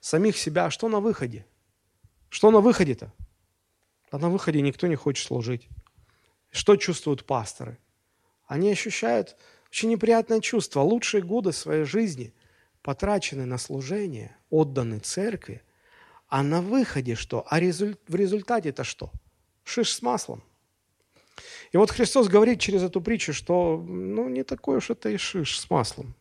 самих 0.00 0.36
себя. 0.36 0.66
А 0.66 0.70
что 0.70 0.88
на 0.88 1.00
выходе? 1.00 1.46
Что 2.28 2.50
на 2.50 2.60
выходе-то? 2.60 3.12
А 4.10 4.18
на 4.18 4.28
выходе 4.28 4.60
никто 4.60 4.86
не 4.86 4.96
хочет 4.96 5.26
служить. 5.26 5.68
Что 6.50 6.76
чувствуют 6.76 7.24
пасторы? 7.24 7.78
Они 8.46 8.70
ощущают 8.70 9.36
очень 9.72 9.88
неприятное 9.88 10.40
чувство. 10.40 10.80
Лучшие 10.80 11.22
годы 11.22 11.52
своей 11.52 11.84
жизни 11.84 12.34
потрачены 12.82 13.46
на 13.46 13.56
служение, 13.56 14.36
отданы 14.50 14.98
церкви, 14.98 15.62
а 16.28 16.42
на 16.42 16.60
выходе 16.60 17.14
что? 17.14 17.46
А 17.48 17.58
результ... 17.58 17.98
в 18.06 18.14
результате 18.14 18.68
это 18.68 18.84
что? 18.84 19.10
Шиш 19.64 19.94
с 19.94 20.02
маслом. 20.02 20.42
И 21.72 21.78
вот 21.78 21.90
Христос 21.90 22.28
говорит 22.28 22.60
через 22.60 22.82
эту 22.82 23.00
притчу, 23.00 23.32
что 23.32 23.82
ну, 23.88 24.28
не 24.28 24.42
такой 24.42 24.76
уж 24.76 24.90
это 24.90 25.08
и 25.08 25.16
шиш 25.16 25.58
с 25.58 25.70
маслом. 25.70 26.14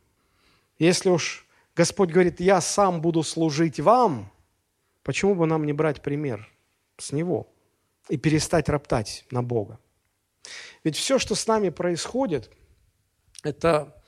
Если 0.80 1.10
уж 1.10 1.46
Господь 1.76 2.10
говорит, 2.10 2.40
я 2.40 2.62
сам 2.62 3.02
буду 3.02 3.22
служить 3.22 3.82
вам, 3.82 4.32
почему 5.04 5.36
бы 5.36 5.46
нам 5.46 5.66
не 5.66 5.74
брать 5.74 6.02
пример 6.02 6.50
с 6.98 7.12
Него 7.12 7.52
и 8.08 8.16
перестать 8.16 8.70
роптать 8.70 9.26
на 9.30 9.44
Бога? 9.44 9.78
Ведь 10.86 10.96
все, 10.96 11.20
что 11.20 11.36
с 11.36 11.46
нами 11.48 11.68
происходит, 11.68 12.50
это 13.44 14.02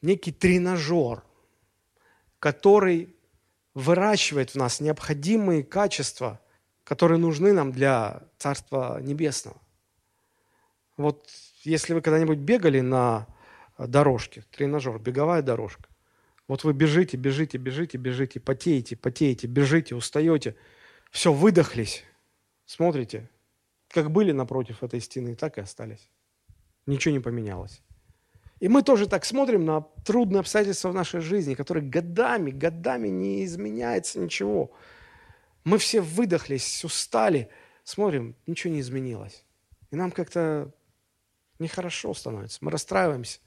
некий 0.00 0.32
тренажер, 0.32 1.22
который 2.38 3.14
выращивает 3.74 4.50
в 4.50 4.54
нас 4.56 4.80
необходимые 4.80 5.62
качества, 5.62 6.40
которые 6.84 7.18
нужны 7.18 7.52
нам 7.52 7.72
для 7.72 8.22
Царства 8.38 9.00
Небесного. 9.00 9.60
Вот 10.96 11.30
если 11.62 11.94
вы 11.94 12.02
когда-нибудь 12.02 12.38
бегали 12.38 12.80
на 12.80 13.26
дорожке, 13.78 14.44
тренажер, 14.50 14.98
беговая 14.98 15.42
дорожка, 15.42 15.88
вот 16.48 16.64
вы 16.64 16.72
бежите, 16.72 17.16
бежите, 17.16 17.56
бежите, 17.56 17.96
бежите, 17.96 18.40
потеете, 18.40 18.96
потеете, 18.96 19.46
бежите, 19.46 19.94
устаете, 19.94 20.56
все, 21.10 21.32
выдохлись, 21.32 22.04
смотрите, 22.66 23.30
как 23.88 24.10
были 24.10 24.32
напротив 24.32 24.82
этой 24.82 25.00
стены, 25.00 25.34
так 25.34 25.58
и 25.58 25.60
остались. 25.60 26.10
Ничего 26.86 27.14
не 27.14 27.20
поменялось. 27.20 27.80
И 28.62 28.68
мы 28.68 28.84
тоже 28.84 29.08
так 29.08 29.24
смотрим 29.24 29.64
на 29.64 29.80
трудные 30.04 30.38
обстоятельства 30.38 30.90
в 30.90 30.94
нашей 30.94 31.20
жизни, 31.20 31.54
которые 31.54 31.84
годами, 31.84 32.52
годами 32.52 33.08
не 33.08 33.44
изменяется 33.44 34.20
ничего. 34.20 34.70
Мы 35.64 35.78
все 35.78 36.00
выдохлись, 36.00 36.84
устали, 36.84 37.48
смотрим, 37.82 38.36
ничего 38.46 38.72
не 38.72 38.78
изменилось. 38.78 39.44
И 39.90 39.96
нам 39.96 40.12
как-то 40.12 40.70
нехорошо 41.58 42.14
становится. 42.14 42.58
Мы 42.60 42.70
расстраиваемся. 42.70 43.40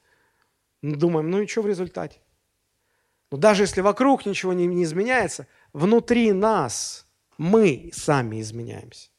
Думаем, 0.81 1.31
ну 1.31 1.39
и 1.39 1.47
что 1.47 1.61
в 1.61 1.67
результате? 1.67 2.19
Но 3.31 3.37
даже 3.37 3.63
если 3.63 3.79
вокруг 3.79 4.25
ничего 4.25 4.51
не, 4.51 4.67
не 4.67 4.83
изменяется, 4.83 5.47
внутри 5.71 6.33
нас 6.33 7.07
мы 7.37 7.89
сами 7.93 8.41
изменяемся. 8.41 9.11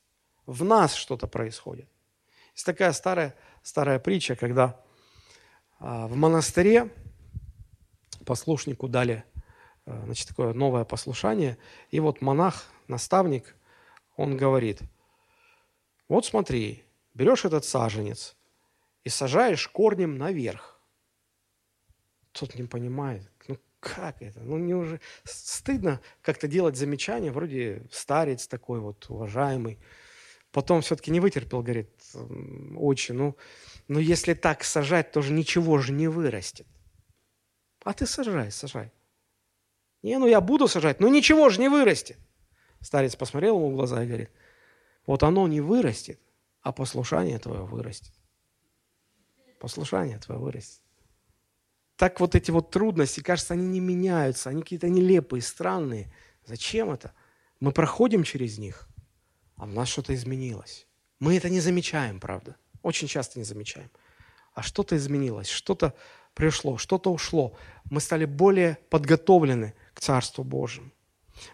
В 0.44 0.62
нас 0.62 0.92
что-то 0.92 1.26
происходит. 1.26 1.88
Есть 2.53 2.66
такая 2.66 2.92
старая, 2.92 3.34
старая 3.62 3.99
притча, 3.99 4.36
когда 4.36 4.78
в 5.79 6.16
монастыре 6.16 6.91
послушнику 8.24 8.89
дали 8.89 9.24
а, 9.87 10.03
значит, 10.05 10.29
такое 10.29 10.53
новое 10.53 10.85
послушание, 10.85 11.59
и 11.91 12.01
вот 12.01 12.20
монах, 12.20 12.64
наставник, 12.89 13.55
он 14.16 14.37
говорит, 14.37 14.81
вот 16.09 16.27
смотри, 16.27 16.85
берешь 17.14 17.45
этот 17.45 17.64
саженец 17.64 18.37
и 19.05 19.09
сажаешь 19.09 19.68
корнем 19.68 20.18
наверх. 20.18 20.81
Тот 22.33 22.55
не 22.57 22.64
понимает, 22.64 23.31
ну 23.47 23.59
как 23.81 24.20
это? 24.20 24.41
Ну 24.41 24.59
неужели 24.59 25.01
стыдно 25.24 26.01
как-то 26.20 26.49
делать 26.49 26.77
замечания, 26.77 27.31
вроде 27.31 27.87
старец 27.93 28.49
такой 28.49 28.81
вот 28.81 29.09
уважаемый, 29.09 29.79
Потом 30.57 30.80
все-таки 30.80 31.11
не 31.11 31.20
вытерпел, 31.20 31.61
говорит, 31.61 31.90
очень, 32.78 33.14
ну, 33.14 33.36
ну 33.88 33.98
если 33.98 34.32
так 34.32 34.64
сажать, 34.64 35.12
то 35.12 35.20
же 35.20 35.34
ничего 35.34 35.76
же 35.76 35.92
не 35.92 36.09
вырастет. 36.09 36.66
А 37.84 37.92
ты 37.92 38.07
сажай, 38.07 38.50
сажай. 38.50 38.90
Не, 40.02 40.16
ну 40.16 40.26
я 40.26 40.40
буду 40.40 40.66
сажать, 40.66 40.98
но 40.98 41.09
ничего 41.09 41.50
же 41.50 41.61
не 41.61 41.68
вырастет. 41.68 42.16
Старец 42.80 43.14
посмотрел 43.16 43.57
ему 43.57 43.70
в 43.70 43.74
глаза 43.74 44.02
и 44.02 44.07
говорит, 44.07 44.30
вот 45.04 45.22
оно 45.24 45.46
не 45.46 45.61
вырастет, 45.61 46.18
а 46.62 46.72
послушание 46.72 47.38
твое 47.38 47.66
вырастет. 47.66 48.14
Послушание 49.61 50.18
твое 50.20 50.40
вырастет. 50.40 50.80
Так 51.96 52.18
вот 52.18 52.34
эти 52.34 52.50
вот 52.50 52.70
трудности, 52.70 53.20
кажется, 53.20 53.52
они 53.52 53.66
не 53.66 53.80
меняются, 53.80 54.48
они 54.48 54.62
какие-то 54.62 54.88
нелепые, 54.88 55.42
странные. 55.42 56.11
Зачем 56.46 56.90
это? 56.90 57.12
Мы 57.61 57.72
проходим 57.72 58.22
через 58.24 58.57
них– 58.57 58.88
а 59.57 59.66
в 59.66 59.72
нас 59.72 59.88
что-то 59.88 60.14
изменилось. 60.14 60.86
Мы 61.18 61.36
это 61.36 61.48
не 61.48 61.61
замечаем, 61.61 62.20
правда. 62.20 62.57
Очень 62.82 63.09
часто 63.09 63.38
не 63.38 63.44
замечаем. 63.44 63.90
А 64.54 64.62
что-то 64.62 64.96
изменилось, 64.96 65.48
что-то 65.48 65.94
пришло, 66.34 66.76
что-то 66.76 67.12
ушло. 67.12 67.57
Мы 67.90 68.00
стали 68.00 68.24
более 68.24 68.78
подготовлены 68.90 69.74
к 69.94 70.00
Царству 70.00 70.44
Божьему. 70.44 70.90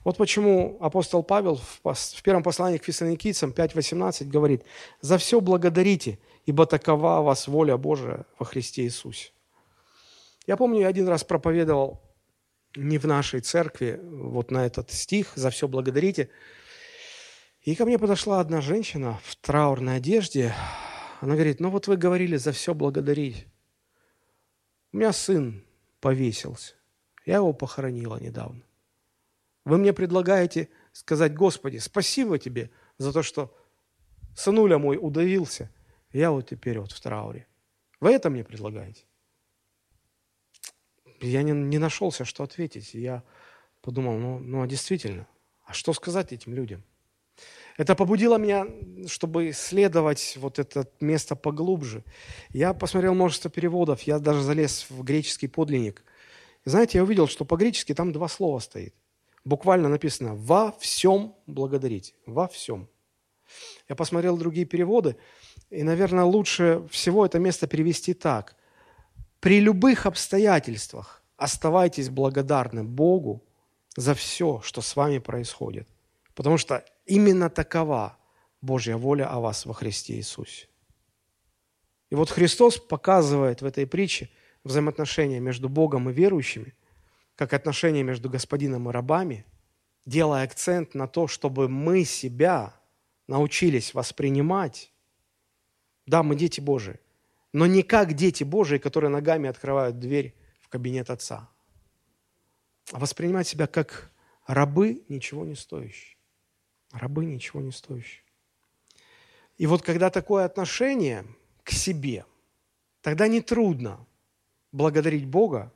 Вот 0.05 0.17
почему 0.17 0.79
апостол 0.81 1.23
Павел 1.23 1.61
в 1.83 2.23
первом 2.23 2.43
послании 2.43 2.79
к 2.79 2.85
фессалоникийцам 2.85 3.51
5.18 3.51 4.29
говорит, 4.29 4.65
«За 5.01 5.19
все 5.19 5.41
благодарите, 5.41 6.19
ибо 6.47 6.67
такова 6.67 7.21
вас 7.21 7.49
воля 7.49 7.77
Божия 7.77 8.25
во 8.39 8.47
Христе 8.47 8.83
Иисусе». 8.83 9.33
Я 10.47 10.57
помню, 10.57 10.81
я 10.81 10.89
один 10.89 11.09
раз 11.09 11.25
проповедовал 11.25 12.01
не 12.77 12.99
в 12.99 13.07
нашей 13.07 13.41
церкви, 13.41 14.01
вот 14.03 14.51
на 14.51 14.67
этот 14.67 14.91
стих 14.91 15.33
«За 15.35 15.51
все 15.51 15.69
благодарите», 15.69 16.31
и 17.63 17.77
ко 17.77 17.85
мне 17.85 17.99
подошла 17.99 18.41
одна 18.41 18.61
женщина 18.61 19.21
в 19.25 19.37
траурной 19.37 19.97
одежде. 19.97 20.55
Она 21.21 21.35
говорит, 21.35 21.61
ну 21.61 21.71
вот 21.71 21.87
вы 21.87 21.97
говорили 21.97 22.37
за 22.37 22.51
все 22.53 22.75
благодарить. 22.75 23.47
У 24.93 24.97
меня 24.97 25.13
сын 25.13 25.65
повесился. 26.01 26.75
Я 27.25 27.37
его 27.37 27.53
похоронила 27.53 28.17
недавно. 28.17 28.63
Вы 29.65 29.79
мне 29.79 29.93
предлагаете 29.93 30.69
сказать, 30.93 31.35
Господи, 31.35 31.79
спасибо 31.79 32.39
тебе 32.39 32.71
за 32.99 33.13
то, 33.13 33.23
что 33.23 33.57
сынуля 34.35 34.79
мой 34.79 34.99
удавился. 35.01 35.71
Я 36.11 36.33
вот 36.33 36.49
теперь 36.49 36.81
вот 36.81 36.91
в 36.91 37.01
трауре. 37.01 37.47
Вы 38.01 38.13
это 38.13 38.29
мне 38.29 38.43
предлагаете? 38.43 39.05
Я 41.21 41.45
не, 41.45 41.53
не 41.53 41.79
нашелся, 41.79 42.25
что 42.25 42.43
ответить. 42.43 42.93
Я 42.95 43.23
подумал, 43.81 44.19
ну, 44.19 44.41
ну 44.41 44.63
а 44.63 44.67
действительно, 44.67 45.29
а 45.65 45.73
что 45.73 45.93
сказать 45.93 46.33
этим 46.33 46.55
людям? 46.55 46.83
Это 47.79 47.95
побудило 47.95 48.37
меня, 48.37 48.67
чтобы 49.07 49.51
исследовать 49.51 50.37
вот 50.39 50.59
это 50.59 50.87
место 51.01 51.37
поглубже. 51.37 52.05
Я 52.51 52.75
посмотрел 52.75 53.15
множество 53.15 53.51
переводов, 53.51 54.03
я 54.03 54.19
даже 54.19 54.43
залез 54.43 54.87
в 54.91 55.03
греческий 55.03 55.49
подлинник. 55.49 56.05
И 56.65 56.71
знаете, 56.71 56.99
я 56.99 57.05
увидел, 57.05 57.27
что 57.27 57.45
по-гречески 57.45 57.95
там 57.95 58.13
два 58.13 58.29
слова 58.29 58.59
стоит. 58.59 58.95
Буквально 59.45 59.89
написано 59.89 60.35
«во 60.35 60.73
всем 60.79 61.35
благодарить». 61.47 62.15
«Во 62.27 62.47
всем». 62.47 62.89
Я 63.89 63.97
посмотрел 63.97 64.37
другие 64.37 64.67
переводы, 64.67 65.17
и, 65.71 65.83
наверное, 65.83 66.25
лучше 66.25 66.87
всего 66.91 67.27
это 67.27 67.39
место 67.39 67.67
перевести 67.67 68.15
так. 68.15 68.57
«При 69.41 69.61
любых 69.61 70.07
обстоятельствах 70.07 71.23
оставайтесь 71.37 72.09
благодарны 72.09 72.85
Богу 72.85 73.43
за 73.97 74.15
все, 74.15 74.61
что 74.63 74.81
с 74.81 74.95
вами 74.95 75.19
происходит». 75.19 75.89
Потому 76.35 76.57
что 76.57 76.85
именно 77.07 77.51
такова 77.51 78.19
Божья 78.61 78.97
воля 78.97 79.29
о 79.29 79.41
вас 79.41 79.67
во 79.67 79.75
Христе 79.75 80.15
Иисусе. 80.15 80.69
И 82.11 82.15
вот 82.15 82.31
Христос 82.31 82.79
показывает 82.79 83.63
в 83.63 83.65
этой 83.65 83.87
притче 83.87 84.31
взаимоотношения 84.65 85.41
между 85.41 85.69
Богом 85.69 86.11
и 86.11 86.13
верующими, 86.13 86.75
как 87.37 87.53
отношения 87.55 88.03
между 88.03 88.29
господином 88.29 88.89
и 88.89 88.93
рабами, 88.93 89.47
делая 90.05 90.45
акцент 90.45 90.95
на 90.95 91.09
то, 91.09 91.27
чтобы 91.27 91.69
мы 91.69 92.05
себя 92.05 92.75
научились 93.29 93.95
воспринимать. 93.95 94.93
Да, 96.07 96.23
мы 96.23 96.37
дети 96.37 96.61
Божии, 96.61 97.01
но 97.53 97.67
не 97.67 97.83
как 97.83 98.13
дети 98.13 98.45
Божии, 98.45 98.79
которые 98.79 99.11
ногами 99.11 99.49
открывают 99.49 99.99
дверь 99.99 100.35
в 100.61 100.69
кабинет 100.69 101.11
Отца, 101.11 101.49
а 102.93 102.99
воспринимать 102.99 103.49
себя 103.49 103.67
как 103.67 104.11
рабы, 104.47 105.05
ничего 105.09 105.45
не 105.45 105.55
стоящие. 105.55 106.12
Рабы 106.93 107.25
ничего 107.25 107.61
не 107.61 107.73
стоящие. 107.73 108.23
И 109.57 109.67
вот 109.67 109.83
когда 109.83 110.11
такое 110.11 110.45
отношение 110.45 111.25
к 111.63 111.71
себе, 111.71 112.25
тогда 113.01 113.29
нетрудно 113.29 114.05
благодарить 114.73 115.27
Бога 115.27 115.73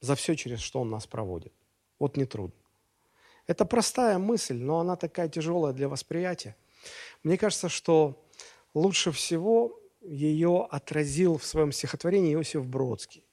за 0.00 0.14
все, 0.14 0.34
через 0.34 0.60
что 0.60 0.80
Он 0.80 0.90
нас 0.90 1.06
проводит. 1.06 1.52
Вот 1.98 2.16
нетрудно. 2.16 2.56
Это 3.46 3.64
простая 3.64 4.18
мысль, 4.18 4.56
но 4.56 4.80
она 4.80 4.96
такая 4.96 5.28
тяжелая 5.28 5.72
для 5.72 5.88
восприятия. 5.88 6.56
Мне 7.22 7.38
кажется, 7.38 7.68
что 7.68 8.24
лучше 8.74 9.12
всего 9.12 9.78
ее 10.00 10.66
отразил 10.70 11.38
в 11.38 11.44
своем 11.44 11.72
стихотворении 11.72 12.34
Иосиф 12.34 12.66
Бродский. 12.66 13.24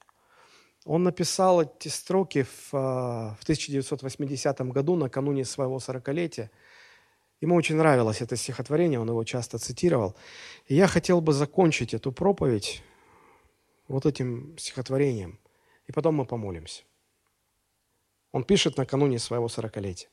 Он 0.86 1.04
написал 1.04 1.62
эти 1.62 1.88
строки 1.88 2.44
в, 2.44 2.70
а, 2.74 3.36
в 3.40 3.44
1980 3.44 4.72
году, 4.72 4.96
накануне 4.96 5.46
своего 5.46 5.80
сорокалетия– 5.80 6.52
Ему 7.44 7.56
очень 7.56 7.76
нравилось 7.76 8.22
это 8.22 8.38
стихотворение, 8.38 9.02
он 9.02 9.10
его 9.10 9.22
часто 9.26 9.58
цитировал. 9.58 10.16
И 10.68 10.76
я 10.76 10.88
хотел 10.88 11.20
бы 11.20 11.34
закончить 11.34 11.94
эту 11.94 12.14
проповедь 12.14 12.82
вот 13.90 14.06
этим 14.06 14.58
стихотворением. 14.58 15.38
И 15.86 15.92
потом 15.92 16.16
мы 16.16 16.26
помолимся. 16.26 16.84
Он 18.32 18.46
пишет 18.46 18.78
накануне 18.78 19.20
своего 19.20 19.50
сорокалетия. 19.50 20.10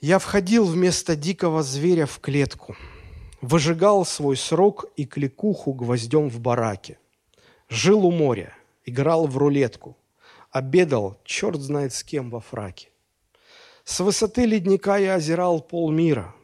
«Я 0.00 0.18
входил 0.18 0.64
вместо 0.66 1.14
дикого 1.14 1.62
зверя 1.62 2.06
в 2.06 2.18
клетку. 2.18 2.74
Выжигал 3.40 4.04
свой 4.04 4.36
срок 4.36 4.86
и 4.96 5.04
кликуху 5.06 5.72
гвоздем 5.72 6.28
в 6.28 6.40
бараке. 6.40 6.98
Жил 7.68 8.04
у 8.04 8.10
моря, 8.10 8.52
играл 8.84 9.28
в 9.28 9.38
рулетку. 9.38 9.96
Обедал, 10.50 11.16
черт 11.22 11.60
знает 11.60 11.94
с 11.94 12.02
кем 12.02 12.28
во 12.28 12.40
фраке. 12.40 12.88
С 13.86 14.00
высоты 14.00 14.46
ледника 14.46 14.96
я 14.96 15.14
озирал 15.14 15.60
полмира. 15.60 16.34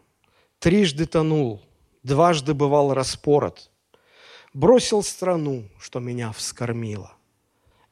Трижды 0.60 1.06
тонул, 1.06 1.60
дважды 2.04 2.54
бывал 2.54 2.94
распорот. 2.94 3.68
Бросил 4.54 5.02
страну, 5.02 5.64
что 5.76 5.98
меня 5.98 6.30
вскормила. 6.30 7.12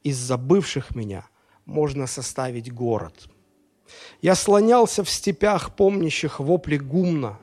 Из 0.05 0.16
забывших 0.16 0.94
меня 0.94 1.26
можно 1.64 2.07
составить 2.07 2.72
город. 2.72 3.26
Я 4.22 4.36
слонялся 4.36 5.03
в 5.03 5.11
степях, 5.11 5.74
помнящих 5.74 6.38
вопли 6.38 6.78
гумна, 6.78 7.36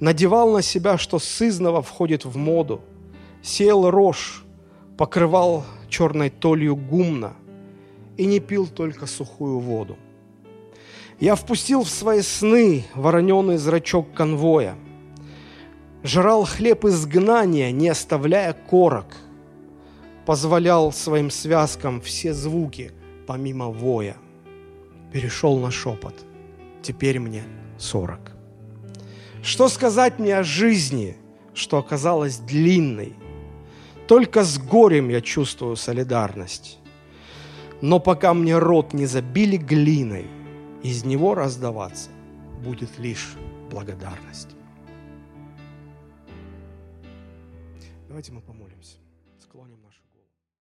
Надевал 0.00 0.50
на 0.50 0.60
себя, 0.60 0.98
что 0.98 1.20
сызново 1.20 1.82
входит 1.82 2.24
в 2.24 2.36
моду, 2.36 2.82
Сеял 3.44 3.88
рожь, 3.92 4.44
покрывал 4.98 5.64
черной 5.88 6.30
толью 6.30 6.74
гумна 6.74 7.36
И 8.16 8.26
не 8.26 8.40
пил 8.40 8.66
только 8.66 9.06
сухую 9.06 9.60
воду. 9.60 9.96
Я 11.24 11.36
впустил 11.36 11.84
в 11.84 11.88
свои 11.88 12.20
сны 12.20 12.84
вороненый 12.94 13.56
зрачок 13.56 14.12
конвоя, 14.12 14.76
Жрал 16.02 16.44
хлеб 16.44 16.84
изгнания, 16.84 17.70
не 17.70 17.88
оставляя 17.88 18.52
корок, 18.52 19.06
Позволял 20.26 20.92
своим 20.92 21.30
связкам 21.30 22.02
все 22.02 22.34
звуки, 22.34 22.92
помимо 23.26 23.70
воя. 23.70 24.18
Перешел 25.14 25.58
на 25.58 25.70
шепот. 25.70 26.14
Теперь 26.82 27.18
мне 27.20 27.44
сорок. 27.78 28.32
Что 29.42 29.68
сказать 29.68 30.18
мне 30.18 30.36
о 30.36 30.44
жизни, 30.44 31.16
что 31.54 31.78
оказалась 31.78 32.36
длинной? 32.36 33.14
Только 34.06 34.44
с 34.44 34.58
горем 34.58 35.08
я 35.08 35.22
чувствую 35.22 35.76
солидарность. 35.76 36.78
Но 37.80 37.98
пока 37.98 38.34
мне 38.34 38.58
рот 38.58 38.92
не 38.92 39.06
забили 39.06 39.56
глиной, 39.56 40.26
из 40.84 41.02
него 41.02 41.34
раздаваться 41.34 42.10
будет 42.62 42.98
лишь 42.98 43.34
благодарность. 43.70 44.50
Давайте 48.06 48.32
мы 48.32 48.42
нашу 48.42 48.53